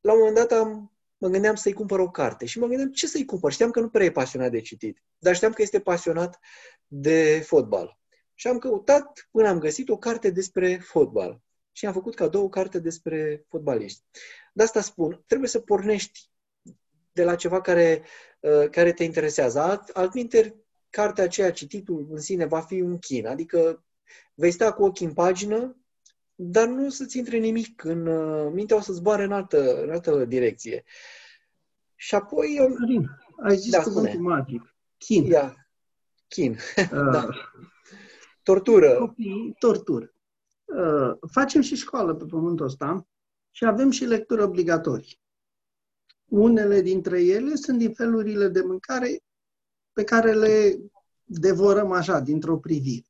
La 0.01 0.13
un 0.13 0.19
moment 0.19 0.37
dat 0.37 0.53
am, 0.53 0.93
mă 1.19 1.29
gândeam 1.29 1.55
să-i 1.55 1.73
cumpăr 1.73 1.99
o 1.99 2.11
carte 2.11 2.47
și 2.47 2.59
mă 2.59 2.67
gândeam 2.67 2.93
ce 2.93 3.07
să-i 3.07 3.25
cumpăr. 3.25 3.53
Știam 3.53 3.71
că 3.71 3.81
nu 3.81 3.89
prea 3.89 4.07
e 4.07 4.11
pasionat 4.11 4.51
de 4.51 4.61
citit, 4.61 5.03
dar 5.19 5.35
știam 5.35 5.53
că 5.53 5.63
este 5.63 5.81
pasionat 5.81 6.39
de 6.87 7.43
fotbal. 7.47 7.99
Și 8.35 8.49
am 8.49 8.59
căutat 8.59 9.29
până 9.31 9.49
am 9.49 9.59
găsit 9.59 9.89
o 9.89 9.97
carte 9.97 10.31
despre 10.31 10.77
fotbal. 10.77 11.43
Și 11.77 11.87
am 11.87 11.93
făcut 11.93 12.15
cadou 12.15 12.45
o 12.45 12.49
carte 12.49 12.79
despre 12.79 13.45
fotbaliști. 13.49 14.03
De 14.53 14.63
asta 14.63 14.81
spun, 14.81 15.23
trebuie 15.27 15.49
să 15.49 15.59
pornești 15.59 16.31
de 17.13 17.25
la 17.25 17.35
ceva 17.35 17.61
care, 17.61 18.03
uh, 18.41 18.69
care 18.71 18.93
te 18.93 19.05
interesează. 19.05 19.61
Alt, 19.61 19.89
altminteri, 19.89 20.55
cartea 20.91 21.25
aceea, 21.25 21.53
cititul 21.53 22.07
în 22.11 22.19
sine, 22.19 22.45
va 22.45 22.61
fi 22.61 22.81
un 22.81 22.99
chin. 22.99 23.27
Adică 23.27 23.85
vei 24.35 24.51
sta 24.51 24.73
cu 24.73 24.85
ochii 24.85 25.07
în 25.07 25.13
pagină, 25.13 25.77
dar 26.35 26.67
nu 26.67 26.89
să-ți 26.89 27.19
intre 27.19 27.37
nimic 27.37 27.85
în 27.85 28.07
uh, 28.07 28.53
mintea, 28.53 28.77
o 28.77 28.81
să 28.81 28.93
zboare 28.93 29.25
în 29.25 29.33
altă, 29.33 29.83
în 29.83 29.91
altă 29.91 30.25
direcție. 30.25 30.85
Și 31.95 32.15
apoi... 32.15 32.75
Marin, 32.79 33.11
ai 33.43 33.57
zis 33.57 33.71
da, 33.71 33.83
cuvântul 33.83 34.13
spune. 34.13 34.29
magic. 34.29 34.75
Chin. 34.99 35.25
Ia. 35.25 35.69
Chin. 36.29 36.59
Uh, 36.77 37.11
da. 37.13 37.29
Tortură. 38.43 38.95
Copii, 38.95 39.55
tortură. 39.59 40.14
Uh, 40.65 41.17
facem 41.31 41.61
și 41.61 41.77
școală 41.77 42.15
pe 42.15 42.25
pământul 42.25 42.67
ăsta 42.67 43.07
și 43.51 43.65
avem 43.65 43.91
și 43.91 44.05
lectură 44.05 44.45
obligatorii. 44.45 45.21
Unele 46.25 46.81
dintre 46.81 47.23
ele 47.23 47.55
sunt 47.55 47.79
din 47.79 47.93
felurile 47.93 48.49
de 48.49 48.61
mâncare 48.61 49.23
pe 49.93 50.05
care 50.05 50.33
le 50.33 50.79
devorăm 51.25 51.93
așa, 51.93 52.21
dintr-o 52.21 52.59
privire. 52.59 53.07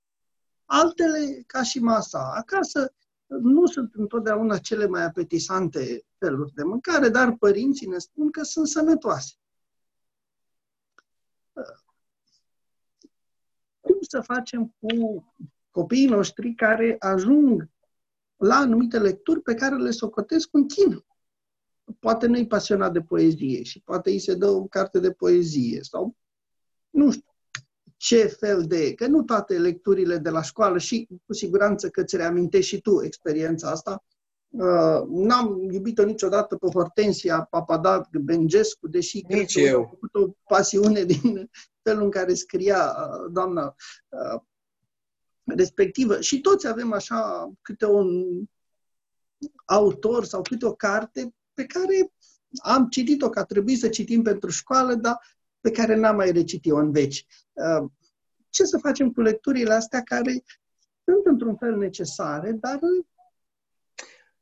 Altele, 0.64 1.42
ca 1.46 1.62
și 1.62 1.78
masa 1.78 2.32
acasă, 2.34 2.94
nu 3.26 3.66
sunt 3.66 3.94
întotdeauna 3.94 4.59
cele 4.59 4.86
mai 4.86 5.05
apetisante 5.05 6.05
feluri 6.18 6.52
de 6.52 6.62
mâncare, 6.62 7.09
dar 7.09 7.36
părinții 7.38 7.86
ne 7.86 7.98
spun 7.98 8.30
că 8.30 8.42
sunt 8.42 8.68
sănătoase. 8.68 9.34
Cum 13.80 13.96
să 14.00 14.20
facem 14.20 14.74
cu 14.78 14.88
copiii 15.75 16.07
noștri 16.07 16.55
care 16.55 16.97
ajung 16.99 17.68
la 18.37 18.55
anumite 18.55 18.99
lecturi 18.99 19.41
pe 19.41 19.55
care 19.55 19.77
le 19.77 19.91
socotesc 19.91 20.49
un 20.53 20.66
chin? 20.66 21.05
poate 22.01 22.27
nu-i 22.27 22.47
pasionat 22.47 22.93
de 22.93 23.01
poezie 23.01 23.62
și 23.62 23.81
poate 23.81 24.11
îi 24.11 24.18
se 24.18 24.35
dă 24.35 24.47
o 24.47 24.64
carte 24.64 24.99
de 24.99 25.11
poezie 25.11 25.83
sau 25.83 26.16
nu 26.91 27.11
știu 27.11 27.35
ce 27.97 28.27
fel 28.27 28.62
de... 28.62 28.95
Că 28.95 29.07
nu 29.07 29.22
toate 29.22 29.59
lecturile 29.59 30.16
de 30.16 30.31
la 30.31 30.43
școală 30.43 30.79
și 30.79 31.09
cu 31.27 31.33
siguranță 31.33 31.89
că 31.89 32.05
ți 32.05 32.16
reamintești 32.16 32.75
și 32.75 32.81
tu 32.81 33.03
experiența 33.03 33.70
asta. 33.70 34.05
Uh, 34.49 35.03
n-am 35.09 35.70
iubit-o 35.70 36.05
niciodată 36.05 36.57
pe 36.57 36.66
Hortensia 36.72 37.47
Papadat 37.51 38.09
Bengescu, 38.16 38.89
deși 38.89 39.25
Nici 39.29 39.53
cred 39.53 39.64
că 39.64 39.70
eu. 39.70 39.81
a 39.81 39.87
făcut 39.87 40.14
o 40.14 40.35
pasiune 40.49 41.05
din 41.14 41.51
felul 41.83 42.03
în 42.03 42.11
care 42.11 42.35
scria 42.35 42.97
uh, 42.99 43.31
doamna 43.33 43.75
uh, 44.09 44.41
respectivă. 45.45 46.20
Și 46.20 46.40
toți 46.40 46.66
avem 46.66 46.92
așa 46.92 47.53
câte 47.62 47.86
un 47.86 48.24
autor 49.64 50.24
sau 50.24 50.42
câte 50.42 50.66
o 50.66 50.74
carte 50.74 51.34
pe 51.55 51.64
care 51.64 52.12
am 52.62 52.88
citit-o, 52.88 53.28
că 53.28 53.38
a 53.38 53.45
trebuit 53.45 53.78
să 53.78 53.88
citim 53.88 54.22
pentru 54.22 54.51
școală, 54.51 54.95
dar 54.95 55.20
pe 55.61 55.70
care 55.70 55.95
n-am 55.95 56.16
mai 56.16 56.32
recitit-o 56.32 56.76
în 56.76 56.92
veci. 56.92 57.26
Uh, 57.53 57.90
ce 58.49 58.64
să 58.64 58.78
facem 58.78 59.12
cu 59.12 59.20
lecturile 59.20 59.74
astea 59.74 60.03
care 60.03 60.45
sunt 61.05 61.26
într-un 61.26 61.57
fel 61.57 61.76
necesare, 61.76 62.53
dar... 62.53 62.78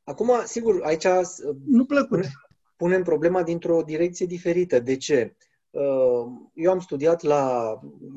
Acum, 0.03 0.31
sigur, 0.45 0.81
aici... 0.83 1.03
Uh, 1.03 1.55
nu 1.65 1.85
plăcute. 1.85 2.31
Punem 2.75 3.03
problema 3.03 3.43
dintr-o 3.43 3.81
direcție 3.81 4.25
diferită. 4.25 4.79
De 4.79 4.97
ce? 4.97 5.35
Uh, 5.73 6.25
eu 6.53 6.71
am 6.71 6.79
studiat 6.79 7.21
la 7.21 7.73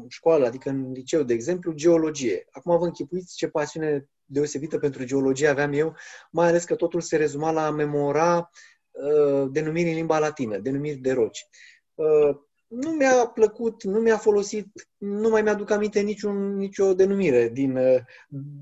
școală, 0.09 0.47
adică 0.47 0.69
în 0.69 0.93
liceu, 0.93 1.23
de 1.23 1.35
exemplu, 1.35 1.73
geologie. 1.73 2.47
Acum 2.51 2.79
vă 2.79 2.85
închipuiți 2.85 3.37
ce 3.37 3.49
pasiune 3.49 4.09
deosebită 4.25 4.79
pentru 4.79 5.05
geologie 5.05 5.49
aveam 5.49 5.73
eu, 5.73 5.95
mai 6.31 6.49
ales 6.49 6.65
că 6.65 6.75
totul 6.75 7.01
se 7.01 7.17
rezuma 7.17 7.51
la 7.51 7.67
a 7.67 7.71
memora 7.71 8.51
Uh, 8.97 9.49
denumiri 9.51 9.89
în 9.89 9.95
limba 9.95 10.19
latină, 10.19 10.59
denumiri 10.59 10.97
de 10.97 11.13
roci. 11.13 11.47
Uh, 11.95 12.37
nu 12.67 12.91
mi-a 12.91 13.27
plăcut, 13.27 13.83
nu 13.83 13.99
mi-a 13.99 14.17
folosit, 14.17 14.67
nu 14.97 15.29
mai 15.29 15.43
mi-aduc 15.43 15.71
aminte 15.71 16.01
niciun, 16.01 16.57
nicio 16.57 16.95
denumire 16.95 17.49
din, 17.49 17.77
uh, 17.77 17.99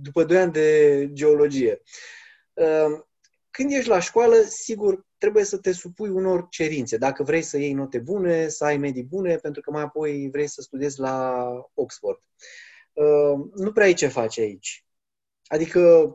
după 0.03 0.25
2 0.25 0.39
ani 0.39 0.53
de 0.53 1.09
geologie. 1.13 1.83
Când 3.57 3.73
ești 3.73 3.89
la 3.89 3.99
școală, 3.99 4.35
sigur, 4.49 5.07
trebuie 5.19 5.45
să 5.45 5.59
te 5.59 5.73
supui 5.73 6.09
unor 6.09 6.47
cerințe. 6.51 6.97
Dacă 6.97 7.23
vrei 7.23 7.43
să 7.43 7.59
iei 7.59 7.73
note 7.73 7.99
bune, 7.99 8.49
să 8.49 8.65
ai 8.65 8.77
medii 8.77 9.05
bune, 9.05 9.37
pentru 9.37 9.61
că 9.61 9.71
mai 9.71 9.83
apoi 9.83 10.29
vrei 10.33 10.47
să 10.47 10.63
studiezi 10.63 11.01
la 11.01 11.47
Oxford. 11.75 12.21
Nu 13.55 13.73
prea 13.73 13.85
ai 13.87 13.95
ce 13.95 14.07
face 14.07 14.41
aici. 14.41 14.85
Adică, 15.47 16.15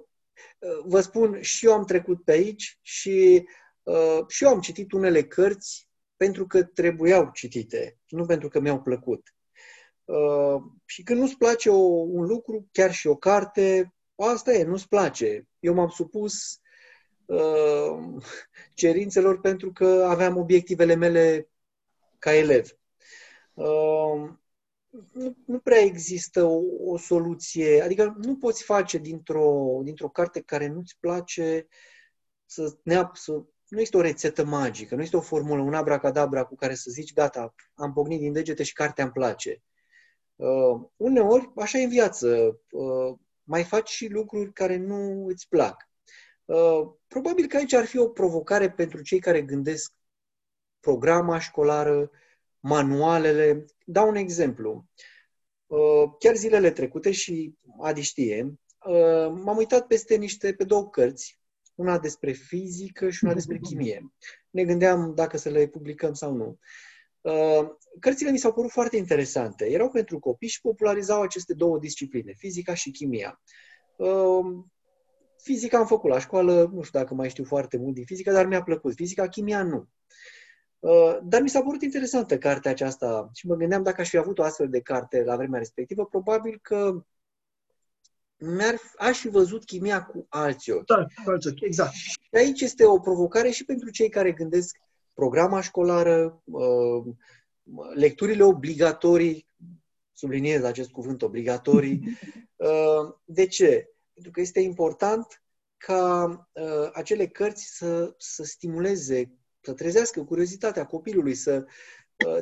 vă 0.83 1.01
spun, 1.01 1.41
și 1.41 1.65
eu 1.65 1.73
am 1.73 1.85
trecut 1.85 2.23
pe 2.23 2.31
aici 2.31 2.79
și 2.81 3.45
Uh, 3.89 4.27
și 4.27 4.43
eu 4.43 4.49
am 4.49 4.59
citit 4.59 4.91
unele 4.91 5.23
cărți 5.23 5.89
pentru 6.15 6.47
că 6.47 6.63
trebuiau 6.63 7.29
citite, 7.33 7.99
nu 8.07 8.25
pentru 8.25 8.47
că 8.47 8.59
mi-au 8.59 8.81
plăcut. 8.81 9.33
Uh, 10.05 10.61
și 10.85 11.03
când 11.03 11.19
nu-ți 11.19 11.37
place 11.37 11.69
o, 11.69 11.77
un 11.87 12.25
lucru, 12.25 12.67
chiar 12.71 12.93
și 12.93 13.07
o 13.07 13.15
carte, 13.15 13.93
asta 14.15 14.53
e, 14.53 14.63
nu-ți 14.63 14.87
place. 14.87 15.47
Eu 15.59 15.73
m-am 15.73 15.89
supus 15.89 16.59
uh, 17.29 18.23
cerințelor 18.73 19.39
pentru 19.39 19.71
că 19.71 20.05
aveam 20.09 20.37
obiectivele 20.37 20.95
mele 20.95 21.49
ca 22.19 22.33
elev. 22.33 22.77
Uh, 23.53 24.29
nu, 25.11 25.35
nu 25.45 25.59
prea 25.59 25.79
există 25.79 26.43
o, 26.43 26.61
o 26.85 26.97
soluție, 26.97 27.81
adică 27.81 28.15
nu 28.21 28.37
poți 28.37 28.63
face 28.63 28.97
dintr-o, 28.97 29.79
dintr-o 29.83 30.09
carte 30.09 30.41
care 30.41 30.67
nu-ți 30.67 30.97
place 30.99 31.67
să, 32.45 32.77
neap, 32.83 33.15
să 33.15 33.43
nu 33.67 33.79
este 33.79 33.97
o 33.97 34.01
rețetă 34.01 34.45
magică, 34.45 34.95
nu 34.95 35.01
este 35.01 35.17
o 35.17 35.21
formulă, 35.21 35.61
un 35.61 35.73
abracadabra 35.73 36.43
cu 36.43 36.55
care 36.55 36.75
să 36.75 36.91
zici, 36.91 37.13
gata, 37.13 37.55
am 37.73 37.93
pognit 37.93 38.19
din 38.19 38.33
degete 38.33 38.63
și 38.63 38.73
cartea 38.73 39.03
îmi 39.03 39.13
place. 39.13 39.61
Uh, 40.35 40.81
uneori, 40.95 41.51
așa 41.55 41.77
e 41.77 41.83
în 41.83 41.89
viață, 41.89 42.59
uh, 42.71 43.17
mai 43.43 43.63
faci 43.63 43.89
și 43.89 44.07
lucruri 44.07 44.53
care 44.53 44.77
nu 44.77 45.25
îți 45.27 45.47
plac. 45.47 45.88
Uh, 46.49 46.91
probabil 47.07 47.47
că 47.47 47.57
aici 47.57 47.73
ar 47.73 47.85
fi 47.85 47.97
o 47.97 48.09
provocare 48.09 48.71
pentru 48.71 49.01
cei 49.01 49.19
care 49.19 49.41
gândesc 49.41 49.93
programa 50.79 51.39
școlară, 51.39 52.11
manualele. 52.59 53.65
Dau 53.85 54.07
un 54.07 54.15
exemplu. 54.15 54.85
Chiar 56.19 56.35
zilele 56.35 56.71
trecute 56.71 57.11
și 57.11 57.53
Adi 57.81 58.01
știe, 58.01 58.59
m-am 59.43 59.57
uitat 59.57 59.87
peste 59.87 60.15
niște, 60.15 60.53
pe 60.53 60.63
două 60.63 60.89
cărți, 60.89 61.39
una 61.75 61.99
despre 61.99 62.31
fizică 62.31 63.09
și 63.09 63.23
una 63.23 63.33
despre 63.33 63.57
chimie. 63.57 64.13
Ne 64.49 64.63
gândeam 64.63 65.13
dacă 65.15 65.37
să 65.37 65.49
le 65.49 65.67
publicăm 65.67 66.13
sau 66.13 66.33
nu. 66.33 66.59
Uh, 67.21 67.69
cărțile 67.99 68.31
mi 68.31 68.37
s-au 68.37 68.53
părut 68.53 68.71
foarte 68.71 68.97
interesante. 68.97 69.65
Erau 69.65 69.89
pentru 69.89 70.19
copii 70.19 70.47
și 70.47 70.61
popularizau 70.61 71.21
aceste 71.21 71.53
două 71.53 71.79
discipline, 71.79 72.33
fizica 72.37 72.73
și 72.73 72.91
chimia. 72.91 73.41
Uh, 75.39 75.43
fizica 75.43 75.77
am 75.77 75.85
făcut 75.85 76.09
la 76.09 76.19
școală, 76.19 76.69
nu 76.73 76.81
știu 76.81 76.99
dacă 76.99 77.13
mai 77.13 77.29
știu 77.29 77.43
foarte 77.43 77.77
mult 77.77 77.93
din 77.93 78.05
fizică, 78.05 78.31
dar 78.31 78.45
mi-a 78.45 78.63
plăcut. 78.63 78.93
Fizica, 78.93 79.27
chimia 79.27 79.63
nu. 79.63 79.87
Uh, 80.79 81.17
dar 81.23 81.41
mi 81.41 81.49
s-a 81.49 81.61
părut 81.61 81.81
interesantă 81.81 82.37
cartea 82.37 82.71
aceasta 82.71 83.29
și 83.33 83.47
mă 83.47 83.55
gândeam 83.55 83.83
dacă 83.83 84.01
aș 84.01 84.09
fi 84.09 84.17
avut 84.17 84.39
o 84.39 84.43
astfel 84.43 84.69
de 84.69 84.81
carte 84.81 85.23
la 85.23 85.35
vremea 85.35 85.59
respectivă, 85.59 86.05
probabil 86.05 86.59
că 86.61 87.03
mi-ar, 88.37 88.75
aș 88.97 89.19
fi 89.19 89.29
văzut 89.29 89.65
chimia 89.65 90.03
cu 90.03 90.25
alți 90.29 90.71
ochi. 90.71 90.85
Da, 90.85 91.05
cu 91.23 91.29
alți 91.29 91.47
ochi, 91.47 91.61
exact. 91.61 91.93
Și 91.93 92.17
aici 92.31 92.61
este 92.61 92.85
o 92.85 92.99
provocare 92.99 93.49
și 93.49 93.65
pentru 93.65 93.89
cei 93.89 94.09
care 94.09 94.31
gândesc 94.31 94.77
programa 95.13 95.61
școlară, 95.61 96.41
uh, 96.43 97.03
lecturile 97.95 98.43
obligatorii, 98.43 99.47
subliniez 100.13 100.63
acest 100.63 100.89
cuvânt 100.89 101.21
obligatorii. 101.21 102.01
Uh, 102.59 103.13
de 103.25 103.45
ce? 103.45 103.89
Pentru 104.19 104.31
că 104.31 104.41
este 104.41 104.59
important 104.59 105.43
ca 105.77 106.25
uh, 106.53 106.89
acele 106.93 107.27
cărți 107.27 107.65
să, 107.77 108.13
să 108.17 108.43
stimuleze, 108.43 109.31
să 109.61 109.73
trezească 109.73 110.23
curiozitatea 110.23 110.85
copilului, 110.85 111.33
să 111.33 111.65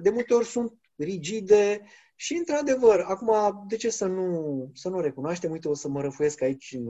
de 0.02 0.10
multe 0.10 0.34
ori 0.34 0.46
sunt 0.46 0.74
rigide 0.96 1.82
și, 2.16 2.34
într-adevăr, 2.34 3.00
acum, 3.00 3.66
de 3.68 3.76
ce 3.76 3.90
să 3.90 4.06
nu, 4.06 4.72
să 4.74 4.90
nu 4.90 5.00
recunoaștem? 5.00 5.52
Uite, 5.52 5.68
o 5.68 5.74
să 5.74 5.88
mă 5.88 6.02
răfuiesc 6.02 6.42
aici 6.42 6.76
în, 6.78 6.90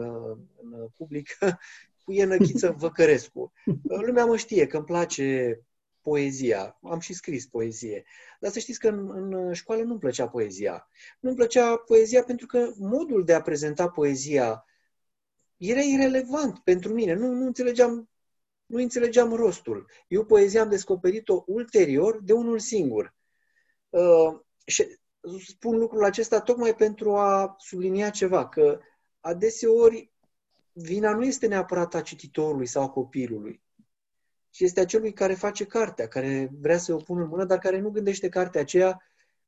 în 0.61 0.87
public 0.97 1.37
cu 2.03 2.11
Ienăchiță 2.11 2.75
Văcărescu. 2.77 3.53
Lumea 3.83 4.25
mă 4.25 4.37
știe 4.37 4.67
că 4.67 4.77
îmi 4.77 4.85
place 4.85 5.59
poezia. 6.01 6.79
Am 6.81 6.99
și 6.99 7.13
scris 7.13 7.45
poezie. 7.45 8.03
Dar 8.39 8.51
să 8.51 8.59
știți 8.59 8.79
că 8.79 8.87
în, 8.87 9.33
în 9.33 9.53
școală 9.53 9.81
nu-mi 9.81 9.99
plăcea 9.99 10.27
poezia. 10.27 10.89
Nu-mi 11.19 11.35
plăcea 11.35 11.75
poezia 11.75 12.23
pentru 12.23 12.45
că 12.45 12.71
modul 12.77 13.23
de 13.23 13.33
a 13.33 13.41
prezenta 13.41 13.89
poezia 13.89 14.65
era 15.57 15.81
irelevant 15.81 16.59
pentru 16.59 16.93
mine. 16.93 17.13
Nu, 17.13 17.33
nu 17.33 17.45
înțelegeam 17.45 18.09
nu 18.67 18.81
înțelegeam 18.81 19.33
rostul. 19.33 19.89
Eu 20.07 20.25
poezia 20.25 20.61
am 20.61 20.69
descoperit-o 20.69 21.43
ulterior 21.45 22.21
de 22.23 22.33
unul 22.33 22.59
singur. 22.59 23.15
Uh, 23.89 24.39
și 24.65 24.97
spun 25.47 25.77
lucrul 25.77 26.03
acesta 26.03 26.41
tocmai 26.41 26.75
pentru 26.75 27.15
a 27.15 27.55
sublinia 27.59 28.09
ceva, 28.09 28.49
că 28.49 28.79
adeseori 29.19 30.11
vina 30.71 31.13
nu 31.13 31.25
este 31.25 31.47
neapărat 31.47 31.93
a 31.93 32.01
cititorului 32.01 32.65
sau 32.65 32.83
a 32.83 32.89
copilului, 32.89 33.61
ci 34.49 34.59
este 34.59 34.79
a 34.79 34.85
celui 34.85 35.13
care 35.13 35.33
face 35.33 35.65
cartea, 35.65 36.07
care 36.07 36.49
vrea 36.59 36.77
să 36.77 36.93
o 36.93 36.97
pună 36.97 37.21
în 37.21 37.27
mână, 37.27 37.45
dar 37.45 37.57
care 37.57 37.79
nu 37.79 37.89
gândește 37.89 38.29
cartea 38.29 38.61
aceea, 38.61 39.01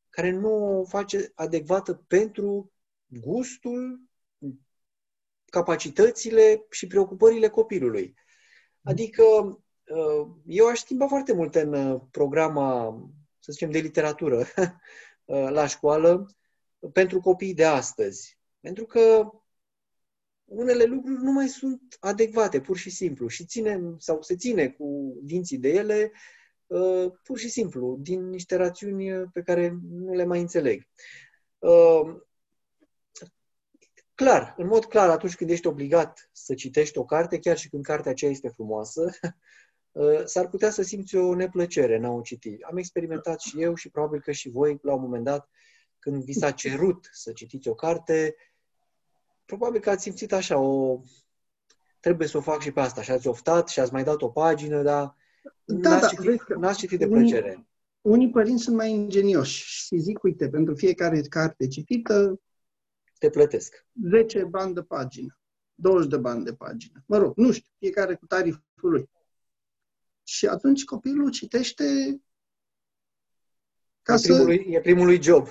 care 0.10 0.32
nu 0.32 0.80
o 0.80 0.86
face 0.86 1.32
adecvată 1.36 1.93
pentru 2.07 2.72
gustul, 3.05 4.09
capacitățile 5.49 6.65
și 6.69 6.87
preocupările 6.87 7.49
copilului. 7.49 8.15
Adică 8.83 9.23
uh, 9.23 10.27
eu 10.45 10.67
aș 10.67 10.79
schimba 10.79 11.07
foarte 11.07 11.33
mult 11.33 11.55
în 11.55 11.73
uh, 11.73 12.01
programa, 12.11 12.99
să 13.39 13.51
zicem, 13.51 13.71
de 13.71 13.79
literatură 13.79 14.37
uh, 15.25 15.47
la 15.49 15.67
școală 15.67 16.35
pentru 16.93 17.19
copiii 17.19 17.53
de 17.53 17.65
astăzi. 17.65 18.37
Pentru 18.59 18.85
că 18.85 19.29
unele 20.45 20.83
lucruri 20.83 21.23
nu 21.23 21.31
mai 21.31 21.47
sunt 21.47 21.97
adecvate, 21.99 22.61
pur 22.61 22.77
și 22.77 22.89
simplu, 22.89 23.27
și 23.27 23.45
ținem 23.45 23.95
sau 23.99 24.21
se 24.21 24.35
ține 24.35 24.69
cu 24.69 25.17
dinții 25.21 25.57
de 25.57 25.69
ele 25.69 26.11
uh, 26.67 27.11
pur 27.23 27.37
și 27.37 27.49
simplu, 27.49 27.97
din 28.01 28.29
niște 28.29 28.55
rațiuni 28.55 29.29
pe 29.33 29.41
care 29.41 29.77
nu 29.89 30.13
le 30.13 30.23
mai 30.23 30.39
înțeleg. 30.39 30.87
Uh, 34.20 34.26
clar, 34.26 34.53
în 34.57 34.67
mod 34.67 34.86
clar, 34.86 35.09
atunci 35.09 35.36
când 35.36 35.49
ești 35.49 35.67
obligat 35.67 36.30
să 36.32 36.53
citești 36.53 36.97
o 36.97 37.05
carte, 37.05 37.39
chiar 37.39 37.57
și 37.57 37.70
când 37.70 37.84
cartea 37.84 38.11
aceea 38.11 38.32
este 38.32 38.49
frumoasă, 38.49 39.09
uh, 39.91 40.22
s-ar 40.26 40.47
putea 40.47 40.70
să 40.70 40.82
simți 40.82 41.15
o 41.15 41.36
neplăcere 41.36 41.95
în 41.95 42.05
a 42.05 42.09
o 42.09 42.22
citi. 42.22 42.57
Am 42.61 42.78
experimentat 42.78 43.39
și 43.39 43.61
eu 43.61 43.76
și 43.76 43.89
probabil 43.89 44.22
că 44.22 44.32
și 44.32 44.49
voi, 44.49 44.80
la 44.82 44.93
un 44.93 45.01
moment 45.01 45.24
dat, 45.24 45.49
când 45.99 46.24
vi 46.24 46.34
s-a 46.34 46.51
cerut 46.51 47.09
să 47.11 47.32
citiți 47.32 47.67
o 47.67 47.74
carte, 47.74 48.36
probabil 49.45 49.80
că 49.80 49.89
ați 49.89 50.03
simțit 50.03 50.34
așa 50.34 50.57
o... 50.57 51.01
Trebuie 51.99 52.28
să 52.28 52.38
o 52.38 52.41
fac 52.41 52.61
și 52.61 52.72
pe 52.72 52.80
asta. 52.80 53.01
Și 53.01 53.11
ați 53.11 53.28
oftat 53.28 53.67
și 53.67 53.80
ați 53.80 53.93
mai 53.93 54.03
dat 54.03 54.22
o 54.22 54.30
pagină, 54.30 54.82
dar 54.82 55.15
da, 55.63 55.89
n-ați, 55.89 56.01
da, 56.01 56.07
citit, 56.07 56.55
n-ați 56.55 56.78
citit 56.78 56.99
de 56.99 57.05
unii, 57.05 57.30
plăcere. 57.30 57.67
Unii 58.01 58.30
părinți 58.30 58.63
sunt 58.63 58.76
mai 58.76 58.91
ingenioși 58.91 59.86
și 59.86 59.97
zic, 59.97 60.24
uite, 60.24 60.49
pentru 60.49 60.76
fiecare 60.76 61.22
carte 61.22 61.67
citită... 61.67 62.39
Te 63.20 63.30
plătesc. 63.30 63.86
10 64.09 64.43
bani 64.43 64.74
de 64.74 64.84
pagină, 64.84 65.39
20 65.76 66.09
de 66.09 66.17
bani 66.17 66.43
de 66.43 66.53
pagină. 66.53 67.03
Mă 67.05 67.17
rog, 67.17 67.38
nu 67.38 67.51
știu, 67.51 67.72
fiecare 67.78 68.15
cu 68.15 68.26
tariful 68.26 68.63
lui. 68.80 69.09
Și 70.24 70.47
atunci 70.47 70.84
copilul 70.84 71.30
citește 71.30 71.84
ca 74.01 74.13
e, 74.13 74.17
să... 74.17 74.28
primul 74.28 74.45
lui, 74.45 74.65
e 74.70 74.80
primul 74.80 75.05
lui 75.05 75.22
job. 75.22 75.47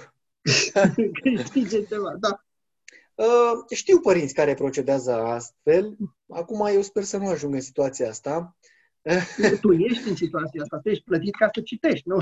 Câștige 1.22 1.84
ceva, 1.84 2.16
da. 2.20 2.42
Uh, 3.14 3.64
știu 3.74 4.00
părinți 4.00 4.34
care 4.34 4.54
procedează 4.54 5.12
astfel. 5.12 5.96
Acum 6.28 6.66
eu 6.66 6.82
sper 6.82 7.02
să 7.02 7.16
nu 7.16 7.28
ajung 7.28 7.54
în 7.54 7.60
situația 7.60 8.08
asta. 8.08 8.56
Tu 9.60 9.72
ești 9.72 10.08
în 10.08 10.16
situația 10.16 10.62
asta, 10.62 10.78
tu 10.78 10.88
ești 10.88 11.04
plătit 11.04 11.34
ca 11.34 11.48
să 11.54 11.60
citești, 11.60 12.08
nu? 12.08 12.16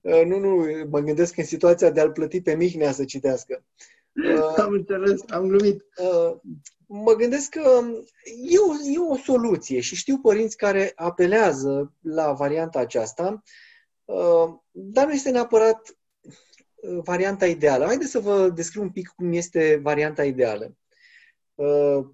Uh, 0.00 0.24
nu, 0.26 0.38
nu, 0.38 0.66
mă 0.90 1.00
gândesc 1.00 1.36
în 1.36 1.44
situația 1.44 1.90
de 1.90 2.00
a-l 2.00 2.12
plăti 2.12 2.42
pe 2.42 2.54
Mihnea 2.54 2.92
să 2.92 3.04
citească. 3.04 3.64
Uh, 4.14 4.54
am 4.56 4.72
înțeles, 4.72 5.20
am 5.28 5.46
glumit. 5.48 5.84
Mă 6.86 7.12
gândesc 7.12 7.48
că 7.50 7.80
e 8.24 8.58
o, 8.58 8.90
e 8.92 8.98
o 9.12 9.16
soluție 9.16 9.80
și 9.80 9.96
știu 9.96 10.18
părinți 10.18 10.56
care 10.56 10.92
apelează 10.94 11.92
la 12.00 12.32
varianta 12.32 12.78
aceasta, 12.78 13.42
dar 14.70 15.06
nu 15.06 15.12
este 15.12 15.30
neapărat 15.30 15.96
varianta 17.02 17.46
ideală. 17.46 17.84
Haideți 17.84 18.10
să 18.10 18.18
vă 18.18 18.48
descriu 18.48 18.82
un 18.82 18.90
pic 18.90 19.08
cum 19.08 19.32
este 19.32 19.80
varianta 19.82 20.24
ideală. 20.24 20.76
Uh, 21.54 22.06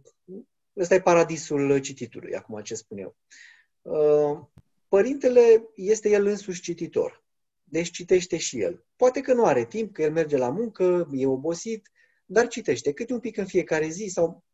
ăsta 0.77 0.95
e 0.95 1.01
paradisul 1.01 1.79
cititului, 1.79 2.35
acum 2.35 2.61
ce 2.63 2.75
spun 2.75 2.99
eu. 2.99 3.17
Uh, 3.83 4.39
părintele 4.89 5.69
este 5.75 6.09
el 6.09 6.27
însuși 6.27 6.61
cititor. 6.61 7.25
Deci 7.71 7.91
citește 7.91 8.37
și 8.37 8.61
el. 8.61 8.85
Poate 8.97 9.21
că 9.21 9.33
nu 9.33 9.45
are 9.45 9.65
timp, 9.65 9.93
că 9.93 10.03
el 10.03 10.13
merge 10.13 10.37
la 10.37 10.51
muncă, 10.51 11.09
e 11.13 11.27
obosit, 11.27 11.91
dar 12.25 12.49
citește 12.49 12.93
câte 12.93 13.13
un 13.13 13.21
pic 13.21 13.37
în 13.37 13.47
fiecare 13.47 13.89
zi 13.89 14.07
sau 14.07 14.45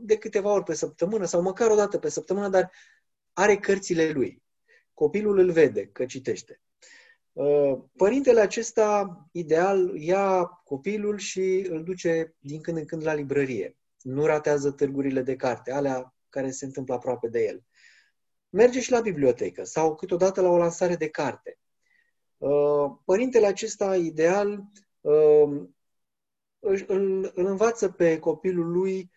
de 0.00 0.16
câteva 0.16 0.52
ori 0.52 0.64
pe 0.64 0.74
săptămână 0.74 1.24
sau 1.24 1.42
măcar 1.42 1.70
o 1.70 1.74
dată 1.74 1.98
pe 1.98 2.08
săptămână, 2.08 2.48
dar 2.48 2.70
are 3.32 3.56
cărțile 3.56 4.10
lui. 4.10 4.42
Copilul 4.94 5.38
îl 5.38 5.50
vede 5.50 5.86
că 5.86 6.04
citește. 6.04 6.60
Uh, 7.32 7.78
părintele 7.96 8.40
acesta, 8.40 9.18
ideal, 9.32 9.96
ia 9.96 10.44
copilul 10.44 11.18
și 11.18 11.66
îl 11.70 11.84
duce 11.84 12.34
din 12.38 12.60
când 12.60 12.76
în 12.76 12.84
când 12.84 13.04
la 13.04 13.14
librărie. 13.14 13.76
Nu 14.00 14.26
ratează 14.26 14.70
târgurile 14.70 15.22
de 15.22 15.36
carte, 15.36 15.72
alea 15.72 16.14
care 16.28 16.50
se 16.50 16.64
întâmplă 16.64 16.94
aproape 16.94 17.28
de 17.28 17.44
el. 17.44 17.64
Merge 18.48 18.80
și 18.80 18.90
la 18.90 19.00
bibliotecă 19.00 19.64
sau 19.64 19.94
câteodată 19.94 20.40
la 20.40 20.48
o 20.48 20.56
lansare 20.56 20.96
de 20.96 21.08
carte. 21.08 21.58
Uh, 22.44 22.96
părintele 23.04 23.46
acesta, 23.46 23.96
ideal, 23.96 24.64
uh, 25.00 25.62
îl, 26.58 26.84
îl 27.34 27.46
învață 27.46 27.90
pe 27.90 28.18
copilul 28.18 28.70
lui 28.70 29.10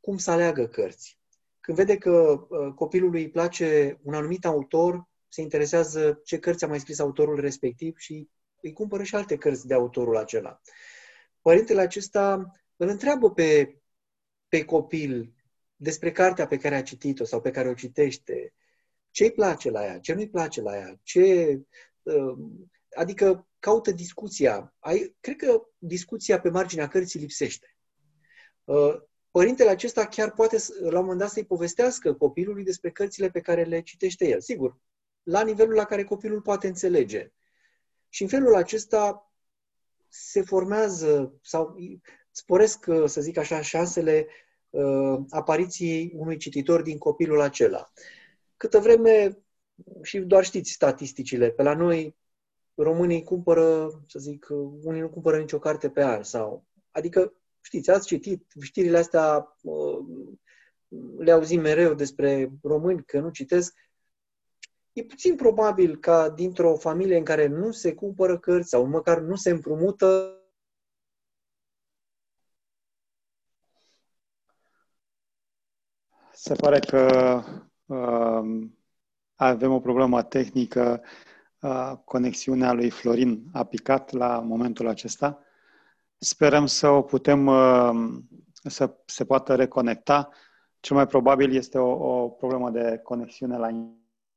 cum 0.00 0.16
să 0.16 0.30
aleagă 0.30 0.66
cărți. 0.66 1.18
Când 1.60 1.76
vede 1.76 1.96
că 1.96 2.46
copilului 2.74 3.22
îi 3.22 3.30
place 3.30 3.98
un 4.02 4.14
anumit 4.14 4.44
autor, 4.44 5.08
se 5.28 5.40
interesează 5.40 6.20
ce 6.24 6.38
cărți 6.38 6.64
a 6.64 6.66
mai 6.66 6.80
scris 6.80 6.98
autorul 6.98 7.40
respectiv 7.40 7.96
și 7.96 8.28
îi 8.60 8.72
cumpără 8.72 9.02
și 9.02 9.14
alte 9.14 9.36
cărți 9.36 9.66
de 9.66 9.74
autorul 9.74 10.16
acela. 10.16 10.60
Părintele 11.40 11.80
acesta 11.80 12.50
îl 12.76 12.88
întreabă 12.88 13.30
pe, 13.30 13.78
pe 14.48 14.64
copil 14.64 15.32
despre 15.76 16.12
cartea 16.12 16.46
pe 16.46 16.56
care 16.56 16.74
a 16.74 16.82
citit-o 16.82 17.24
sau 17.24 17.40
pe 17.40 17.50
care 17.50 17.68
o 17.68 17.74
citește, 17.74 18.54
ce 19.10 19.24
îi 19.24 19.32
place 19.32 19.70
la 19.70 19.84
ea, 19.84 19.98
ce 19.98 20.12
nu 20.12 20.20
îi 20.20 20.28
place 20.28 20.60
la 20.60 20.76
ea, 20.76 20.98
ce... 21.02 21.60
Uh, 22.14 22.38
adică 22.96 23.48
caută 23.58 23.90
discuția. 23.90 24.74
Ai, 24.78 25.16
cred 25.20 25.36
că 25.36 25.62
discuția 25.78 26.40
pe 26.40 26.48
marginea 26.48 26.88
cărții 26.88 27.20
lipsește. 27.20 27.76
Uh, 28.64 28.94
părintele 29.30 29.70
acesta 29.70 30.06
chiar 30.06 30.32
poate 30.32 30.56
la 30.80 30.98
un 30.98 31.02
moment 31.02 31.18
dat 31.18 31.30
să-i 31.30 31.46
povestească 31.46 32.14
copilului 32.14 32.64
despre 32.64 32.90
cărțile 32.90 33.30
pe 33.30 33.40
care 33.40 33.64
le 33.64 33.80
citește 33.80 34.28
el. 34.28 34.40
Sigur, 34.40 34.76
la 35.22 35.42
nivelul 35.42 35.74
la 35.74 35.84
care 35.84 36.04
copilul 36.04 36.40
poate 36.40 36.66
înțelege. 36.66 37.32
Și 38.08 38.22
în 38.22 38.28
felul 38.28 38.54
acesta 38.54 39.32
se 40.08 40.42
formează 40.42 41.38
sau 41.42 41.76
sporesc, 42.30 42.86
să 43.04 43.20
zic 43.20 43.36
așa, 43.36 43.60
șansele 43.60 44.26
uh, 44.70 45.18
apariției 45.30 46.12
unui 46.14 46.36
cititor 46.36 46.82
din 46.82 46.98
copilul 46.98 47.40
acela. 47.40 47.92
Câtă 48.56 48.78
vreme, 48.78 49.38
și 50.02 50.18
doar 50.18 50.44
știți 50.44 50.70
statisticile, 50.70 51.50
pe 51.50 51.62
la 51.62 51.74
noi 51.74 52.16
românii 52.74 53.22
cumpără, 53.22 53.88
să 54.06 54.18
zic, 54.18 54.46
unii 54.82 55.00
nu 55.00 55.08
cumpără 55.08 55.38
nicio 55.38 55.58
carte 55.58 55.90
pe 55.90 56.04
an 56.04 56.22
sau, 56.22 56.64
adică, 56.90 57.32
știți, 57.60 57.90
ați 57.90 58.06
citit 58.06 58.52
știrile 58.60 58.98
astea, 58.98 59.56
uh, 59.62 59.98
le 61.18 61.32
auzim 61.32 61.60
mereu 61.60 61.94
despre 61.94 62.52
români 62.62 63.04
că 63.04 63.20
nu 63.20 63.30
citesc, 63.30 63.74
e 64.92 65.02
puțin 65.04 65.36
probabil 65.36 65.96
ca 65.96 66.30
dintr-o 66.30 66.76
familie 66.76 67.16
în 67.16 67.24
care 67.24 67.46
nu 67.46 67.70
se 67.70 67.94
cumpără 67.94 68.38
cărți 68.38 68.68
sau 68.68 68.86
măcar 68.86 69.18
nu 69.20 69.34
se 69.34 69.50
împrumută, 69.50 70.32
Se 76.40 76.54
pare 76.54 76.78
că 76.78 77.42
uh, 77.86 78.68
avem 79.46 79.72
o 79.72 79.80
problemă 79.80 80.22
tehnică. 80.22 81.02
Uh, 81.60 81.92
conexiunea 82.04 82.72
lui 82.72 82.90
Florin 82.90 83.44
a 83.52 83.64
picat 83.64 84.12
la 84.12 84.38
momentul 84.38 84.88
acesta. 84.88 85.38
Sperăm 86.18 86.66
să 86.66 86.88
o 86.88 87.02
putem 87.02 87.46
uh, 87.46 87.90
să 88.52 88.96
se 89.04 89.24
poată 89.24 89.54
reconecta. 89.54 90.28
Cel 90.80 90.96
mai 90.96 91.06
probabil 91.06 91.54
este 91.54 91.78
o, 91.78 92.22
o 92.22 92.28
problemă 92.28 92.70
de 92.70 93.00
conexiune 93.02 93.56
la 93.56 93.68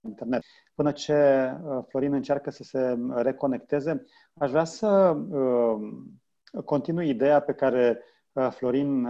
internet. 0.02 0.42
Până 0.76 0.92
ce 0.92 1.14
uh, 1.64 1.84
Florin 1.88 2.14
încearcă 2.14 2.50
să 2.50 2.64
se 2.64 2.98
reconecteze, 3.16 4.06
aș 4.34 4.50
vrea 4.50 4.64
să 4.64 5.18
uh, 5.30 5.80
continui 6.66 7.10
ideea 7.10 7.40
pe 7.40 7.54
care 7.54 8.00
uh, 8.32 8.48
Florin 8.52 9.08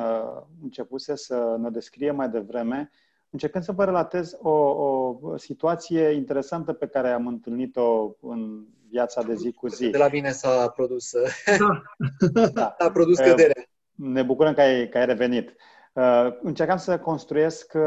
începuse 0.61 1.15
să 1.15 1.55
ne 1.59 1.69
descrie 1.69 2.11
mai 2.11 2.29
devreme, 2.29 2.91
încercând 3.31 3.63
să 3.63 3.71
vă 3.71 3.83
relatez 3.83 4.37
o, 4.41 4.49
o 4.49 5.37
situație 5.37 6.09
interesantă 6.09 6.73
pe 6.73 6.87
care 6.87 7.09
am 7.09 7.27
întâlnit-o 7.27 8.15
în 8.21 8.65
viața 8.89 9.23
de 9.23 9.33
zi 9.35 9.51
cu 9.51 9.67
zi. 9.67 9.89
De 9.89 9.97
la 9.97 10.09
mine 10.11 10.31
s-a 10.31 10.67
produs, 10.67 11.11
da. 12.53 12.75
s-a 12.79 12.91
produs 12.91 13.17
căderea. 13.17 13.63
Ne 13.95 14.23
bucurăm 14.23 14.53
că 14.53 14.61
ai, 14.61 14.89
că 14.89 14.97
ai 14.97 15.05
revenit. 15.05 15.55
Încercam 16.41 16.77
să 16.77 16.99
construiesc 16.99 17.77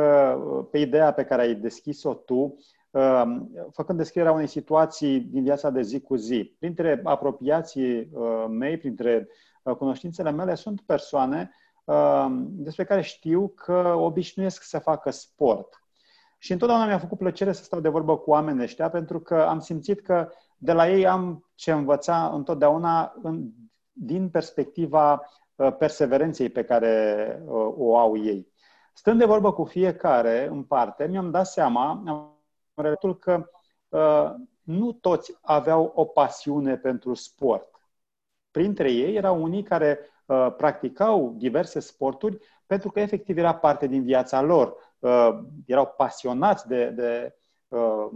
pe 0.71 0.79
ideea 0.79 1.13
pe 1.13 1.25
care 1.25 1.43
ai 1.43 1.55
deschis-o 1.55 2.15
tu, 2.15 2.59
Um, 2.95 3.51
făcând 3.73 3.99
descrierea 3.99 4.33
unei 4.33 4.47
situații 4.47 5.21
din 5.21 5.43
viața 5.43 5.71
de 5.71 5.83
zi 5.83 6.01
cu 6.01 6.17
zi. 6.17 6.55
Printre 6.59 7.01
apropiații 7.05 8.09
uh, 8.13 8.45
mei, 8.49 8.77
printre 8.77 9.29
uh, 9.63 9.77
cunoștințele 9.77 10.31
mele, 10.31 10.55
sunt 10.55 10.81
persoane 10.81 11.39
um, 11.39 11.51
despre 12.41 12.85
care 12.85 13.01
știu 13.01 13.49
că 13.49 13.95
obișnuiesc 13.97 14.62
să 14.62 14.78
facă 14.78 15.11
sport. 15.11 15.85
Și 16.39 16.53
întotdeauna 16.53 16.87
mi-a 16.87 16.99
făcut 16.99 17.18
plăcere 17.18 17.53
să 17.53 17.62
stau 17.62 17.80
de 17.80 17.89
vorbă 17.89 18.18
cu 18.18 18.30
oamenii 18.30 18.62
ăștia, 18.62 18.91
pentru 18.91 19.20
că 19.20 19.43
am 19.43 19.61
simțit 19.61 20.01
că 20.01 20.30
de 20.57 20.72
la 20.72 20.89
ei 20.89 21.07
am 21.07 21.51
ce 21.55 21.72
învăța 21.72 22.30
întotdeauna 22.32 23.14
în, 23.22 23.49
din 23.93 24.30
perspectiva 24.30 25.30
uh, 25.55 25.76
perseverenței 25.76 26.49
pe 26.49 26.64
care 26.64 27.43
o 27.76 27.97
au 27.97 28.16
ei. 28.16 28.53
Stând 28.93 29.18
de 29.18 29.24
vorbă 29.24 29.53
cu 29.53 29.64
fiecare 29.64 30.47
în 30.47 30.62
parte, 30.62 31.07
mi-am 31.07 31.30
dat 31.30 31.47
seama, 31.47 32.03
am 32.07 32.39
relatul 32.74 33.18
că 33.18 33.51
uh, 33.89 34.35
nu 34.62 34.93
toți 34.93 35.39
aveau 35.43 35.93
o 35.95 36.05
pasiune 36.05 36.76
pentru 36.76 37.14
sport. 37.14 37.68
Printre 38.51 38.91
ei 38.93 39.14
erau 39.14 39.43
unii 39.43 39.62
care 39.62 39.99
uh, 40.01 40.14
practicau 40.57 41.35
diverse 41.37 41.81
sporturi 41.81 42.39
pentru 42.66 42.91
că 42.91 43.01
efectiv 43.01 43.39
era 43.39 43.55
parte 43.55 43.87
din 43.87 44.03
viața 44.03 44.43
lor. 44.43 44.75
Uh, 44.99 45.39
erau 45.66 45.95
pasionați 45.97 46.68
de, 46.68 46.91
de 46.91 47.35
uh, 47.68 48.07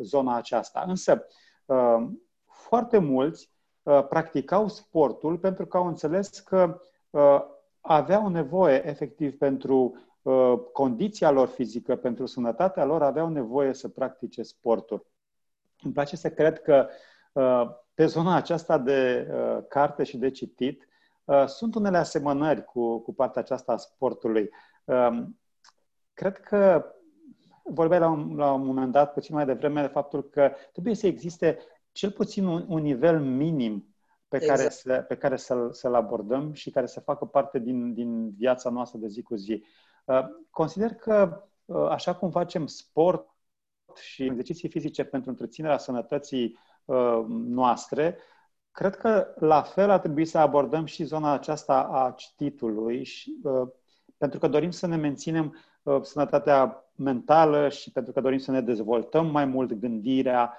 zona 0.00 0.36
aceasta. 0.36 0.84
Însă, 0.86 1.26
uh, 1.64 2.06
foarte 2.44 2.98
mulți 2.98 3.50
uh, 3.82 4.06
practicau 4.08 4.68
sportul 4.68 5.38
pentru 5.38 5.66
că 5.66 5.76
au 5.76 5.86
înțeles 5.86 6.40
că 6.40 6.80
uh, 7.10 7.40
aveau 7.80 8.28
nevoie 8.28 8.88
efectiv 8.88 9.38
pentru 9.38 9.94
Uh, 10.24 10.60
condiția 10.72 11.30
lor 11.30 11.48
fizică, 11.48 11.96
pentru 11.96 12.26
sănătatea 12.26 12.84
lor, 12.84 13.02
aveau 13.02 13.28
nevoie 13.28 13.72
să 13.72 13.88
practice 13.88 14.42
sportul. 14.42 15.06
Îmi 15.82 15.92
place 15.92 16.16
să 16.16 16.30
cred 16.30 16.62
că 16.62 16.88
uh, 17.32 17.70
pe 17.94 18.06
zona 18.06 18.34
aceasta 18.34 18.78
de 18.78 19.28
uh, 19.30 19.64
carte 19.68 20.02
și 20.02 20.16
de 20.16 20.30
citit 20.30 20.88
sunt 21.46 21.74
unele 21.74 21.96
asemănări 21.96 22.64
cu, 22.64 22.98
cu 22.98 23.14
partea 23.14 23.42
aceasta 23.42 23.72
a 23.72 23.76
sportului. 23.76 24.50
Um, 24.84 25.40
cred 26.14 26.38
că 26.38 26.84
vorbeai 27.62 28.00
la 28.00 28.08
un, 28.08 28.36
la 28.36 28.52
un 28.52 28.66
moment 28.66 28.92
dat, 28.92 29.12
puțin 29.12 29.34
mai 29.34 29.44
devreme, 29.46 29.80
de 29.80 29.86
faptul 29.86 30.28
că 30.28 30.52
trebuie 30.72 30.94
să 30.94 31.06
existe 31.06 31.58
cel 31.92 32.10
puțin 32.10 32.46
un, 32.46 32.64
un 32.68 32.82
nivel 32.82 33.20
minim 33.20 33.94
pe 34.28 34.36
exact. 34.36 34.58
care, 34.58 34.70
să, 34.70 35.04
pe 35.08 35.16
care 35.16 35.36
să-l, 35.36 35.72
să-l 35.72 35.94
abordăm 35.94 36.52
și 36.52 36.70
care 36.70 36.86
să 36.86 37.00
facă 37.00 37.24
parte 37.24 37.58
din, 37.58 37.94
din 37.94 38.30
viața 38.30 38.70
noastră 38.70 38.98
de 38.98 39.08
zi 39.08 39.22
cu 39.22 39.34
zi. 39.34 39.64
Uh, 40.04 40.24
consider 40.50 40.94
că, 40.94 41.44
uh, 41.64 41.88
așa 41.88 42.14
cum 42.14 42.30
facem 42.30 42.66
sport 42.66 43.28
și 43.94 44.24
exerciții 44.24 44.68
fizice 44.68 45.04
pentru 45.04 45.30
întreținerea 45.30 45.78
sănătății 45.78 46.58
uh, 46.84 47.24
noastre, 47.28 48.18
cred 48.74 48.96
că 48.96 49.34
la 49.38 49.62
fel 49.62 49.90
ar 49.90 49.98
trebui 49.98 50.24
să 50.24 50.38
abordăm 50.38 50.84
și 50.84 51.04
zona 51.04 51.32
aceasta 51.32 51.82
a 51.82 52.14
cititului, 52.16 53.04
și, 53.04 53.40
pentru 54.16 54.38
că 54.38 54.48
dorim 54.48 54.70
să 54.70 54.86
ne 54.86 54.96
menținem 54.96 55.56
sănătatea 56.02 56.88
mentală 56.96 57.68
și 57.68 57.92
pentru 57.92 58.12
că 58.12 58.20
dorim 58.20 58.38
să 58.38 58.50
ne 58.50 58.60
dezvoltăm 58.60 59.26
mai 59.26 59.44
mult 59.44 59.72
gândirea, 59.72 60.58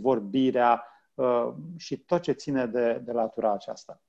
vorbirea 0.00 0.86
și 1.76 1.96
tot 1.96 2.20
ce 2.20 2.32
ține 2.32 2.66
de, 2.66 3.00
de 3.04 3.12
latura 3.12 3.52
aceasta. 3.52 4.02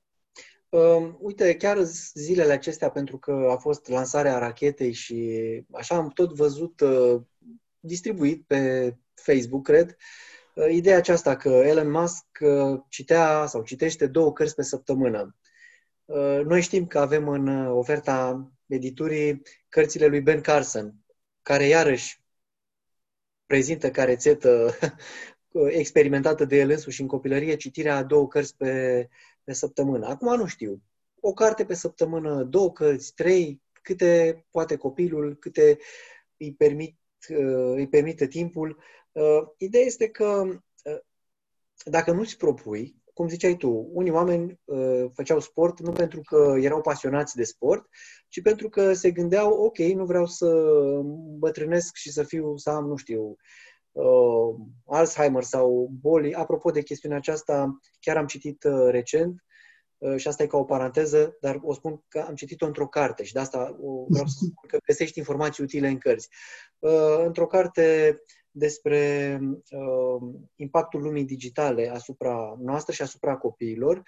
Uh, 0.69 1.13
uite, 1.19 1.55
chiar 1.55 1.77
zilele 2.13 2.53
acestea, 2.53 2.89
pentru 2.89 3.17
că 3.17 3.47
a 3.51 3.55
fost 3.55 3.87
lansarea 3.87 4.37
rachetei 4.37 4.91
și 4.91 5.41
așa 5.71 5.95
am 5.95 6.09
tot 6.09 6.35
văzut 6.35 6.79
uh, 6.79 7.21
distribuit 7.79 8.43
pe 8.47 8.93
Facebook, 9.13 9.63
cred, 9.63 9.89
uh, 9.89 9.95
ideea 10.71 10.97
aceasta 10.97 11.35
că 11.35 11.49
Elon 11.49 11.91
Musk 11.91 12.25
uh, 12.39 12.81
citea 12.89 13.45
sau 13.45 13.63
citește 13.63 14.07
două 14.07 14.33
cărți 14.33 14.55
pe 14.55 14.63
săptămână. 14.63 15.35
Uh, 16.05 16.41
noi 16.45 16.61
știm 16.61 16.87
că 16.87 16.99
avem 16.99 17.27
în 17.27 17.47
uh, 17.47 17.71
oferta 17.75 18.51
editurii 18.67 19.41
cărțile 19.69 20.05
lui 20.05 20.21
Ben 20.21 20.41
Carson, 20.41 20.95
care 21.41 21.65
iarăși 21.65 22.21
prezintă 23.45 23.91
ca 23.91 24.03
rețetă 24.03 24.75
experimentată 25.81 26.45
de 26.45 26.57
el 26.57 26.69
însuși 26.69 27.01
în 27.01 27.07
copilărie, 27.07 27.55
citirea 27.55 27.95
a 27.95 28.03
două 28.03 28.27
cărți 28.27 28.57
pe, 28.57 29.07
pe 29.43 29.53
săptămână. 29.53 30.07
Acum 30.07 30.35
nu 30.35 30.45
știu. 30.45 30.81
O 31.19 31.33
carte 31.33 31.65
pe 31.65 31.73
săptămână, 31.73 32.43
două 32.43 32.71
cărți, 32.71 33.13
trei, 33.13 33.61
câte 33.81 34.45
poate 34.51 34.75
copilul, 34.75 35.35
câte 35.35 35.77
îi, 36.37 36.53
permit, 36.53 36.97
uh, 37.29 37.73
îi 37.75 37.87
permite 37.87 38.27
timpul. 38.27 38.83
Uh, 39.13 39.47
ideea 39.57 39.83
este 39.83 40.09
că 40.09 40.43
uh, 40.83 40.99
dacă 41.85 42.11
nu-ți 42.11 42.37
propui, 42.37 43.01
cum 43.13 43.27
ziceai 43.27 43.57
tu, 43.57 43.89
unii 43.93 44.11
oameni 44.11 44.59
uh, 44.63 45.05
făceau 45.13 45.39
sport 45.39 45.79
nu 45.79 45.91
pentru 45.91 46.21
că 46.21 46.55
erau 46.59 46.81
pasionați 46.81 47.35
de 47.35 47.43
sport, 47.43 47.85
ci 48.27 48.41
pentru 48.41 48.69
că 48.69 48.93
se 48.93 49.11
gândeau, 49.11 49.53
ok, 49.53 49.77
nu 49.77 50.05
vreau 50.05 50.25
să 50.25 50.47
bătrânesc 51.37 51.95
și 51.95 52.11
să 52.11 52.23
fiu, 52.23 52.57
să 52.57 52.69
am, 52.69 52.87
nu 52.87 52.95
știu, 52.95 53.35
uh, 53.91 54.55
Alzheimer 54.85 55.43
sau 55.43 55.89
boli. 56.01 56.33
Apropo 56.33 56.71
de 56.71 56.81
chestiunea 56.81 57.17
aceasta, 57.17 57.79
chiar 57.99 58.17
am 58.17 58.25
citit 58.25 58.63
uh, 58.63 58.89
recent 58.89 59.43
uh, 59.97 60.17
și 60.17 60.27
asta 60.27 60.43
e 60.43 60.47
ca 60.47 60.57
o 60.57 60.63
paranteză, 60.63 61.37
dar 61.41 61.59
o 61.61 61.73
spun 61.73 62.03
că 62.07 62.19
am 62.19 62.35
citit-o 62.35 62.65
într-o 62.65 62.87
carte 62.87 63.23
și 63.23 63.33
de 63.33 63.39
asta 63.39 63.77
o, 63.81 64.05
vreau 64.07 64.25
să 64.25 64.37
spun 64.37 64.67
că 64.67 64.77
găsești 64.85 65.17
informații 65.17 65.63
utile 65.63 65.87
în 65.87 65.97
cărți. 65.97 66.29
Uh, 66.79 67.23
într-o 67.25 67.47
carte 67.47 68.17
despre 68.55 69.39
uh, 69.71 70.33
impactul 70.55 71.01
lumii 71.01 71.25
digitale 71.25 71.89
asupra 71.89 72.55
noastră 72.59 72.93
și 72.93 73.01
asupra 73.01 73.37
copiilor, 73.37 74.03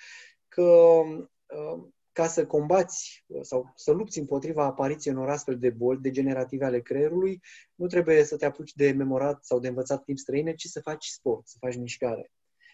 că 0.48 0.62
uh, 0.62 1.84
ca 2.12 2.28
să 2.28 2.46
combați 2.46 3.24
uh, 3.28 3.40
sau 3.42 3.74
să 3.76 3.92
lupți 3.92 4.20
împotriva 4.20 4.64
apariției 4.64 5.14
unor 5.14 5.30
astfel 5.30 5.60
de 5.60 5.70
boli 5.70 6.02
degenerative 6.02 6.66
ale 6.66 6.82
creierului, 6.82 7.42
nu 7.76 7.88
trebuie 7.88 8.24
să 8.24 8.38
te 8.38 8.46
apuci 8.46 8.74
de 8.74 8.92
memorat 8.92 9.46
sau 9.46 9.60
de 9.60 9.68
învățat 9.68 10.04
timp 10.04 10.18
străine, 10.18 10.54
ci 10.54 10.66
să 10.66 10.82
faci 10.82 11.06
sport, 11.06 11.48
să 11.48 11.58
faci 11.60 11.76
mișcare. 11.76 12.32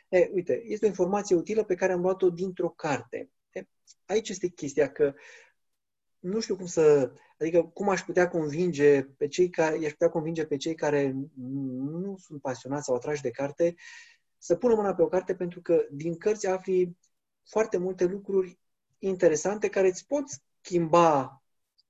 E, 0.10 0.30
uite, 0.34 0.62
este 0.66 0.86
o 0.86 0.88
informație 0.88 1.36
utilă 1.36 1.64
pe 1.64 1.76
care 1.76 1.92
am 1.92 2.02
luat-o 2.02 2.30
dintr-o 2.30 2.70
carte. 2.70 3.30
E, 3.52 3.64
aici 4.06 4.30
este 4.30 4.48
chestia 4.48 4.92
că 4.92 5.14
nu 6.22 6.40
știu 6.40 6.56
cum 6.56 6.66
să, 6.66 7.12
adică 7.40 7.64
cum 7.74 7.90
aș 7.90 8.02
putea 8.02 8.28
convinge 8.28 9.04
pe 9.04 9.28
cei 9.28 9.50
care, 9.50 9.80
i-aș 9.80 9.92
putea 9.92 10.10
convinge 10.10 10.46
pe 10.46 10.58
cei 10.58 10.76
care 10.76 11.16
nu 11.36 12.16
sunt 12.18 12.42
pasionați 12.42 12.86
sau 12.86 12.96
atrași 12.96 13.22
de 13.22 13.32
carte 13.32 13.76
să 14.38 14.56
pună 14.56 14.76
mâna 14.76 14.94
pe 14.94 15.02
o 15.02 15.08
carte 15.08 15.36
pentru 15.36 15.62
că 15.62 15.86
din 15.92 16.18
cărți 16.18 16.48
afli 16.48 16.98
foarte 17.50 17.78
multe 17.78 18.06
lucruri 18.06 18.60
interesante 19.00 19.70
care 19.70 19.88
îți 19.88 20.08
pot 20.08 20.24
schimba 20.62 21.44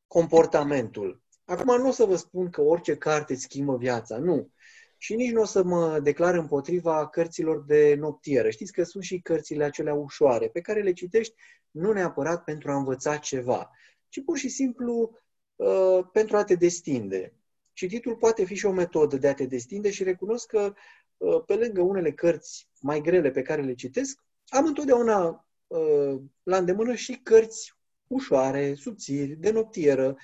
comportamentul. 0.08 1.22
Acum 1.46 1.82
nu 1.82 1.88
o 1.88 1.92
să 1.92 2.06
vă 2.06 2.16
spun 2.16 2.50
că 2.50 2.62
orice 2.62 2.98
carte 2.98 3.34
îți 3.34 3.42
schimbă 3.42 3.78
viața, 3.78 4.18
nu. 4.18 4.52
Și 4.98 5.16
nici 5.16 5.32
nu 5.32 5.42
o 5.42 5.46
să 5.46 5.64
mă 5.64 6.00
declar 6.00 6.36
împotriva 6.36 7.08
cărților 7.08 7.64
de 7.66 7.96
noptieră. 8.00 8.50
Știți 8.50 8.72
că 8.72 8.84
sunt 8.84 9.04
și 9.04 9.22
cărțile 9.22 9.64
acelea 9.64 9.94
ușoare, 9.94 10.48
pe 10.48 10.62
care 10.62 10.82
le 10.82 10.94
citești 10.94 11.36
nu 11.72 11.92
neapărat 11.92 12.44
pentru 12.44 12.72
a 12.72 12.76
învăța 12.76 13.18
ceva, 13.18 13.72
ci 14.12 14.24
pur 14.24 14.38
și 14.38 14.50
simplu 14.50 15.20
uh, 15.56 16.00
pentru 16.12 16.38
a 16.38 16.44
te 16.44 16.56
destinde. 16.56 17.34
Cititul 17.74 18.16
poate 18.16 18.46
fi 18.46 18.56
și 18.56 18.66
o 18.66 18.72
metodă 18.72 19.18
de 19.18 19.28
a 19.28 19.34
te 19.34 19.46
destinde 19.46 19.92
și 19.92 20.04
recunosc 20.04 20.48
că 20.48 20.74
uh, 21.18 21.44
pe 21.46 21.56
lângă 21.56 21.82
unele 21.82 22.12
cărți 22.12 22.70
mai 22.82 23.02
grele 23.02 23.32
pe 23.32 23.42
care 23.42 23.62
le 23.62 23.74
citesc, 23.74 24.24
am 24.48 24.66
întotdeauna 24.66 25.48
uh, 25.68 26.22
la 26.44 26.58
îndemână 26.58 26.96
și 26.96 27.20
cărți 27.24 27.74
ușoare, 28.08 28.74
subțiri, 28.74 29.36
de 29.36 29.52
noptieră, 29.52 30.18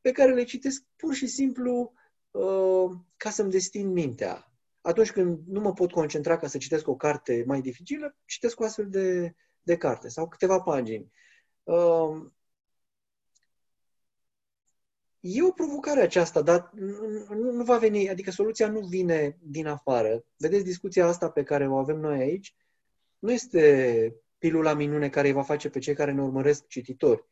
pe 0.00 0.12
care 0.12 0.34
le 0.34 0.44
citesc 0.44 0.84
pur 0.96 1.14
și 1.14 1.26
simplu 1.26 1.92
uh, 2.30 2.90
ca 3.16 3.30
să-mi 3.30 3.50
destin 3.50 3.88
mintea. 3.92 4.52
Atunci 4.80 5.12
când 5.12 5.38
nu 5.46 5.60
mă 5.60 5.72
pot 5.72 5.92
concentra 5.92 6.38
ca 6.38 6.46
să 6.46 6.58
citesc 6.58 6.88
o 6.88 6.96
carte 6.96 7.44
mai 7.46 7.60
dificilă, 7.60 8.16
citesc 8.24 8.60
o 8.60 8.64
astfel 8.64 8.88
de, 8.88 9.34
de 9.62 9.76
carte 9.76 10.08
sau 10.08 10.28
câteva 10.28 10.60
pagini. 10.60 11.12
Uh, 11.62 12.26
E 15.24 15.42
o 15.42 15.50
provocare 15.50 16.00
aceasta, 16.00 16.42
dar 16.42 16.70
nu, 17.28 17.50
nu 17.52 17.64
va 17.64 17.78
veni, 17.78 18.10
adică 18.10 18.30
soluția 18.30 18.68
nu 18.68 18.80
vine 18.80 19.38
din 19.40 19.66
afară. 19.66 20.24
Vedeți, 20.36 20.64
discuția 20.64 21.06
asta 21.06 21.30
pe 21.30 21.42
care 21.42 21.68
o 21.68 21.76
avem 21.76 21.98
noi 21.98 22.20
aici 22.20 22.54
nu 23.18 23.32
este 23.32 24.16
pilula 24.38 24.74
minune 24.74 25.08
care 25.08 25.26
îi 25.26 25.34
va 25.34 25.42
face 25.42 25.70
pe 25.70 25.78
cei 25.78 25.94
care 25.94 26.12
ne 26.12 26.22
urmăresc 26.22 26.66
cititori. 26.66 27.24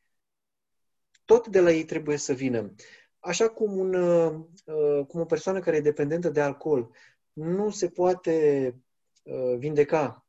Tot 1.25 1.49
de 1.49 1.61
la 1.61 1.71
ei 1.71 1.85
trebuie 1.85 2.17
să 2.17 2.33
vină. 2.33 2.75
Așa 3.19 3.49
cum, 3.49 3.79
un, 3.79 3.95
uh, 3.95 5.07
cum 5.07 5.21
o 5.21 5.25
persoană 5.25 5.61
care 5.61 5.77
e 5.77 5.81
dependentă 5.81 6.29
de 6.29 6.41
alcool 6.41 6.91
nu 7.33 7.71
se 7.71 7.89
poate 7.89 8.75
uh, 9.23 9.57
vindeca 9.59 10.27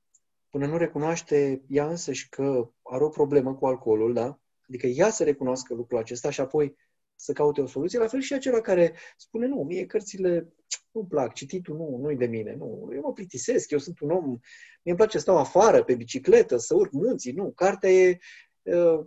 până 0.49 0.65
nu 0.65 0.77
recunoaște 0.77 1.61
ea 1.67 1.87
însăși 1.87 2.29
că 2.29 2.69
are 2.81 3.03
o 3.03 3.09
problemă 3.09 3.55
cu 3.55 3.65
alcoolul, 3.65 4.13
da? 4.13 4.39
Adică 4.67 4.87
ea 4.87 5.09
să 5.09 5.23
recunoască 5.23 5.73
lucrul 5.73 5.99
acesta 5.99 6.29
și 6.29 6.41
apoi 6.41 6.75
să 7.21 7.33
caute 7.33 7.61
o 7.61 7.67
soluție, 7.67 7.99
la 7.99 8.07
fel 8.07 8.19
și 8.19 8.33
acela 8.33 8.61
care 8.61 8.93
spune, 9.17 9.47
nu, 9.47 9.63
mie 9.63 9.85
cărțile 9.85 10.53
nu 10.91 11.05
plac, 11.05 11.33
cititul 11.33 11.75
nu, 11.75 11.97
nu-i 12.01 12.15
de 12.15 12.25
mine, 12.25 12.55
nu, 12.55 12.89
eu 12.93 13.01
mă 13.01 13.13
plictisesc, 13.13 13.71
eu 13.71 13.77
sunt 13.77 13.99
un 13.99 14.09
om, 14.09 14.25
mie 14.25 14.39
îmi 14.83 14.95
place 14.95 15.17
să 15.17 15.23
stau 15.23 15.37
afară, 15.37 15.83
pe 15.83 15.95
bicicletă, 15.95 16.57
să 16.57 16.75
urc 16.75 16.91
munții, 16.91 17.31
nu, 17.31 17.51
cartea 17.51 17.89
e, 17.89 18.17
uh, 18.61 18.99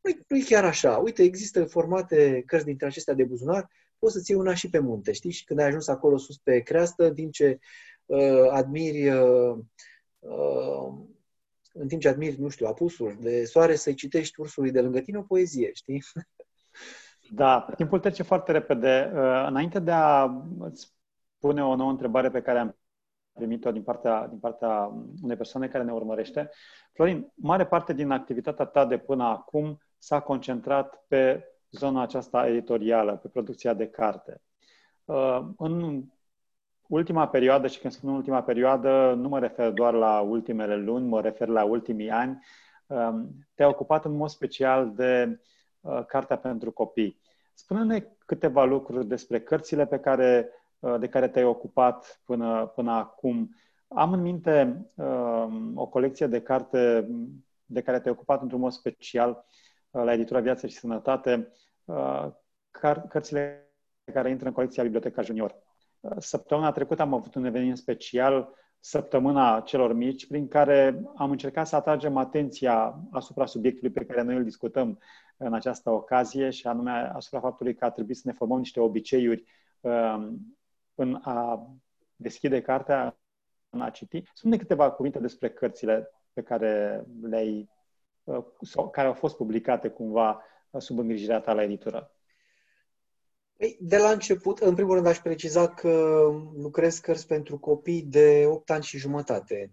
nu-i, 0.00 0.24
nu-i 0.28 0.42
chiar 0.42 0.64
așa. 0.64 0.96
Uite, 0.96 1.22
există 1.22 1.64
formate 1.64 2.42
cărți 2.46 2.64
dintre 2.64 2.86
acestea 2.86 3.14
de 3.14 3.24
buzunar, 3.24 3.70
poți 3.98 4.12
să-ți 4.12 4.30
iei 4.30 4.40
una 4.40 4.54
și 4.54 4.70
pe 4.70 4.78
munte, 4.78 5.12
știi? 5.12 5.30
Și 5.30 5.44
când 5.44 5.60
ai 5.60 5.66
ajuns 5.66 5.88
acolo 5.88 6.16
sus 6.16 6.38
pe 6.38 6.60
creastă, 6.60 7.08
din 7.08 7.30
ce 7.30 7.58
uh, 8.06 8.48
admiri 8.50 9.08
uh, 9.08 9.58
uh, 10.18 10.92
în 11.72 11.88
timp 11.88 12.00
ce 12.00 12.08
admiri, 12.08 12.40
nu 12.40 12.48
știu, 12.48 12.66
apusul 12.66 13.18
de 13.20 13.44
soare, 13.44 13.74
să-i 13.74 13.94
citești 13.94 14.40
ursului 14.40 14.70
de 14.70 14.80
lângă 14.80 15.00
tine 15.00 15.18
o 15.18 15.22
poezie, 15.22 15.70
știi? 15.72 16.02
Da, 17.30 17.66
timpul 17.76 17.98
trece 17.98 18.22
foarte 18.22 18.52
repede. 18.52 19.10
Uh, 19.14 19.44
înainte 19.48 19.78
de 19.78 19.90
a 19.90 20.42
pune 21.38 21.64
o 21.64 21.74
nouă 21.74 21.90
întrebare 21.90 22.30
pe 22.30 22.42
care 22.42 22.58
am 22.58 22.76
primit-o 23.32 23.72
din 23.72 23.82
partea, 23.82 24.26
din 24.26 24.38
partea 24.38 24.92
unei 25.22 25.36
persoane 25.36 25.68
care 25.68 25.84
ne 25.84 25.92
urmărește, 25.92 26.50
Florin, 26.92 27.32
mare 27.34 27.66
parte 27.66 27.92
din 27.92 28.10
activitatea 28.10 28.64
ta 28.64 28.86
de 28.86 28.98
până 28.98 29.24
acum 29.24 29.80
s-a 29.98 30.20
concentrat 30.20 31.04
pe 31.08 31.44
zona 31.70 32.02
aceasta 32.02 32.46
editorială, 32.48 33.16
pe 33.16 33.28
producția 33.28 33.74
de 33.74 33.88
carte. 33.88 34.40
Uh, 35.04 35.40
în 35.58 36.04
ultima 36.86 37.28
perioadă, 37.28 37.66
și 37.66 37.78
când 37.78 37.92
spun 37.92 38.14
ultima 38.14 38.42
perioadă, 38.42 39.14
nu 39.16 39.28
mă 39.28 39.38
refer 39.38 39.70
doar 39.70 39.94
la 39.94 40.20
ultimele 40.20 40.76
luni, 40.76 41.08
mă 41.08 41.20
refer 41.20 41.48
la 41.48 41.64
ultimii 41.64 42.10
ani, 42.10 42.44
um, 42.86 43.46
te-ai 43.54 43.68
ocupat 43.68 44.04
în 44.04 44.16
mod 44.16 44.28
special 44.28 44.92
de 44.94 45.28
uh, 45.28 45.36
cartea 46.06 46.36
pentru 46.38 46.72
copii. 46.72 47.20
Spune-ne 47.54 48.06
câteva 48.26 48.64
lucruri 48.64 49.06
despre 49.06 49.40
cărțile 49.40 49.86
pe 49.86 49.98
care, 49.98 50.48
uh, 50.78 50.98
de 50.98 51.08
care 51.08 51.28
te-ai 51.28 51.44
ocupat 51.44 52.20
până, 52.24 52.72
până 52.74 52.92
acum. 52.92 53.54
Am 53.88 54.12
în 54.12 54.20
minte 54.20 54.86
uh, 54.94 55.46
o 55.74 55.86
colecție 55.86 56.26
de 56.26 56.42
carte 56.42 57.08
de 57.64 57.80
care 57.80 58.00
te-ai 58.00 58.14
ocupat 58.14 58.42
într-un 58.42 58.60
mod 58.60 58.72
special 58.72 59.44
uh, 59.90 60.02
la 60.04 60.12
editura 60.12 60.40
Viață 60.40 60.66
și 60.66 60.76
Sănătate, 60.76 61.52
uh, 61.84 62.26
car- 62.70 63.08
cărțile 63.08 63.72
care 64.12 64.30
intră 64.30 64.46
în 64.46 64.54
colecția 64.54 64.82
Biblioteca 64.82 65.22
Junior. 65.22 65.54
Uh, 66.00 66.16
săptămâna 66.18 66.72
trecută 66.72 67.02
am 67.02 67.14
avut 67.14 67.34
un 67.34 67.44
eveniment 67.44 67.78
special 67.78 68.54
săptămâna 68.78 69.60
celor 69.60 69.92
mici, 69.92 70.26
prin 70.26 70.48
care 70.48 71.02
am 71.16 71.30
încercat 71.30 71.66
să 71.66 71.76
atragem 71.76 72.16
atenția 72.16 73.00
asupra 73.10 73.46
subiectului 73.46 73.90
pe 73.90 74.04
care 74.04 74.22
noi 74.22 74.36
îl 74.36 74.44
discutăm 74.44 74.98
în 75.44 75.54
această 75.54 75.90
ocazie, 75.90 76.50
și 76.50 76.66
anume 76.66 77.10
asupra 77.14 77.40
faptului 77.40 77.74
că 77.74 77.84
ar 77.84 77.90
trebui 77.90 78.14
să 78.14 78.22
ne 78.24 78.32
formăm 78.32 78.58
niște 78.58 78.80
obiceiuri 78.80 79.44
um, 79.80 80.56
în 80.94 81.18
a 81.22 81.66
deschide 82.16 82.60
cartea, 82.60 83.18
în 83.70 83.80
a 83.80 83.90
citi. 83.90 84.22
Spune 84.34 84.56
câteva 84.56 84.90
cuvinte 84.90 85.18
despre 85.18 85.50
cărțile 85.50 86.10
pe 86.32 86.42
care 86.42 87.04
le-ai, 87.22 87.70
uh, 88.24 88.44
sau 88.60 88.90
care 88.90 89.06
au 89.06 89.14
fost 89.14 89.36
publicate 89.36 89.88
cumva 89.88 90.42
sub 90.78 90.98
îngrijirea 90.98 91.40
ta 91.40 91.52
la 91.52 91.62
editură. 91.62 92.12
Ei, 93.56 93.78
de 93.80 93.96
la 93.96 94.10
început, 94.10 94.58
în 94.58 94.74
primul 94.74 94.94
rând, 94.94 95.06
aș 95.06 95.18
preciza 95.18 95.68
că 95.68 96.22
lucrez 96.56 96.98
cărți 96.98 97.26
pentru 97.26 97.58
copii 97.58 98.02
de 98.02 98.44
8 98.46 98.70
ani 98.70 98.82
și 98.82 98.98
jumătate. 98.98 99.72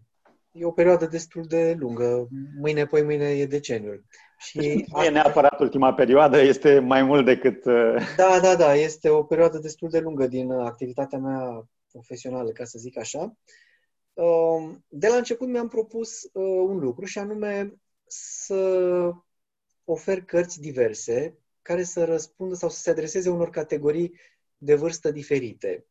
E 0.52 0.66
o 0.66 0.72
perioadă 0.72 1.06
destul 1.06 1.44
de 1.44 1.76
lungă. 1.80 2.28
Mâine, 2.60 2.86
poi 2.86 3.04
mâine 3.04 3.30
e 3.30 3.46
deceniul. 3.46 4.04
Și 4.38 4.58
deci, 4.58 4.88
nu 4.88 5.04
e 5.04 5.10
neapărat 5.10 5.60
ultima 5.60 5.94
perioadă, 5.94 6.38
este 6.38 6.80
mai 6.80 7.04
mult 7.04 7.26
decât... 7.26 7.66
Uh, 7.66 7.96
da, 8.16 8.40
da, 8.42 8.56
da. 8.56 8.76
Este 8.76 9.10
o 9.10 9.24
perioadă 9.24 9.58
destul 9.58 9.90
de 9.90 10.00
lungă 10.00 10.28
din 10.28 10.52
activitatea 10.52 11.18
mea 11.18 11.68
profesională, 11.92 12.52
ca 12.52 12.64
să 12.64 12.80
zic 12.80 12.98
așa. 12.98 13.34
Um, 14.14 14.86
de 14.88 15.08
la 15.08 15.16
început 15.16 15.48
mi-am 15.48 15.68
propus 15.68 16.24
uh, 16.24 16.62
un 16.68 16.78
lucru 16.78 17.06
și 17.06 17.18
anume 17.18 17.74
să 18.08 19.12
ofer 19.84 20.22
cărți 20.22 20.62
diverse 20.62 21.38
care 21.62 21.84
să 21.84 22.06
răspundă 22.06 22.56
sau 22.56 22.70
să 22.70 22.80
se 22.80 22.90
adreseze 22.90 23.30
unor 23.30 23.50
categorii 23.50 24.20
de 24.58 24.76
vârstă 24.76 25.12
diferite. 25.12 25.86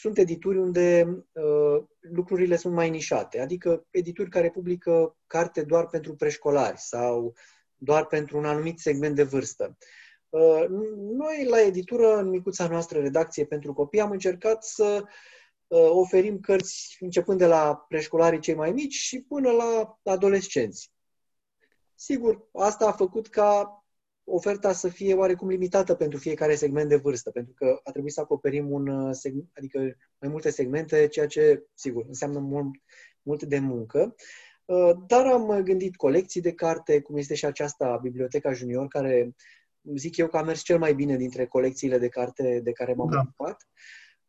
Sunt 0.00 0.18
edituri 0.18 0.58
unde 0.58 1.04
uh, 1.32 1.84
lucrurile 2.00 2.56
sunt 2.56 2.74
mai 2.74 2.90
nișate, 2.90 3.40
adică 3.40 3.86
edituri 3.90 4.30
care 4.30 4.50
publică 4.50 5.16
carte 5.26 5.62
doar 5.62 5.86
pentru 5.86 6.14
preșcolari 6.14 6.78
sau 6.78 7.34
doar 7.76 8.06
pentru 8.06 8.38
un 8.38 8.44
anumit 8.44 8.78
segment 8.78 9.14
de 9.14 9.22
vârstă. 9.22 9.76
Uh, 10.28 10.64
noi, 10.96 11.46
la 11.48 11.60
editură, 11.60 12.16
în 12.16 12.28
micuța 12.28 12.68
noastră 12.68 13.00
redacție 13.00 13.44
pentru 13.44 13.72
copii, 13.72 14.00
am 14.00 14.10
încercat 14.10 14.64
să 14.64 15.04
uh, 15.66 15.88
oferim 15.90 16.40
cărți 16.40 16.96
începând 17.00 17.38
de 17.38 17.46
la 17.46 17.84
preșcolarii 17.88 18.40
cei 18.40 18.54
mai 18.54 18.72
mici 18.72 18.94
și 18.94 19.22
până 19.22 19.50
la 19.50 19.98
adolescenți. 20.04 20.92
Sigur, 21.94 22.48
asta 22.52 22.86
a 22.86 22.92
făcut 22.92 23.28
ca 23.28 23.79
oferta 24.30 24.72
să 24.72 24.88
fie 24.88 25.14
oarecum 25.14 25.48
limitată 25.48 25.94
pentru 25.94 26.18
fiecare 26.18 26.54
segment 26.54 26.88
de 26.88 26.96
vârstă, 26.96 27.30
pentru 27.30 27.52
că 27.56 27.80
a 27.84 27.90
trebuit 27.90 28.12
să 28.12 28.20
acoperim 28.20 28.72
un 28.72 28.88
uh, 28.88 29.14
segment, 29.14 29.50
adică 29.56 29.78
mai 30.18 30.30
multe 30.30 30.50
segmente, 30.50 31.06
ceea 31.06 31.26
ce, 31.26 31.64
sigur, 31.74 32.04
înseamnă 32.06 32.38
mult, 32.38 32.68
mult 33.22 33.42
de 33.42 33.58
muncă. 33.58 34.14
Uh, 34.64 34.90
dar 35.06 35.26
am 35.26 35.62
gândit 35.62 35.96
colecții 35.96 36.40
de 36.40 36.52
carte, 36.52 37.00
cum 37.00 37.16
este 37.16 37.34
și 37.34 37.44
aceasta, 37.44 37.98
Biblioteca 38.02 38.52
Junior, 38.52 38.88
care 38.88 39.34
zic 39.94 40.16
eu 40.16 40.28
că 40.28 40.36
a 40.36 40.42
mers 40.42 40.62
cel 40.62 40.78
mai 40.78 40.94
bine 40.94 41.16
dintre 41.16 41.46
colecțiile 41.46 41.98
de 41.98 42.08
carte 42.08 42.60
de 42.62 42.72
care 42.72 42.94
m-am 42.94 43.10
da. 43.10 43.18
ocupat. 43.18 43.68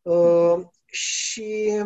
Uh, 0.02 0.66
și 0.84 1.82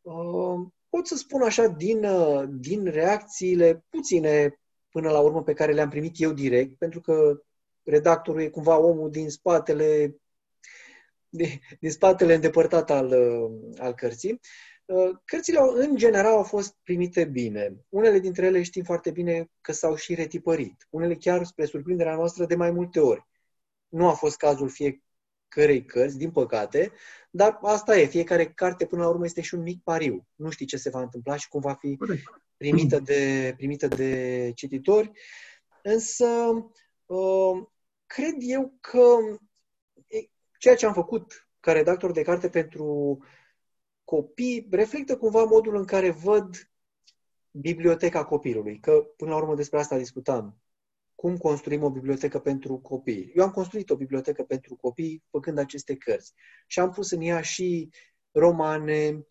uh, 0.00 0.66
pot 0.88 1.06
să 1.06 1.16
spun 1.16 1.42
așa, 1.42 1.66
din, 1.66 2.04
uh, 2.04 2.48
din 2.48 2.84
reacțiile 2.84 3.84
puține 3.88 4.60
până 4.90 5.10
la 5.10 5.20
urmă 5.20 5.42
pe 5.42 5.52
care 5.52 5.72
le-am 5.72 5.88
primit 5.88 6.14
eu 6.20 6.32
direct, 6.32 6.78
pentru 6.78 7.00
că 7.00 7.42
redactorul 7.82 8.40
e 8.40 8.48
cumva 8.48 8.78
omul 8.78 9.10
din 9.10 9.30
spatele 9.30 10.16
din 11.80 11.90
spatele 11.90 12.34
îndepărtat 12.34 12.90
al, 12.90 13.12
al 13.78 13.94
cărții. 13.94 14.40
Cărțile, 15.24 15.58
în 15.74 15.96
general, 15.96 16.32
au 16.32 16.42
fost 16.42 16.76
primite 16.82 17.24
bine. 17.24 17.76
Unele 17.88 18.18
dintre 18.18 18.46
ele 18.46 18.62
știm 18.62 18.82
foarte 18.82 19.10
bine 19.10 19.50
că 19.60 19.72
s-au 19.72 19.94
și 19.94 20.14
retipărit. 20.14 20.86
Unele 20.90 21.14
chiar, 21.14 21.44
spre 21.44 21.64
surprinderea 21.64 22.14
noastră, 22.14 22.44
de 22.44 22.54
mai 22.54 22.70
multe 22.70 23.00
ori. 23.00 23.28
Nu 23.88 24.08
a 24.08 24.12
fost 24.12 24.36
cazul 24.36 24.68
fiecărei 25.50 25.84
cărți, 25.84 26.18
din 26.18 26.30
păcate, 26.30 26.92
dar 27.30 27.58
asta 27.62 27.98
e. 27.98 28.06
Fiecare 28.06 28.52
carte, 28.52 28.86
până 28.86 29.02
la 29.02 29.08
urmă, 29.08 29.24
este 29.24 29.40
și 29.40 29.54
un 29.54 29.62
mic 29.62 29.82
pariu. 29.82 30.26
Nu 30.34 30.50
știi 30.50 30.66
ce 30.66 30.76
se 30.76 30.90
va 30.90 31.00
întâmpla 31.00 31.36
și 31.36 31.48
cum 31.48 31.60
va 31.60 31.74
fi 31.74 31.98
primită 32.56 32.98
de, 32.98 33.54
primită 33.56 33.88
de 33.88 34.52
cititori. 34.54 35.10
Însă, 35.82 36.26
uh, 37.06 37.62
cred 38.06 38.34
eu 38.38 38.74
că 38.80 39.16
ceea 40.58 40.74
ce 40.74 40.86
am 40.86 40.92
făcut 40.92 41.48
ca 41.60 41.72
redactor 41.72 42.12
de 42.12 42.22
carte 42.22 42.48
pentru 42.48 43.18
copii 44.04 44.66
reflectă 44.70 45.16
cumva 45.16 45.44
modul 45.44 45.76
în 45.76 45.84
care 45.84 46.10
văd 46.10 46.70
biblioteca 47.50 48.24
copilului, 48.24 48.78
că 48.78 48.92
până 49.16 49.30
la 49.30 49.36
urmă 49.36 49.54
despre 49.54 49.78
asta 49.78 49.96
discutam. 49.96 50.60
Cum 51.20 51.36
construim 51.36 51.82
o 51.82 51.90
bibliotecă 51.90 52.38
pentru 52.38 52.78
copii? 52.78 53.32
Eu 53.34 53.44
am 53.44 53.50
construit 53.50 53.90
o 53.90 53.96
bibliotecă 53.96 54.42
pentru 54.42 54.74
copii 54.74 55.22
făcând 55.30 55.58
aceste 55.58 55.96
cărți 55.96 56.32
și 56.66 56.80
am 56.80 56.90
pus 56.90 57.10
în 57.10 57.20
ea 57.20 57.40
și 57.40 57.88
romane, 58.32 59.26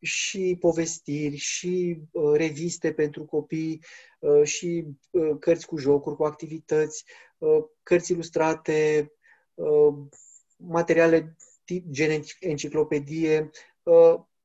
și 0.00 0.56
povestiri, 0.60 1.36
și 1.36 2.00
uh, 2.10 2.32
reviste 2.32 2.92
pentru 2.92 3.24
copii, 3.24 3.84
uh, 4.18 4.42
și 4.42 4.86
uh, 5.10 5.36
cărți 5.40 5.66
cu 5.66 5.76
jocuri, 5.76 6.16
cu 6.16 6.24
activități, 6.24 7.04
uh, 7.38 7.64
cărți 7.82 8.12
ilustrate, 8.12 9.12
uh, 9.54 9.94
materiale 10.56 11.36
tip 11.64 11.90
gen 11.90 12.22
enciclopedie. 12.40 13.50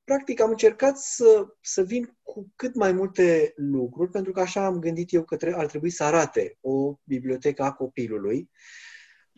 Uh, 0.06 0.16
practic 0.16 0.41
am 0.41 0.49
încercat 0.49 0.97
să, 0.97 1.47
să 1.62 1.84
vin 1.84 2.18
cu 2.24 2.51
cât 2.56 2.76
mai 2.76 2.91
multe 2.91 3.53
lucruri, 3.56 4.12
pentru 4.12 4.32
că 4.32 4.39
așa 4.39 4.66
am 4.66 4.80
gândit 4.80 5.14
eu 5.14 5.24
că 5.24 5.38
ar 5.51 5.66
trebui 5.66 5.89
să 5.89 6.03
arate 6.03 6.58
o 6.62 6.95
bibliotecă 7.03 7.64
a 7.64 7.74
copilului. 7.74 8.49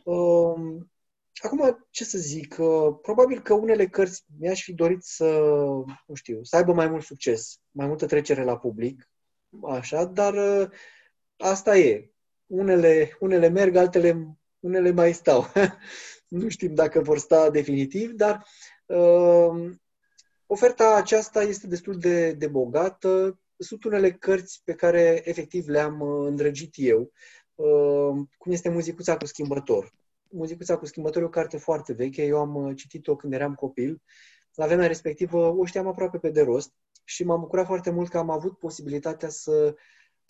Um, 0.03 0.91
acum, 1.35 1.87
ce 1.89 2.03
să 2.03 2.17
zic, 2.17 2.55
uh, 2.59 2.95
probabil 3.01 3.41
că 3.41 3.53
unele 3.53 3.87
cărți 3.87 4.23
mi-aș 4.39 4.63
fi 4.63 4.73
dorit 4.73 5.03
să, 5.03 5.39
nu 6.05 6.13
știu, 6.13 6.43
să 6.43 6.55
aibă 6.55 6.73
mai 6.73 6.87
mult 6.87 7.03
succes, 7.03 7.59
mai 7.71 7.87
multă 7.87 8.05
trecere 8.05 8.43
la 8.43 8.57
public, 8.57 9.09
așa, 9.69 10.05
dar 10.05 10.33
uh, 10.33 10.69
asta 11.37 11.77
e. 11.77 12.11
Unele, 12.45 13.17
unele 13.19 13.47
merg, 13.47 13.75
altele 13.75 14.37
unele 14.59 14.91
mai 14.91 15.13
stau. 15.13 15.45
nu 16.27 16.49
știm 16.49 16.73
dacă 16.73 17.01
vor 17.01 17.17
sta 17.17 17.49
definitiv, 17.49 18.11
dar 18.11 18.45
uh, 18.85 19.71
oferta 20.47 20.95
aceasta 20.95 21.41
este 21.41 21.67
destul 21.67 21.97
de, 21.97 22.31
de 22.31 22.47
bogată. 22.47 23.39
Sunt 23.57 23.83
unele 23.83 24.11
cărți 24.11 24.61
pe 24.63 24.73
care 24.73 25.21
efectiv 25.23 25.67
le-am 25.67 25.99
uh, 25.99 26.27
îndrăgit 26.27 26.73
eu, 26.75 27.11
uh, 27.55 28.25
cum 28.37 28.51
este 28.51 28.69
Muzicuța 28.69 29.17
cu 29.17 29.25
schimbător. 29.25 29.93
Muzicuța 30.29 30.77
cu 30.77 30.85
schimbător 30.85 31.21
e 31.21 31.25
o 31.25 31.29
carte 31.29 31.57
foarte 31.57 31.93
veche, 31.93 32.23
eu 32.23 32.39
am 32.39 32.55
uh, 32.55 32.75
citit-o 32.75 33.15
când 33.15 33.33
eram 33.33 33.55
copil. 33.55 34.01
La 34.53 34.65
vremea 34.65 34.87
respectivă 34.87 35.55
o 35.57 35.65
știam 35.65 35.87
aproape 35.87 36.17
pe 36.17 36.29
de 36.29 36.41
rost 36.41 36.73
și 37.03 37.23
m-am 37.23 37.39
bucurat 37.39 37.65
foarte 37.65 37.89
mult 37.89 38.09
că 38.09 38.17
am 38.17 38.29
avut 38.29 38.57
posibilitatea 38.57 39.29
să 39.29 39.75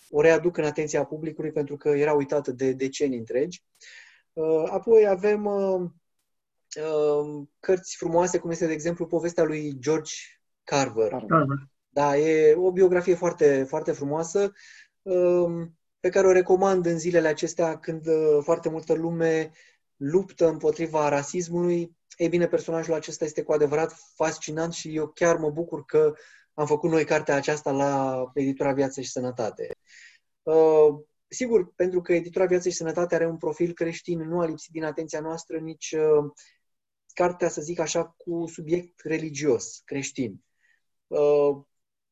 o 0.10 0.22
readuc 0.22 0.58
în 0.58 0.64
atenția 0.64 1.04
publicului 1.04 1.52
pentru 1.52 1.78
că 1.78 1.90
era 1.90 2.14
uitată 2.14 2.52
de 2.52 2.72
decenii 2.72 3.18
întregi. 3.18 3.64
Uh, 4.34 4.64
apoi 4.70 5.08
avem 5.08 5.46
uh, 5.46 5.82
uh, 5.82 5.90
cărți 7.60 7.96
frumoase, 7.96 8.38
cum 8.38 8.50
este, 8.50 8.66
de 8.66 8.74
exemplu, 8.74 9.06
povestea 9.06 9.44
lui 9.44 9.78
George 9.80 10.14
Carver. 10.64 11.10
Carver. 11.10 11.46
Da, 11.90 12.18
e 12.18 12.56
o 12.56 12.72
biografie 12.72 13.16
foarte, 13.16 13.64
foarte 13.64 13.92
frumoasă 13.92 14.52
um, 15.02 15.78
pe 16.00 16.10
care 16.10 16.28
o 16.28 16.32
recomand 16.32 16.86
în 16.86 17.00
zilele 17.00 17.28
acestea 17.28 17.78
când 17.78 18.06
foarte 18.42 18.70
multă 18.70 18.94
lume 18.94 19.52
luptă 19.96 20.48
împotriva 20.48 21.10
rasismului. 21.10 21.96
Ei 22.18 22.30
bine, 22.30 22.48
personajul 22.48 22.94
acesta 22.94 23.26
este 23.26 23.44
cu 23.44 23.52
adevărat 23.52 23.96
fascinant 24.16 24.74
și 24.74 24.96
eu 24.96 25.08
chiar 25.08 25.38
mă 25.38 25.50
bucur 25.50 25.86
că 25.86 26.14
am 26.54 26.66
făcut 26.66 26.90
noi 26.90 27.06
cartea 27.06 27.36
aceasta 27.36 27.72
la 27.72 28.24
editura 28.34 28.74
Viață 28.74 29.02
și 29.02 29.12
Sănătate. 29.12 29.72
Sigur, 31.28 31.74
pentru 31.76 32.02
că 32.02 32.14
editura 32.14 32.46
Viață 32.46 32.70
și 32.70 32.76
Sănătate 32.76 33.16
are 33.16 33.28
un 33.28 33.38
profil 33.38 33.74
creștin, 33.74 34.20
nu 34.28 34.40
a 34.40 34.46
lipsit 34.46 34.72
din 34.72 34.84
atenția 34.84 35.20
noastră 35.20 35.58
nici 35.58 35.92
uh, 35.92 36.32
cartea, 37.18 37.50
să 37.50 37.62
zic 37.62 37.80
așa, 37.80 38.16
cu 38.18 38.46
subiect 38.46 39.00
religios, 39.00 39.82
creștin. 39.86 40.44
Uh, 41.08 41.58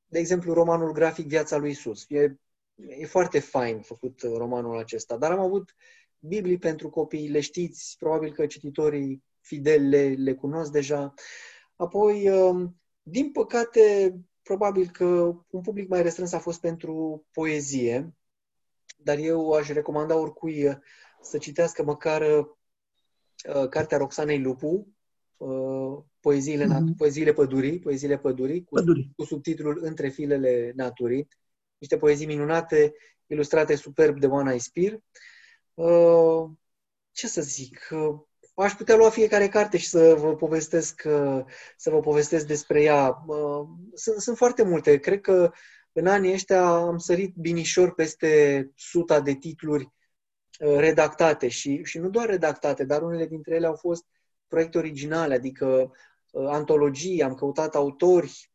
de 0.06 0.20
exemplu, 0.20 0.54
romanul 0.54 0.92
grafic 0.92 1.28
Viața 1.28 1.58
lui 1.58 1.70
Isus. 1.70 2.06
E, 2.08 2.36
e 2.76 3.06
foarte 3.06 3.40
fain 3.40 3.82
făcut 3.82 4.22
uh, 4.22 4.32
romanul 4.38 4.78
acesta, 4.78 5.18
dar 5.18 5.32
am 5.32 5.40
avut 5.40 5.76
Biblii 6.20 6.58
pentru 6.58 6.90
copii, 6.90 7.30
le 7.30 7.40
știți, 7.40 7.96
probabil 8.00 8.34
că 8.34 8.46
cititorii 8.46 9.24
fideli 9.42 9.90
le, 9.90 10.08
le 10.08 10.34
cunosc 10.34 10.72
deja. 10.72 11.14
Apoi, 11.76 12.30
uh, 12.30 12.70
din 13.02 13.32
păcate, 13.32 14.16
probabil 14.42 14.90
că 14.90 15.06
un 15.50 15.62
public 15.62 15.88
mai 15.88 16.02
restrâns 16.02 16.32
a 16.32 16.40
fost 16.40 16.60
pentru 16.60 17.26
poezie, 17.32 18.16
dar 18.98 19.18
eu 19.18 19.52
aș 19.52 19.68
recomanda 19.68 20.18
oricui 20.18 20.68
uh, 20.68 20.76
să 21.22 21.38
citească 21.38 21.84
măcar 21.84 22.22
uh, 22.22 23.70
cartea 23.70 23.98
Roxanei 23.98 24.42
Lupu, 24.42 24.68
uh, 24.68 24.95
poeziile, 26.20 26.66
mm-hmm. 26.66 26.98
poeziile 26.98 27.34
pădurii, 27.34 27.80
poeziile 27.80 28.18
pădurii, 28.18 28.64
cu, 28.64 28.74
Păduri. 28.74 29.10
cu 29.16 29.24
subtitlul 29.24 29.80
Între 29.82 30.10
filele 30.10 30.72
naturii, 30.76 31.28
niște 31.78 31.98
poezii 31.98 32.26
minunate, 32.26 32.94
ilustrate 33.28 33.76
superb 33.76 34.20
de 34.20 34.28
Oana 34.28 34.52
Ispir. 34.52 35.00
Uh, 35.74 36.50
ce 37.12 37.28
să 37.28 37.42
zic, 37.42 37.88
uh, 37.92 38.20
aș 38.56 38.74
putea 38.74 38.96
lua 38.96 39.10
fiecare 39.10 39.48
carte 39.48 39.78
și 39.78 39.88
să 39.88 40.14
vă 40.14 40.36
povestesc, 40.36 41.04
uh, 41.06 41.44
să 41.78 41.90
vă 41.90 42.00
povestesc 42.00 42.48
despre 42.48 42.82
ea. 42.82 43.24
Uh, 43.28 43.68
sunt, 43.94 44.22
sunt 44.22 44.38
foarte 44.38 44.64
multe. 44.64 45.00
Cred 45.00 45.22
că 45.22 45.52
în 45.92 46.08
anii 46.08 46.34
ăștia 46.34 46.66
am 46.66 46.98
sărit 46.98 47.36
binișor 47.36 47.94
peste 47.94 48.72
suta 48.76 49.22
de 49.22 49.34
titluri 49.34 49.84
uh, 50.60 50.76
redactate 50.78 51.48
și, 51.48 51.84
și 51.84 51.98
nu 51.98 52.10
doar 52.10 52.30
redactate, 52.30 52.84
dar 52.84 53.02
unele 53.02 53.26
dintre 53.28 53.56
ele 53.56 53.66
au 53.66 53.76
fost 53.76 54.06
proiecte 54.48 54.78
originale, 54.78 55.34
adică 55.34 55.92
uh, 56.32 56.48
antologii, 56.48 57.24
am 57.24 57.34
căutat 57.34 57.76
autori, 57.76 58.52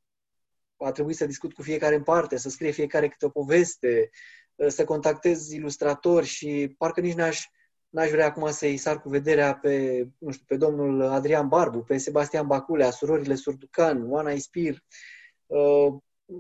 a 0.77 0.93
trebuit 0.93 1.17
să 1.17 1.27
discut 1.27 1.53
cu 1.53 1.63
fiecare 1.63 1.95
în 1.95 2.03
parte, 2.03 2.37
să 2.37 2.49
scrie 2.49 2.71
fiecare 2.71 3.09
câte 3.09 3.27
o 3.27 3.29
poveste, 3.29 4.11
uh, 4.55 4.69
să 4.69 4.85
contactez 4.85 5.51
ilustratori 5.51 6.27
și 6.27 6.75
parcă 6.79 7.01
nici 7.01 7.15
n-aș, 7.15 7.45
n-aș 7.89 8.11
vrea 8.11 8.27
acum 8.27 8.51
să-i 8.51 8.77
sar 8.77 9.01
cu 9.01 9.09
vederea 9.09 9.55
pe, 9.55 10.07
nu 10.19 10.31
știu, 10.31 10.45
pe 10.49 10.57
domnul 10.57 11.03
Adrian 11.03 11.49
Barbu, 11.49 11.79
pe 11.79 11.97
Sebastian 11.97 12.47
Baculea, 12.47 12.91
surorile 12.91 13.35
Surducan, 13.35 14.11
Oana 14.11 14.31
Ispir, 14.31 14.85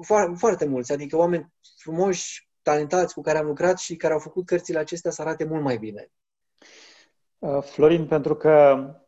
foarte, 0.07 0.37
foarte 0.37 0.65
mulți, 0.65 0.93
adică 0.93 1.17
oameni 1.17 1.53
frumoși, 1.79 2.51
talentați 2.63 3.15
cu 3.15 3.21
care 3.21 3.39
am 3.39 3.47
lucrat 3.47 3.79
și 3.79 3.97
care 3.97 4.13
au 4.13 4.19
făcut 4.19 4.47
cărțile 4.47 4.79
acestea 4.79 5.11
să 5.11 5.23
arate 5.23 5.45
mult 5.45 5.63
mai 5.63 5.77
bine. 5.77 6.11
Uh, 7.39 7.63
Florin, 7.63 8.07
pentru 8.07 8.37
că 8.37 8.77
uh, 8.79 9.00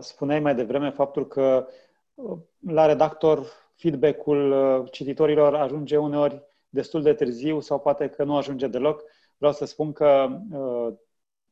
spuneai 0.00 0.40
mai 0.40 0.54
devreme 0.54 0.90
faptul 0.90 1.26
că 1.26 1.68
uh, 2.14 2.38
la 2.66 2.86
redactor 2.86 3.46
feedback-ul 3.74 4.88
cititorilor 4.90 5.54
ajunge 5.54 5.96
uneori 5.96 6.42
destul 6.68 7.02
de 7.02 7.14
târziu 7.14 7.60
sau 7.60 7.80
poate 7.80 8.08
că 8.08 8.24
nu 8.24 8.36
ajunge 8.36 8.66
deloc. 8.66 9.02
Vreau 9.36 9.52
să 9.52 9.64
spun 9.64 9.92
că 9.92 10.40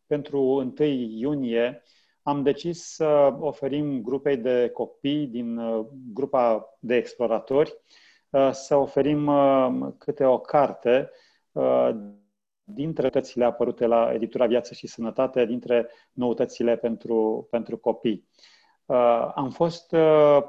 pentru 0.07 0.41
1 0.41 0.74
iunie 1.18 1.82
am 2.22 2.43
decis 2.43 2.95
să 2.95 3.35
oferim 3.41 4.03
grupei 4.03 4.37
de 4.37 4.70
copii 4.72 5.26
din 5.26 5.61
grupa 6.12 6.76
de 6.80 6.95
exploratori 6.95 7.78
Uh, 8.35 8.51
să 8.53 8.76
oferim 8.76 9.26
uh, 9.26 9.93
câte 9.99 10.24
o 10.24 10.39
carte 10.39 11.11
uh, 11.53 11.91
dintre 12.65 13.11
cărțile 13.11 13.45
apărute 13.45 13.87
la 13.87 14.12
editura 14.12 14.47
Viață 14.47 14.75
și 14.75 14.87
Sănătate, 14.87 15.45
dintre 15.47 15.89
noutățile 16.12 16.77
pentru, 16.77 17.47
pentru 17.51 17.77
copii. 17.77 18.29
Am 19.35 19.51
fost 19.51 19.95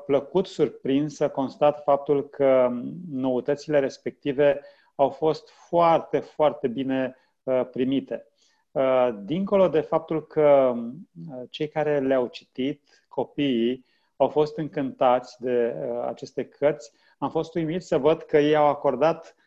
plăcut 0.06 0.46
surprins 0.48 1.16
să 1.16 1.30
constat 1.30 1.84
faptul 1.84 2.30
că 2.30 2.70
noutățile 3.12 3.80
respective 3.80 4.62
au 4.96 5.10
fost 5.10 5.50
foarte, 5.50 6.20
foarte 6.20 6.68
bine 6.68 7.16
primite. 7.72 8.28
Dincolo 9.24 9.68
de 9.68 9.80
faptul 9.80 10.28
că 10.28 10.76
cei 11.50 11.68
care 11.68 12.00
le-au 12.00 12.28
citit, 12.28 13.06
copiii, 13.08 13.86
au 14.16 14.28
fost 14.28 14.58
încântați 14.58 15.42
de 15.42 15.76
aceste 16.06 16.46
cărți, 16.46 16.92
am 17.18 17.30
fost 17.30 17.56
uimit 17.56 17.84
să 17.84 17.98
văd 17.98 18.22
că 18.22 18.38
ei 18.38 18.56
au 18.56 18.68
acordat 18.68 19.36
uh, 19.38 19.45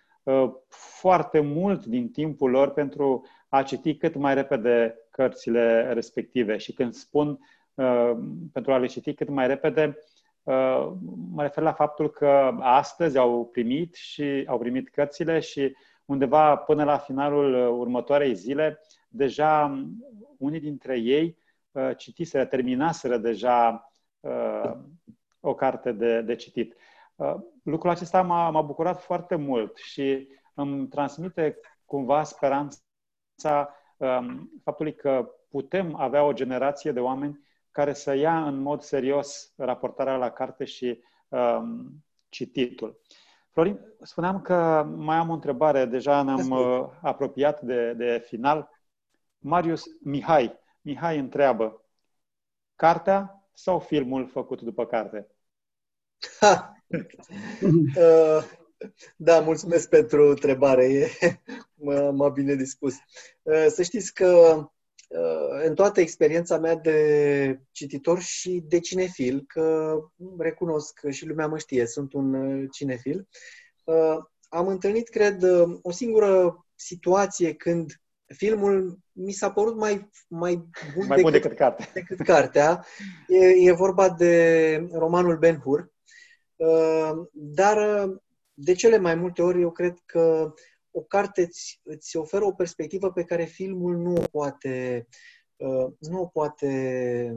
foarte 0.68 1.40
mult 1.40 1.84
din 1.84 2.10
timpul 2.10 2.50
lor 2.50 2.72
pentru 2.72 3.26
a 3.48 3.62
citi 3.62 3.96
cât 3.96 4.14
mai 4.14 4.34
repede 4.34 4.96
cărțile 5.10 5.92
respective. 5.92 6.56
Și 6.56 6.72
când 6.72 6.92
spun 6.92 7.38
uh, 7.74 8.12
pentru 8.52 8.72
a 8.72 8.78
le 8.78 8.86
citi 8.86 9.14
cât 9.14 9.28
mai 9.28 9.46
repede, 9.46 9.98
uh, 10.42 10.92
mă 11.30 11.42
refer 11.42 11.62
la 11.62 11.72
faptul 11.72 12.10
că 12.10 12.56
astăzi 12.60 13.18
au 13.18 13.48
primit 13.52 13.94
și 13.94 14.44
au 14.46 14.58
primit 14.58 14.88
cărțile 14.88 15.40
și 15.40 15.76
undeva 16.04 16.56
până 16.56 16.84
la 16.84 16.98
finalul 16.98 17.78
următoarei 17.78 18.34
zile, 18.34 18.80
deja 19.08 19.82
unii 20.38 20.60
dintre 20.60 20.98
ei 20.98 21.36
uh, 21.70 21.90
citiseră, 21.96 22.44
terminaseră 22.44 23.16
deja 23.16 23.90
uh, 24.20 24.72
o 25.40 25.54
carte 25.54 25.92
de, 25.92 26.20
de 26.20 26.34
citit. 26.34 26.74
Uh, 27.18 27.34
lucrul 27.62 27.90
acesta 27.90 28.22
m-a, 28.22 28.50
m-a 28.50 28.62
bucurat 28.62 29.00
foarte 29.02 29.34
mult 29.34 29.76
și 29.76 30.28
îmi 30.54 30.88
transmite 30.88 31.58
cumva 31.84 32.22
speranța 32.22 33.74
um, 33.96 34.50
faptului 34.62 34.94
că 34.94 35.30
putem 35.48 35.94
avea 35.94 36.22
o 36.24 36.32
generație 36.32 36.92
de 36.92 37.00
oameni 37.00 37.46
care 37.70 37.92
să 37.92 38.14
ia 38.14 38.46
în 38.46 38.58
mod 38.58 38.82
serios 38.82 39.52
raportarea 39.56 40.16
la 40.16 40.30
carte 40.30 40.64
și 40.64 41.02
um, 41.28 42.04
cititul. 42.28 43.00
Florin, 43.50 43.80
spuneam 44.02 44.40
că 44.40 44.86
mai 44.96 45.16
am 45.16 45.28
o 45.28 45.32
întrebare, 45.32 45.84
deja 45.84 46.22
ne-am 46.22 46.50
uh, 46.50 46.88
apropiat 47.02 47.60
de, 47.60 47.92
de 47.92 48.24
final. 48.26 48.70
Marius 49.38 49.84
Mihai, 50.02 50.58
Mihai 50.80 51.18
întreabă, 51.18 51.84
cartea 52.74 53.48
sau 53.52 53.78
filmul 53.78 54.26
făcut 54.26 54.60
după 54.60 54.86
carte? 54.86 55.30
Ha! 56.40 56.77
uh, 57.96 58.44
da, 59.16 59.40
mulțumesc 59.40 59.88
pentru 59.88 60.28
întrebare, 60.28 60.84
e, 60.84 61.08
m-a 62.12 62.28
bine 62.28 62.54
dispus. 62.54 62.94
Uh, 63.42 63.66
să 63.68 63.82
știți 63.82 64.14
că 64.14 64.62
Uh, 65.08 65.66
în 65.66 65.74
toată 65.74 66.00
experiența 66.00 66.58
mea 66.58 66.74
de 66.74 67.60
cititor 67.70 68.20
și 68.20 68.64
de 68.68 68.80
cinefil, 68.80 69.44
că 69.46 69.96
recunosc 70.38 70.98
că 71.00 71.10
și 71.10 71.26
lumea 71.26 71.46
mă 71.46 71.58
știe, 71.58 71.86
sunt 71.86 72.12
un 72.12 72.34
uh, 72.34 72.68
cinefil, 72.72 73.28
uh, 73.84 74.16
am 74.48 74.68
întâlnit, 74.68 75.08
cred, 75.08 75.42
o 75.82 75.90
singură 75.90 76.66
situație 76.74 77.54
când 77.54 78.00
filmul 78.26 78.98
mi 79.12 79.32
s-a 79.32 79.50
părut 79.50 79.76
mai, 79.76 80.10
mai 80.28 80.68
bun, 80.94 81.06
mai 81.06 81.20
bun 81.20 81.32
decât, 81.32 81.50
decât, 81.50 81.58
carte. 81.58 81.90
decât 81.94 82.20
cartea. 82.20 82.84
E, 83.28 83.68
e 83.68 83.72
vorba 83.72 84.10
de 84.10 84.88
romanul 84.92 85.38
Ben 85.38 85.58
Hur. 85.58 85.90
Dar 87.32 88.08
de 88.54 88.72
cele 88.72 88.98
mai 88.98 89.14
multe 89.14 89.42
ori 89.42 89.60
eu 89.60 89.70
cred 89.70 90.02
că 90.06 90.54
o 90.90 91.00
carte 91.00 91.42
îți, 91.42 91.80
îți 91.82 92.16
oferă 92.16 92.44
o 92.44 92.52
perspectivă 92.52 93.12
pe 93.12 93.24
care 93.24 93.44
filmul 93.44 93.96
nu 93.96 94.14
o 94.14 94.24
poate, 94.30 95.06
uh, 95.56 95.86
nu 95.98 96.20
o 96.20 96.26
poate 96.26 97.36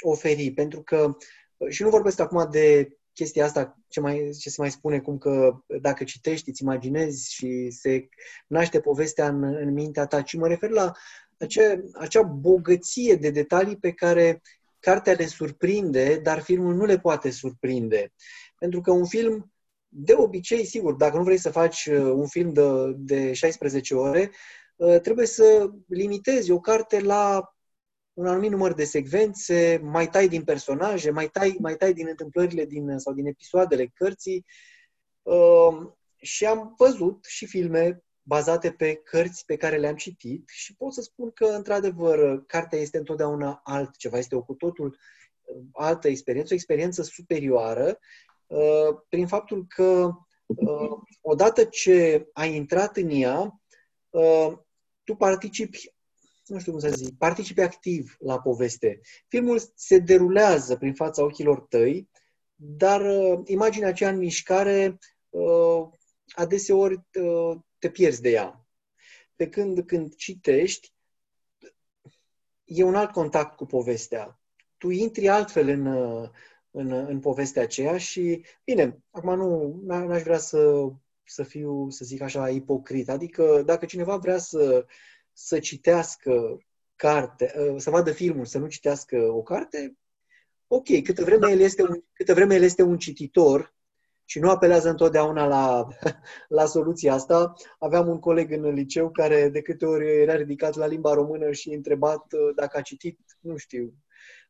oferi, 0.00 0.50
pentru 0.50 0.82
că, 0.82 1.16
uh, 1.56 1.68
și 1.68 1.82
nu 1.82 1.88
vorbesc 1.88 2.20
acum 2.20 2.48
de 2.50 2.96
chestia 3.12 3.44
asta, 3.44 3.78
ce, 3.88 4.00
mai, 4.00 4.30
ce 4.38 4.50
se 4.50 4.60
mai 4.60 4.70
spune, 4.70 5.00
cum 5.00 5.18
că 5.18 5.62
dacă 5.80 6.04
citești, 6.04 6.48
îți 6.48 6.62
imaginezi 6.62 7.34
și 7.34 7.70
se 7.70 8.08
naște 8.46 8.80
povestea 8.80 9.28
în, 9.28 9.42
în 9.42 9.72
mintea 9.72 10.06
ta, 10.06 10.22
ci 10.22 10.34
mă 10.34 10.48
refer 10.48 10.70
la 10.70 10.92
acea, 11.38 11.82
acea 11.92 12.22
bogăție 12.22 13.14
de 13.14 13.30
detalii 13.30 13.76
pe 13.76 13.92
care 13.92 14.42
cartea 14.78 15.12
le 15.12 15.26
surprinde, 15.26 16.20
dar 16.22 16.40
filmul 16.40 16.74
nu 16.74 16.84
le 16.84 16.98
poate 16.98 17.30
surprinde. 17.30 18.12
Pentru 18.60 18.80
că 18.80 18.90
un 18.90 19.06
film 19.06 19.52
de 19.88 20.14
obicei, 20.14 20.64
sigur, 20.64 20.94
dacă 20.94 21.16
nu 21.16 21.22
vrei 21.22 21.38
să 21.38 21.50
faci 21.50 21.86
uh, 21.86 21.98
un 21.98 22.26
film 22.26 22.52
de, 22.52 22.92
de 22.96 23.32
16 23.32 23.94
ore, 23.94 24.30
uh, 24.76 25.00
trebuie 25.00 25.26
să 25.26 25.70
limitezi 25.88 26.50
o 26.50 26.60
carte 26.60 27.00
la 27.00 27.54
un 28.12 28.26
anumit 28.26 28.50
număr 28.50 28.72
de 28.74 28.84
secvențe, 28.84 29.80
mai 29.82 30.10
tai 30.10 30.28
din 30.28 30.44
personaje, 30.44 31.10
mai 31.10 31.28
tai, 31.28 31.56
mai 31.60 31.76
tai 31.76 31.92
din 31.92 32.06
întâmplările 32.08 32.64
din, 32.64 32.98
sau 32.98 33.12
din 33.12 33.26
episoadele 33.26 33.86
cărții. 33.86 34.44
Uh, 35.22 35.90
și 36.16 36.46
am 36.46 36.74
văzut 36.78 37.24
și 37.24 37.46
filme 37.46 38.04
bazate 38.22 38.70
pe 38.72 38.94
cărți 38.94 39.44
pe 39.44 39.56
care 39.56 39.76
le-am 39.76 39.96
citit 39.96 40.48
și 40.48 40.76
pot 40.76 40.92
să 40.92 41.00
spun 41.00 41.30
că, 41.30 41.44
într-adevăr, 41.44 42.44
cartea 42.46 42.78
este 42.78 42.98
întotdeauna 42.98 43.60
altceva, 43.64 44.18
este 44.18 44.34
o 44.34 44.42
cu 44.42 44.54
totul 44.54 44.98
altă 45.72 46.08
experiență, 46.08 46.52
o 46.52 46.56
experiență 46.56 47.02
superioară 47.02 47.86
Uh, 47.88 47.96
prin 49.08 49.26
faptul 49.26 49.66
că 49.68 50.10
uh, 50.46 50.90
odată 51.20 51.64
ce 51.64 52.28
ai 52.32 52.54
intrat 52.54 52.96
în 52.96 53.10
ea, 53.10 53.60
uh, 54.10 54.52
tu 55.04 55.14
participi, 55.14 55.94
nu 56.46 56.58
știu 56.58 56.72
cum 56.72 56.80
să 56.80 56.88
zic, 56.88 57.18
participi 57.18 57.60
activ 57.60 58.16
la 58.18 58.40
poveste. 58.40 59.00
Filmul 59.28 59.60
se 59.74 59.98
derulează 59.98 60.76
prin 60.76 60.94
fața 60.94 61.22
ochilor 61.22 61.60
tăi, 61.60 62.10
dar 62.54 63.02
imaginea 63.44 63.88
aceea 63.88 64.10
în 64.10 64.18
mișcare 64.18 64.98
adeseori 66.28 67.00
te 67.78 67.90
pierzi 67.90 68.20
de 68.20 68.30
ea. 68.30 68.66
Pe 69.36 69.48
când, 69.48 69.80
când 69.80 70.14
citești, 70.14 70.92
e 72.64 72.82
un 72.82 72.94
alt 72.94 73.10
contact 73.10 73.56
cu 73.56 73.66
povestea. 73.66 74.40
Tu 74.78 74.90
intri 74.90 75.28
altfel 75.28 75.68
în, 75.68 75.86
în, 76.70 76.92
în 76.92 77.20
povestea 77.20 77.62
aceea 77.62 77.96
și, 77.96 78.44
bine, 78.64 79.02
acum 79.10 79.34
nu 79.34 79.80
n-aș 79.84 80.22
vrea 80.22 80.38
să, 80.38 80.88
să 81.24 81.42
fiu, 81.42 81.90
să 81.90 82.04
zic 82.04 82.20
așa, 82.20 82.48
ipocrit. 82.48 83.08
Adică 83.08 83.62
dacă 83.64 83.86
cineva 83.86 84.16
vrea 84.16 84.38
să, 84.38 84.86
să 85.32 85.58
citească 85.58 86.58
carte, 86.96 87.52
ă, 87.58 87.78
să 87.78 87.90
vadă 87.90 88.12
filmul, 88.12 88.44
să 88.44 88.58
nu 88.58 88.66
citească 88.66 89.16
o 89.16 89.42
carte, 89.42 89.96
ok, 90.66 91.02
câtă 91.02 91.24
vreme 91.24 91.50
el 91.50 91.60
este 91.60 91.82
un, 91.82 92.04
câtă 92.12 92.34
vreme 92.34 92.54
el 92.54 92.62
este 92.62 92.82
un 92.82 92.98
cititor 92.98 93.74
și 94.24 94.38
nu 94.38 94.50
apelează 94.50 94.88
întotdeauna 94.88 95.46
la, 95.46 95.88
la 96.58 96.66
soluția 96.66 97.14
asta. 97.14 97.52
Aveam 97.78 98.08
un 98.08 98.18
coleg 98.18 98.52
în 98.52 98.72
liceu 98.72 99.10
care 99.10 99.48
de 99.48 99.62
câte 99.62 99.86
ori 99.86 100.20
era 100.20 100.34
ridicat 100.34 100.74
la 100.74 100.86
limba 100.86 101.14
română 101.14 101.52
și 101.52 101.74
întrebat 101.74 102.32
ă, 102.32 102.52
dacă 102.54 102.78
a 102.78 102.80
citit, 102.80 103.18
nu 103.40 103.56
știu, 103.56 103.94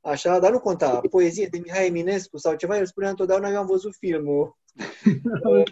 așa, 0.00 0.38
dar 0.38 0.50
nu 0.50 0.60
conta, 0.60 1.00
poezie 1.10 1.46
de 1.50 1.58
Mihai 1.58 1.86
Eminescu 1.86 2.36
sau 2.36 2.54
ceva, 2.54 2.76
el 2.76 2.86
spunea 2.86 3.10
întotdeauna, 3.10 3.48
eu 3.48 3.58
am 3.58 3.66
văzut 3.66 3.94
filmul. 3.96 4.58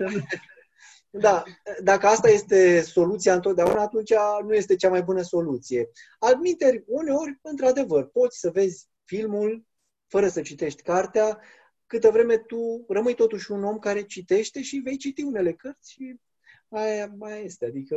da, 1.10 1.42
dacă 1.82 2.06
asta 2.06 2.28
este 2.28 2.80
soluția 2.80 3.34
întotdeauna, 3.34 3.80
atunci 3.80 4.12
nu 4.46 4.54
este 4.54 4.76
cea 4.76 4.88
mai 4.88 5.02
bună 5.02 5.22
soluție. 5.22 5.88
Admiteri, 6.18 6.84
uneori, 6.86 7.38
într-adevăr, 7.42 8.06
poți 8.06 8.38
să 8.38 8.50
vezi 8.50 8.88
filmul 9.04 9.66
fără 10.06 10.28
să 10.28 10.40
citești 10.40 10.82
cartea, 10.82 11.40
câtă 11.86 12.10
vreme 12.10 12.36
tu 12.36 12.84
rămâi 12.88 13.14
totuși 13.14 13.52
un 13.52 13.64
om 13.64 13.78
care 13.78 14.02
citește 14.02 14.62
și 14.62 14.80
vei 14.84 14.96
citi 14.96 15.22
unele 15.22 15.52
cărți 15.52 15.92
și 15.92 16.20
aia 16.68 17.14
mai 17.18 17.44
este. 17.44 17.66
Adică 17.66 17.96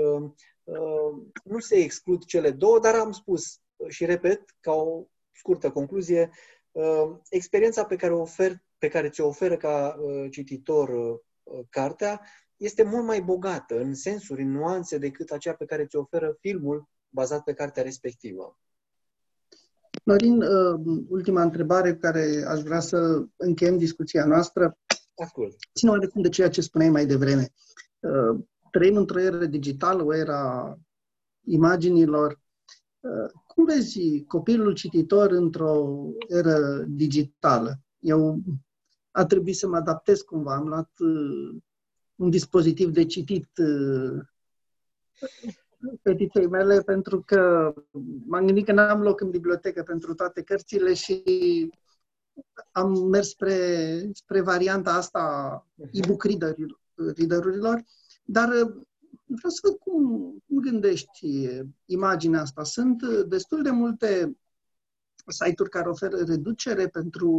uh, 0.63 1.21
nu 1.43 1.59
se 1.59 1.75
exclud 1.75 2.23
cele 2.23 2.51
două, 2.51 2.79
dar 2.79 2.95
am 2.95 3.11
spus 3.11 3.59
și 3.87 4.05
repet, 4.05 4.55
ca 4.59 4.71
o 4.71 5.05
scurtă 5.41 5.71
concluzie, 5.71 6.29
uh, 6.71 7.17
experiența 7.29 7.83
pe 7.85 7.95
care, 7.95 8.13
o 8.13 8.21
ofer, 8.21 8.61
pe 8.77 8.87
care 8.87 9.09
ți-o 9.09 9.27
oferă 9.27 9.57
ca 9.57 9.95
uh, 9.99 10.31
cititor 10.31 10.89
uh, 10.89 11.65
cartea 11.69 12.21
este 12.57 12.83
mult 12.83 13.05
mai 13.05 13.21
bogată 13.21 13.79
în 13.79 13.93
sensuri, 13.93 14.41
în 14.41 14.51
nuanțe 14.51 14.97
decât 14.97 15.29
aceea 15.29 15.55
pe 15.55 15.65
care 15.65 15.85
ți-o 15.85 15.99
oferă 15.99 16.37
filmul 16.39 16.89
bazat 17.09 17.43
pe 17.43 17.53
cartea 17.53 17.83
respectivă. 17.83 18.59
Florin, 20.03 20.41
ultima 21.07 21.41
întrebare 21.41 21.93
cu 21.93 21.99
care 21.99 22.43
aș 22.47 22.61
vrea 22.61 22.79
să 22.79 23.25
încheiem 23.35 23.77
discuția 23.77 24.25
noastră. 24.25 24.77
Ascult. 25.15 25.55
Ține 25.75 25.91
oarecum 25.91 26.21
de 26.21 26.29
ceea 26.29 26.49
ce 26.49 26.61
spuneai 26.61 26.89
mai 26.89 27.05
devreme. 27.05 27.53
Trăim 28.71 28.95
într-o 28.95 29.19
eră 29.19 29.45
digitală, 29.45 30.03
o 30.03 30.15
era 30.15 30.77
imaginilor. 31.45 32.39
Cum 33.55 33.65
vezi 33.65 34.23
copilul 34.27 34.73
cititor 34.73 35.31
într-o 35.31 35.95
eră 36.27 36.85
digitală? 36.87 37.79
Eu 37.99 38.41
a 39.11 39.25
trebuit 39.25 39.55
să 39.55 39.67
mă 39.67 39.75
adaptez 39.75 40.21
cumva. 40.21 40.55
Am 40.55 40.67
luat 40.67 40.91
uh, 40.99 41.61
un 42.15 42.29
dispozitiv 42.29 42.89
de 42.89 43.05
citit 43.05 43.49
uh, 43.57 44.19
fetiței 46.01 46.47
mele 46.47 46.81
pentru 46.81 47.21
că 47.21 47.73
m-am 48.25 48.45
gândit 48.45 48.65
că 48.65 48.71
n-am 48.71 49.01
loc 49.01 49.21
în 49.21 49.29
bibliotecă 49.29 49.83
pentru 49.83 50.13
toate 50.13 50.41
cărțile 50.41 50.93
și 50.93 51.23
am 52.71 53.09
mers 53.09 53.29
spre, 53.29 54.09
spre 54.13 54.41
varianta 54.41 54.93
asta 54.93 55.67
e-book 55.91 56.23
reader-urilor, 57.15 57.83
dar 58.23 58.49
uh, 58.49 58.81
vreau 59.35 59.51
să 59.51 59.59
văd 59.63 59.77
cum, 59.77 60.35
cum 60.47 60.59
gândești 60.59 61.49
imaginea 61.85 62.41
asta. 62.41 62.63
Sunt 62.63 63.03
destul 63.27 63.61
de 63.61 63.69
multe 63.69 64.37
site-uri 65.27 65.69
care 65.69 65.89
oferă 65.89 66.17
reducere 66.17 66.87
pentru 66.87 67.29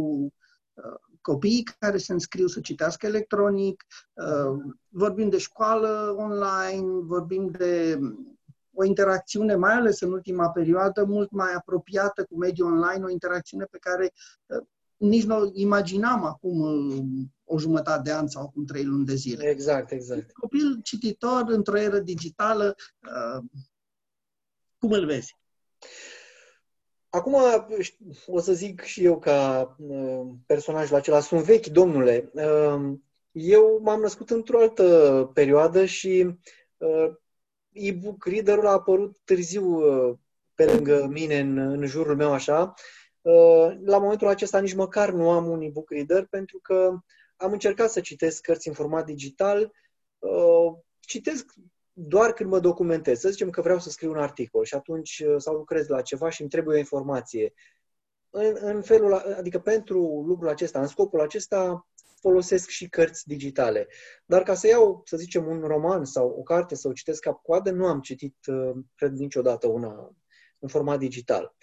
uh, 0.73 0.99
copiii 1.21 1.67
care 1.79 1.97
se 1.97 2.13
înscriu 2.13 2.47
să 2.47 2.59
citească 2.59 3.05
electronic, 3.05 3.85
uh, 4.13 4.73
vorbim 4.89 5.29
de 5.29 5.37
școală 5.37 6.15
online, 6.17 6.87
vorbim 7.01 7.47
de 7.47 7.99
o 8.73 8.83
interacțiune, 8.83 9.55
mai 9.55 9.73
ales 9.73 10.01
în 10.01 10.11
ultima 10.11 10.49
perioadă, 10.49 11.05
mult 11.05 11.31
mai 11.31 11.53
apropiată 11.53 12.23
cu 12.23 12.37
mediul 12.37 12.71
online, 12.71 13.05
o 13.05 13.09
interacțiune 13.09 13.65
pe 13.65 13.77
care 13.77 14.13
uh, 14.45 14.65
nici 14.97 15.25
nu 15.25 15.51
imaginam 15.53 16.25
acum 16.25 16.59
uh, 16.59 17.03
o 17.53 17.59
jumătate 17.59 18.01
de 18.01 18.11
an 18.13 18.27
sau 18.27 18.41
acum 18.41 18.65
trei 18.65 18.83
luni 18.83 19.05
de 19.05 19.15
zile. 19.15 19.49
Exact, 19.49 19.91
exact. 19.91 20.31
Copil 20.31 20.79
cititor 20.83 21.43
într-o 21.47 21.77
eră 21.77 21.99
digitală, 21.99 22.75
uh, 23.01 23.43
cum 24.77 24.91
îl 24.91 25.05
vezi? 25.05 25.37
Acum 27.09 27.35
o 28.27 28.39
să 28.39 28.53
zic 28.53 28.81
și 28.81 29.03
eu 29.03 29.19
ca 29.19 29.75
uh, 29.79 30.27
personajul 30.45 30.95
acela, 30.95 31.19
sunt 31.19 31.41
vechi, 31.41 31.65
domnule. 31.65 32.31
Uh, 32.33 32.93
eu 33.31 33.79
m-am 33.81 33.99
născut 33.99 34.29
într-o 34.29 34.59
altă 34.59 35.29
perioadă 35.33 35.85
și 35.85 36.35
uh, 36.77 37.15
e-book 37.71 38.25
reader-ul 38.25 38.67
a 38.67 38.71
apărut 38.71 39.17
târziu 39.23 39.79
pe 40.55 40.65
lângă 40.65 41.07
mine, 41.11 41.39
în, 41.39 41.57
în 41.57 41.85
jurul 41.85 42.15
meu 42.15 42.31
așa. 42.31 42.73
La 43.85 43.97
momentul 43.97 44.27
acesta 44.27 44.59
nici 44.59 44.73
măcar 44.73 45.11
nu 45.11 45.29
am 45.29 45.49
un 45.49 45.61
e-book 45.61 45.89
reader 45.89 46.25
pentru 46.25 46.59
că 46.61 46.99
am 47.43 47.51
încercat 47.51 47.91
să 47.91 47.99
citesc 47.99 48.41
cărți 48.41 48.67
în 48.67 48.73
format 48.73 49.05
digital. 49.05 49.71
Citesc 50.99 51.53
doar 51.93 52.33
când 52.33 52.49
mă 52.49 52.59
documentez. 52.59 53.19
Să 53.19 53.29
zicem 53.29 53.49
că 53.49 53.61
vreau 53.61 53.79
să 53.79 53.89
scriu 53.89 54.09
un 54.09 54.17
articol 54.17 54.63
și 54.63 54.75
atunci 54.75 55.23
uh, 55.25 55.35
sau 55.37 55.55
lucrez 55.55 55.87
la 55.87 56.01
ceva 56.01 56.29
și 56.29 56.41
îmi 56.41 56.49
trebuie 56.49 56.75
o 56.75 56.79
informație. 56.79 57.53
În, 58.29 58.57
în 58.59 58.81
felul, 58.81 59.13
adică 59.13 59.59
pentru 59.59 60.23
lucrul 60.27 60.49
acesta, 60.49 60.79
în 60.79 60.87
scopul 60.87 61.21
acesta, 61.21 61.87
folosesc 62.19 62.69
și 62.69 62.89
cărți 62.89 63.27
digitale. 63.27 63.87
Dar 64.25 64.43
ca 64.43 64.53
să 64.53 64.67
iau, 64.67 65.01
să 65.05 65.17
zicem, 65.17 65.47
un 65.47 65.61
roman 65.61 66.05
sau 66.05 66.27
o 66.29 66.41
carte 66.41 66.75
să 66.75 66.87
o 66.87 66.93
citesc 66.93 67.21
cap 67.21 67.41
coadă, 67.41 67.71
nu 67.71 67.85
am 67.85 68.01
citit, 68.01 68.35
uh, 68.45 68.71
cred, 68.95 69.11
niciodată 69.11 69.67
una 69.67 70.15
în 70.59 70.67
format 70.67 70.99
digital. 70.99 71.55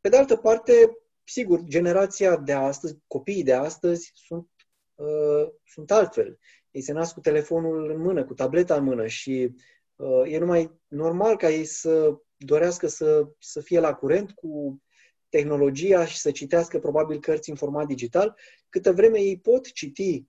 Pe 0.00 0.08
de 0.08 0.16
altă 0.16 0.36
parte, 0.36 0.98
sigur, 1.24 1.62
generația 1.62 2.36
de 2.36 2.52
astăzi, 2.52 2.96
copiii 3.06 3.42
de 3.42 3.54
astăzi 3.54 4.10
sunt, 4.14 4.48
uh, 4.96 5.48
sunt 5.66 5.90
altfel. 5.90 6.38
Ei 6.70 6.80
se 6.80 6.92
nasc 6.92 7.14
cu 7.14 7.20
telefonul 7.20 7.90
în 7.90 8.00
mână, 8.00 8.24
cu 8.24 8.34
tableta 8.34 8.74
în 8.74 8.84
mână 8.84 9.06
și 9.06 9.54
Uh, 9.96 10.32
e 10.32 10.38
numai 10.38 10.80
normal 10.86 11.36
ca 11.36 11.50
ei 11.50 11.64
să 11.64 12.16
dorească 12.36 12.86
să, 12.86 13.28
să 13.38 13.60
fie 13.60 13.80
la 13.80 13.94
curent 13.94 14.32
cu 14.32 14.82
tehnologia 15.28 16.06
și 16.06 16.18
să 16.18 16.30
citească 16.30 16.78
probabil 16.78 17.20
cărți 17.20 17.50
în 17.50 17.56
format 17.56 17.86
digital, 17.86 18.38
câtă 18.68 18.92
vreme 18.92 19.20
ei 19.20 19.38
pot 19.38 19.72
citi 19.72 20.24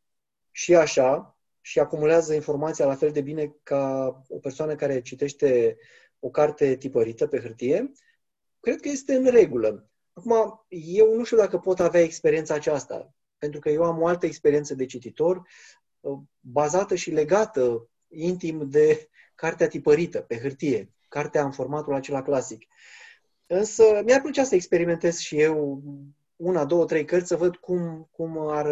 și 0.52 0.76
așa 0.76 1.38
și 1.62 1.80
acumulează 1.80 2.34
informația 2.34 2.86
la 2.86 2.96
fel 2.96 3.12
de 3.12 3.22
bine 3.22 3.56
ca 3.64 4.14
o 4.28 4.40
persoană 4.40 4.76
care 4.76 5.02
citește 5.02 5.78
o 6.20 6.30
carte 6.30 6.76
tipărită 6.76 7.28
pe 7.28 7.40
hârtie, 7.40 7.92
cred 8.60 8.80
că 8.80 8.90
este 8.90 9.16
în 9.16 9.26
regulă. 9.26 9.90
Acum, 10.14 10.66
eu 10.68 11.16
nu 11.16 11.24
știu 11.24 11.38
dacă 11.38 11.58
pot 11.58 11.80
avea 11.80 12.02
experiența 12.02 12.54
aceasta, 12.54 13.14
pentru 13.38 13.60
că 13.60 13.70
eu 13.70 13.84
am 13.84 14.02
o 14.02 14.08
altă 14.08 14.26
experiență 14.26 14.76
de 14.76 14.86
cititor, 14.86 15.42
uh, 16.00 16.18
bazată 16.40 16.96
și 16.96 17.12
legată 17.12 17.90
intim 18.08 18.70
de 18.70 19.10
cartea 19.36 19.68
tipărită 19.68 20.22
pe 20.22 20.40
hârtie, 20.40 20.92
cartea 21.08 21.44
în 21.44 21.52
formatul 21.52 21.94
acela 21.94 22.22
clasic. 22.22 22.66
Însă 23.46 24.02
mi-ar 24.06 24.22
plăcea 24.22 24.44
să 24.44 24.56
experimentez 24.56 25.18
și 25.18 25.40
eu 25.40 25.82
una, 26.36 26.66
două, 26.66 26.86
trei 26.86 27.06
cărți, 27.06 27.28
să 27.28 27.36
văd 27.36 27.56
cum, 27.56 28.10
cum, 28.12 28.38
ar, 28.38 28.68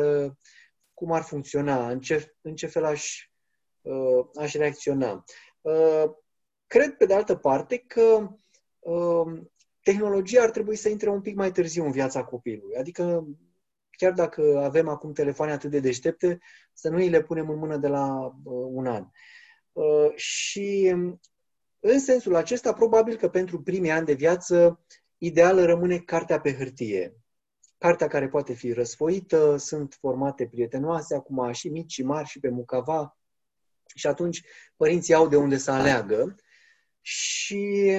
cum 0.93 1.11
ar 1.11 1.22
funcționa, 1.22 1.89
în 1.89 1.99
ce, 1.99 2.36
în 2.41 2.55
ce 2.55 2.68
fel 2.68 2.86
aș, 2.86 3.30
uh, 3.82 4.26
aș 4.36 4.53
reacționa. 4.53 5.24
Uh, 5.61 6.03
cred, 6.68 6.93
pe 6.97 7.05
de 7.05 7.13
altă 7.13 7.36
parte, 7.36 7.78
că 7.78 8.30
uh, 8.80 9.41
tehnologia 9.82 10.41
ar 10.41 10.49
trebui 10.49 10.76
să 10.76 10.89
intre 10.89 11.09
un 11.09 11.22
pic 11.22 11.36
mai 11.36 11.51
târziu 11.51 11.86
în 11.86 11.91
viața 11.91 12.24
copilului. 12.24 12.76
Adică, 12.76 13.28
chiar 13.96 14.12
dacă 14.12 14.62
avem 14.64 14.88
acum 14.88 15.14
telefoane 15.14 15.52
atât 15.52 15.70
de 15.70 15.80
deștepte, 15.80 16.39
să 16.74 16.89
nu 16.89 16.98
îi 16.98 17.10
le 17.10 17.22
punem 17.22 17.50
în 17.50 17.58
mână 17.58 17.78
de 17.78 17.88
la 17.88 18.26
uh, 18.26 18.68
un 18.72 18.88
an. 18.88 19.02
Uh, 19.02 19.10
Uh, 19.76 20.16
și 20.16 20.96
în 21.80 22.00
sensul 22.00 22.36
acesta, 22.36 22.74
probabil 22.74 23.16
că 23.16 23.30
pentru 23.30 23.62
primii 23.62 23.91
ani 23.91 24.06
de 24.06 24.14
viață, 24.14 24.86
ideală 25.18 25.66
rămâne 25.66 25.98
cartea 25.98 26.39
pe 26.39 26.56
hârtie. 26.56 27.16
Cartea 27.78 28.08
care 28.08 28.28
poate 28.28 28.54
fi 28.54 28.72
răsfoită, 28.72 29.58
sunt 29.58 29.98
formate 30.00 30.48
prietenoase, 30.48 31.16
acum 31.16 31.52
și 31.52 31.70
mici 31.70 31.91
și 31.91 32.04
mari 32.04 32.28
și 32.28 32.39
pe 32.39 32.50
mucava. 32.50 33.18
Și 33.96 34.08
atunci 34.08 34.43
părinții 34.76 35.14
au 35.14 35.28
de 35.28 35.36
unde 35.36 35.58
să 35.58 35.72
aleagă. 35.72 36.36
Și 37.02 37.91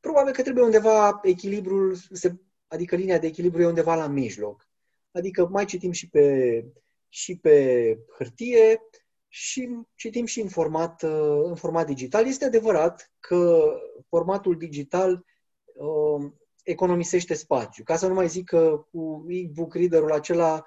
probabil 0.00 0.32
că 0.32 0.42
trebuie 0.42 0.64
undeva 0.64 1.20
echilibrul, 1.22 1.96
adică 2.74 2.96
linia 2.96 3.18
de 3.18 3.26
echilibru 3.26 3.62
e 3.62 3.66
undeva 3.66 3.94
la 3.94 4.06
mijloc. 4.06 4.68
Adică 5.12 5.46
mai 5.46 5.64
citim 5.64 5.90
și 5.90 6.08
pe, 6.08 6.64
și 7.08 7.38
pe 7.38 7.98
hârtie, 8.18 8.80
și 9.28 9.68
citim 9.94 10.24
și 10.24 10.40
în 10.40 10.48
format, 10.48 11.02
uh, 11.02 11.42
în 11.44 11.54
format 11.54 11.86
digital. 11.86 12.26
Este 12.26 12.44
adevărat 12.44 13.12
că 13.20 13.72
formatul 14.08 14.58
digital 14.58 15.24
uh, 15.74 16.32
economisește 16.62 17.34
spațiu. 17.34 17.84
Ca 17.84 17.96
să 17.96 18.06
nu 18.06 18.14
mai 18.14 18.28
zic 18.28 18.44
că 18.44 18.86
cu 18.90 19.24
e-book 19.28 19.74
reader-ul 19.74 20.12
acela, 20.12 20.64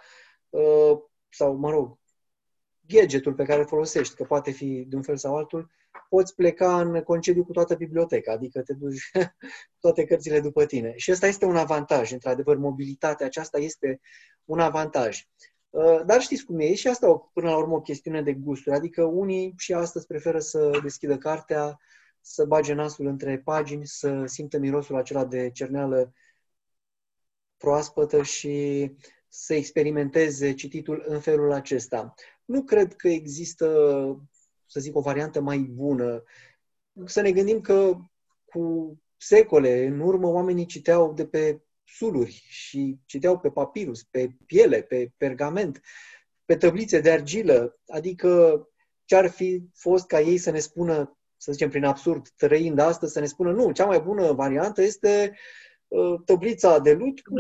uh, 0.50 0.98
sau, 1.30 1.56
mă 1.56 1.70
rog, 1.70 1.98
gadgetul 2.88 3.34
pe 3.34 3.44
care 3.44 3.60
îl 3.60 3.68
folosești, 3.68 4.16
că 4.16 4.24
poate 4.24 4.52
fi 4.52 4.86
de 4.88 4.96
un 4.96 5.02
fel 5.02 5.18
sau 5.18 5.36
altul, 5.36 5.72
poți 6.10 6.36
pleca 6.36 6.82
în 6.82 7.02
concediu 7.02 7.46
cu 7.46 7.52
toată 7.52 7.76
biblioteca, 7.76 8.32
adică 8.32 8.62
te 8.62 8.74
duci 8.74 9.12
toate 9.80 10.06
cărțile 10.06 10.40
după 10.40 10.66
tine. 10.66 10.94
Și 10.96 11.12
ăsta 11.12 11.28
este 11.28 11.46
un 11.46 11.56
avantaj, 11.56 12.12
într-adevăr, 12.12 12.58
mobilitatea 12.58 13.26
aceasta 13.26 13.60
este 13.60 14.00
un 14.46 14.60
avantaj. 14.60 15.28
Uh, 15.70 16.02
dar 16.06 16.22
știți 16.22 16.46
cum 16.46 16.60
e, 16.60 16.74
și 16.74 16.88
asta 16.88 17.30
până 17.34 17.50
la 17.50 17.58
urmă 17.58 17.76
o 17.76 17.82
chestiune 17.82 18.22
de 18.22 18.34
gusturi. 18.34 18.76
Adică 18.76 19.04
unii 19.04 19.54
și 19.58 19.74
astăzi 19.74 20.06
preferă 20.06 20.40
să 20.40 20.80
deschidă 20.82 21.18
cartea, 21.18 21.80
să 22.22 22.46
bage 22.46 22.74
nasul 22.74 23.06
între 23.06 23.40
pagini, 23.40 23.86
să 23.86 24.26
simtă 24.26 24.58
mirosul 24.58 24.96
acela 24.96 25.26
de 25.26 25.50
cerneală 25.52 26.14
proaspătă 27.58 28.24
și 28.24 28.92
să 29.28 29.54
experimenteze 29.54 30.54
cititul 30.54 31.04
în 31.08 31.20
felul 31.20 31.52
acesta. 31.52 32.14
Nu 32.48 32.64
cred 32.64 32.96
că 32.96 33.08
există, 33.08 33.68
să 34.66 34.80
zic, 34.80 34.96
o 34.96 35.02
variantă 35.02 35.42
mai 35.42 35.58
bună. 35.58 36.24
Să 37.06 37.22
ne 37.22 37.32
gândim 37.32 37.62
că 37.62 37.98
cu 38.46 38.98
secole 39.18 39.86
în 39.86 40.00
urmă 40.00 40.28
oamenii 40.28 40.66
citeau 40.66 41.14
de 41.14 41.26
pe 41.26 41.62
suluri 41.84 42.46
și 42.50 43.00
citeau 43.06 43.40
pe 43.40 43.50
papirus, 43.50 44.04
pe 44.04 44.30
piele, 44.46 44.82
pe 44.82 45.12
pergament, 45.18 45.82
pe 46.46 46.56
tăblițe 46.56 47.00
de 47.00 47.12
argilă, 47.12 47.80
adică 47.88 48.62
ce 49.06 49.16
ar 49.16 49.30
fi 49.30 49.64
fost 49.74 50.06
ca 50.06 50.20
ei 50.20 50.38
să 50.38 50.50
ne 50.50 50.60
spună, 50.60 51.18
să 51.38 51.52
zicem 51.52 51.70
prin 51.70 51.84
absurd, 51.84 52.28
trăind 52.30 52.80
astăzi, 52.80 53.14
să 53.14 53.20
ne 53.20 53.26
spună, 53.26 53.52
nu, 53.52 53.72
cea 53.72 53.86
mai 53.86 54.00
bună 54.00 54.32
variantă 54.32 54.82
este 54.82 55.36
uh, 55.88 56.22
tăblița 56.26 56.80
de 56.80 56.94
lut 56.94 57.22
cu, 57.22 57.34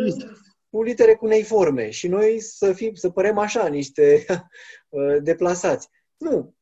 cu 0.69 0.83
litere 0.83 1.15
cuneiforme 1.15 1.89
și 1.89 2.07
noi 2.07 2.39
să 2.39 2.73
fim, 2.73 2.93
să 2.93 3.09
părem 3.09 3.37
așa 3.37 3.67
niște 3.67 4.25
uh, 4.89 5.17
deplasați. 5.21 5.89
Nu. 6.17 6.55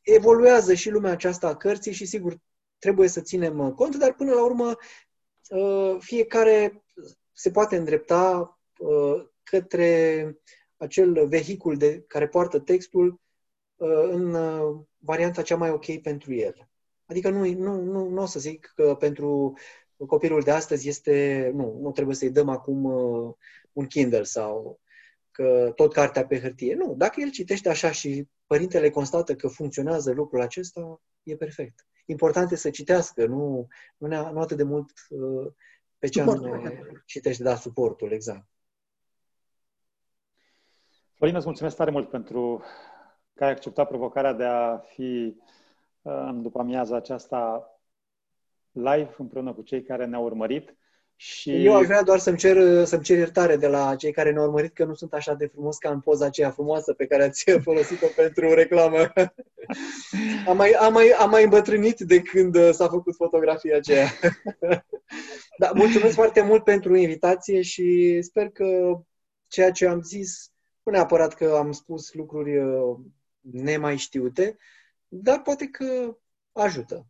Evoluează 0.00 0.74
și 0.74 0.90
lumea 0.90 1.10
aceasta 1.10 1.48
a 1.48 1.56
cărții 1.56 1.92
și 1.92 2.06
sigur 2.06 2.36
trebuie 2.78 3.08
să 3.08 3.20
ținem 3.20 3.72
cont, 3.74 3.96
dar 3.96 4.14
până 4.14 4.32
la 4.32 4.44
urmă 4.44 4.76
uh, 5.48 5.96
fiecare 5.98 6.82
se 7.32 7.50
poate 7.50 7.76
îndrepta 7.76 8.58
uh, 8.78 9.26
către 9.42 10.36
acel 10.76 11.28
vehicul 11.28 11.76
de, 11.76 12.00
care 12.06 12.28
poartă 12.28 12.58
textul 12.58 13.20
uh, 13.76 14.08
în 14.10 14.34
uh, 14.34 14.80
varianta 14.98 15.42
cea 15.42 15.56
mai 15.56 15.70
ok 15.70 16.00
pentru 16.02 16.34
el. 16.34 16.68
Adică 17.06 17.30
nu, 17.30 17.44
nu, 17.44 17.80
nu, 17.82 18.08
nu 18.08 18.22
o 18.22 18.26
să 18.26 18.38
zic 18.38 18.72
că 18.74 18.94
pentru 18.98 19.58
copilul 20.06 20.40
de 20.40 20.50
astăzi 20.50 20.88
este, 20.88 21.50
nu, 21.54 21.78
nu 21.80 21.90
trebuie 21.90 22.16
să-i 22.16 22.30
dăm 22.30 22.48
acum 22.48 22.84
un 23.72 23.86
Kindle 23.86 24.22
sau 24.22 24.80
că 25.30 25.72
tot 25.74 25.92
cartea 25.92 26.26
pe 26.26 26.40
hârtie. 26.40 26.74
Nu, 26.74 26.94
dacă 26.96 27.20
el 27.20 27.30
citește 27.30 27.68
așa 27.68 27.90
și 27.90 28.28
părintele 28.46 28.90
constată 28.90 29.34
că 29.34 29.48
funcționează 29.48 30.12
lucrul 30.12 30.40
acesta, 30.40 31.00
e 31.22 31.36
perfect. 31.36 31.86
Important 32.06 32.50
e 32.50 32.56
să 32.56 32.70
citească, 32.70 33.26
nu, 33.26 33.66
nu, 33.96 34.08
nu 34.08 34.40
atât 34.40 34.56
de 34.56 34.62
mult 34.62 34.90
uh, 35.08 35.52
pe 35.98 36.08
ce 36.08 36.20
anume 36.20 36.80
citești, 37.06 37.42
da, 37.42 37.54
suportul, 37.56 38.12
exact. 38.12 38.46
Florin, 41.14 41.36
îți 41.36 41.46
mulțumesc 41.46 41.76
tare 41.76 41.90
mult 41.90 42.10
pentru 42.10 42.62
că 43.34 43.44
ai 43.44 43.50
acceptat 43.50 43.88
provocarea 43.88 44.32
de 44.32 44.44
a 44.44 44.78
fi 44.78 45.36
în 46.02 46.42
după 46.42 46.58
amiaza 46.58 46.96
aceasta 46.96 47.70
live 48.72 49.14
împreună 49.18 49.52
cu 49.52 49.62
cei 49.62 49.82
care 49.82 50.06
ne-au 50.06 50.24
urmărit. 50.24 50.74
Și... 51.16 51.64
Eu 51.64 51.76
aș 51.76 51.86
vrea 51.86 52.02
doar 52.02 52.18
să-mi 52.18 52.36
cer, 52.36 52.84
să-mi 52.84 53.02
cer 53.02 53.18
iertare 53.18 53.56
de 53.56 53.66
la 53.66 53.96
cei 53.96 54.12
care 54.12 54.30
ne-au 54.30 54.44
urmărit 54.44 54.74
că 54.74 54.84
nu 54.84 54.94
sunt 54.94 55.12
așa 55.12 55.34
de 55.34 55.46
frumos 55.46 55.76
ca 55.76 55.90
în 55.90 56.00
poza 56.00 56.26
aceea 56.26 56.50
frumoasă 56.50 56.92
pe 56.92 57.06
care 57.06 57.22
ați 57.22 57.50
folosit-o 57.66 58.06
pentru 58.16 58.54
reclamă. 58.54 59.12
am, 60.46 60.56
mai, 60.56 60.70
am, 60.70 60.92
mai, 60.92 61.08
am 61.08 61.30
mai 61.30 61.44
îmbătrânit 61.44 61.98
de 61.98 62.22
când 62.22 62.72
s-a 62.72 62.88
făcut 62.88 63.14
fotografia 63.14 63.76
aceea. 63.76 64.06
da, 65.58 65.70
mulțumesc 65.74 66.14
foarte 66.14 66.42
mult 66.42 66.64
pentru 66.64 66.94
invitație 66.94 67.62
și 67.62 68.18
sper 68.22 68.48
că 68.48 69.00
ceea 69.46 69.70
ce 69.70 69.86
am 69.86 70.02
zis, 70.02 70.50
nu 70.82 70.92
neapărat 70.92 71.34
că 71.34 71.54
am 71.58 71.72
spus 71.72 72.12
lucruri 72.12 72.58
uh, 72.58 72.96
nemai 73.40 73.96
știute, 73.96 74.56
dar 75.08 75.42
poate 75.42 75.66
că 75.66 76.16
ajută. 76.52 77.09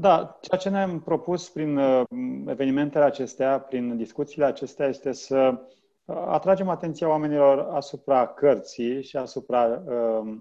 Da, 0.00 0.38
ceea 0.40 0.60
ce 0.60 0.68
ne-am 0.68 1.00
propus 1.00 1.48
prin 1.48 1.76
uh, 1.76 2.06
evenimentele 2.46 3.04
acestea, 3.04 3.60
prin 3.60 3.96
discuțiile 3.96 4.44
acestea, 4.44 4.86
este 4.86 5.12
să 5.12 5.64
uh, 6.04 6.16
atragem 6.16 6.68
atenția 6.68 7.08
oamenilor 7.08 7.58
asupra 7.58 8.26
cărții 8.26 9.02
și 9.02 9.16
asupra 9.16 9.64
uh, 9.66 10.36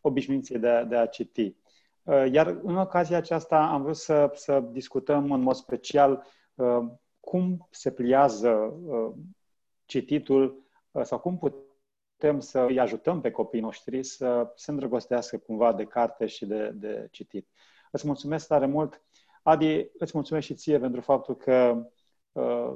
obișnuinței 0.00 0.58
de, 0.58 0.84
de 0.88 0.96
a 0.96 1.06
citi. 1.06 1.56
Uh, 2.02 2.24
iar 2.32 2.46
în 2.62 2.76
ocazia 2.76 3.16
aceasta 3.16 3.58
am 3.58 3.82
vrut 3.82 3.96
să, 3.96 4.30
să 4.34 4.60
discutăm 4.60 5.32
în 5.32 5.40
mod 5.40 5.54
special 5.54 6.26
uh, 6.54 6.84
cum 7.20 7.68
se 7.70 7.90
pliază 7.90 8.50
uh, 8.86 9.12
cititul 9.84 10.66
sau 11.02 11.18
cum 11.18 11.38
putem 11.38 12.40
să 12.40 12.60
îi 12.60 12.80
ajutăm 12.80 13.20
pe 13.20 13.30
copiii 13.30 13.62
noștri 13.62 14.02
să 14.02 14.52
se 14.56 14.70
îndrăgostească 14.70 15.38
cumva 15.38 15.72
de 15.72 15.84
carte 15.84 16.26
și 16.26 16.46
de, 16.46 16.70
de 16.74 17.08
citit. 17.10 17.48
Îți 17.94 18.06
mulțumesc 18.06 18.46
tare 18.46 18.66
mult. 18.66 19.02
Adi, 19.42 19.86
îți 19.98 20.12
mulțumesc 20.14 20.46
și 20.46 20.54
ție 20.54 20.78
pentru 20.78 21.00
faptul 21.00 21.36
că 21.36 21.86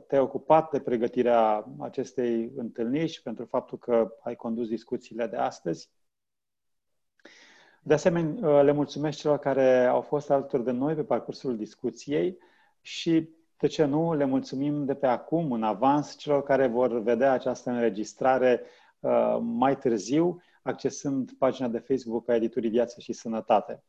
te-ai 0.07 0.21
ocupat 0.21 0.71
de 0.71 0.81
pregătirea 0.81 1.67
acestei 1.79 2.53
întâlniri 2.57 3.11
și 3.11 3.23
pentru 3.23 3.45
faptul 3.45 3.79
că 3.79 4.15
ai 4.21 4.37
condus 4.37 4.69
discuțiile 4.69 5.27
de 5.27 5.37
astăzi. 5.37 5.91
De 7.83 7.95
asemenea, 7.95 8.49
uh, 8.49 8.65
le 8.65 8.73
mulțumesc 8.73 9.19
celor 9.19 9.39
care 9.39 9.87
au 9.87 10.01
fost 10.01 10.31
alături 10.31 10.65
de 10.65 10.71
noi 10.71 10.95
pe 10.95 11.05
parcursul 11.05 11.57
discuției 11.57 12.39
și, 12.81 13.29
de 13.59 13.67
ce 13.67 13.85
nu, 13.85 14.15
le 14.15 14.25
mulțumim 14.25 14.85
de 14.85 14.95
pe 14.95 15.07
acum, 15.07 15.53
în 15.53 15.63
avans, 15.63 16.17
celor 16.17 16.43
care 16.43 16.67
vor 16.67 17.03
vedea 17.03 17.33
această 17.33 17.71
înregistrare 17.71 18.63
uh, 19.01 19.39
mai 19.41 19.79
târziu, 19.79 20.43
accesând 20.63 21.33
pagina 21.33 21.69
de 21.69 21.79
Facebook 21.79 22.29
a 22.29 22.35
Editurii 22.35 22.71
Viață 22.71 23.01
și 23.01 23.13
Sănătate. 23.13 23.83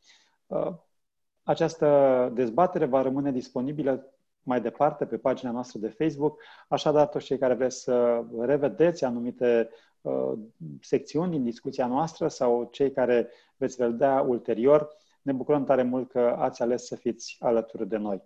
Uh, 1.50 1.56
această 1.56 2.30
dezbatere 2.34 2.84
va 2.84 3.02
rămâne 3.02 3.32
disponibilă 3.32 4.12
mai 4.42 4.60
departe 4.60 5.06
pe 5.06 5.18
pagina 5.18 5.50
noastră 5.50 5.78
de 5.78 5.88
Facebook, 5.88 6.42
așadar 6.68 7.06
toți 7.06 7.24
cei 7.24 7.38
care 7.38 7.54
vreți 7.54 7.82
să 7.82 8.24
revedeți 8.38 9.04
anumite 9.04 9.70
uh, 10.00 10.32
secțiuni 10.80 11.30
din 11.30 11.42
discuția 11.42 11.86
noastră 11.86 12.28
sau 12.28 12.68
cei 12.72 12.92
care 12.92 13.30
veți 13.56 13.76
vedea 13.76 14.20
ulterior, 14.20 14.88
ne 15.22 15.32
bucurăm 15.32 15.64
tare 15.64 15.82
mult 15.82 16.10
că 16.10 16.34
ați 16.38 16.62
ales 16.62 16.86
să 16.86 16.96
fiți 16.96 17.36
alături 17.40 17.88
de 17.88 17.96
noi. 17.96 18.22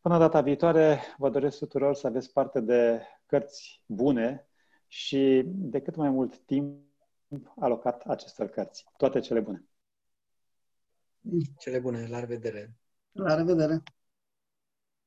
Până 0.00 0.18
data 0.18 0.40
viitoare, 0.40 1.00
vă 1.18 1.30
doresc 1.30 1.58
tuturor 1.58 1.94
să 1.94 2.06
aveți 2.06 2.32
parte 2.32 2.60
de 2.60 3.00
cărți 3.26 3.82
bune 3.86 4.48
și 4.86 5.42
de 5.46 5.80
cât 5.80 5.96
mai 5.96 6.10
mult 6.10 6.38
timp 6.38 6.78
alocat 7.60 8.02
acestor 8.06 8.46
cărți. 8.46 8.86
Toate 8.96 9.20
cele 9.20 9.40
bune! 9.40 9.64
Cele 11.58 11.80
bune! 11.80 12.08
La 12.08 12.20
revedere! 12.20 12.74
La 13.12 13.34
revedere! 13.34 13.82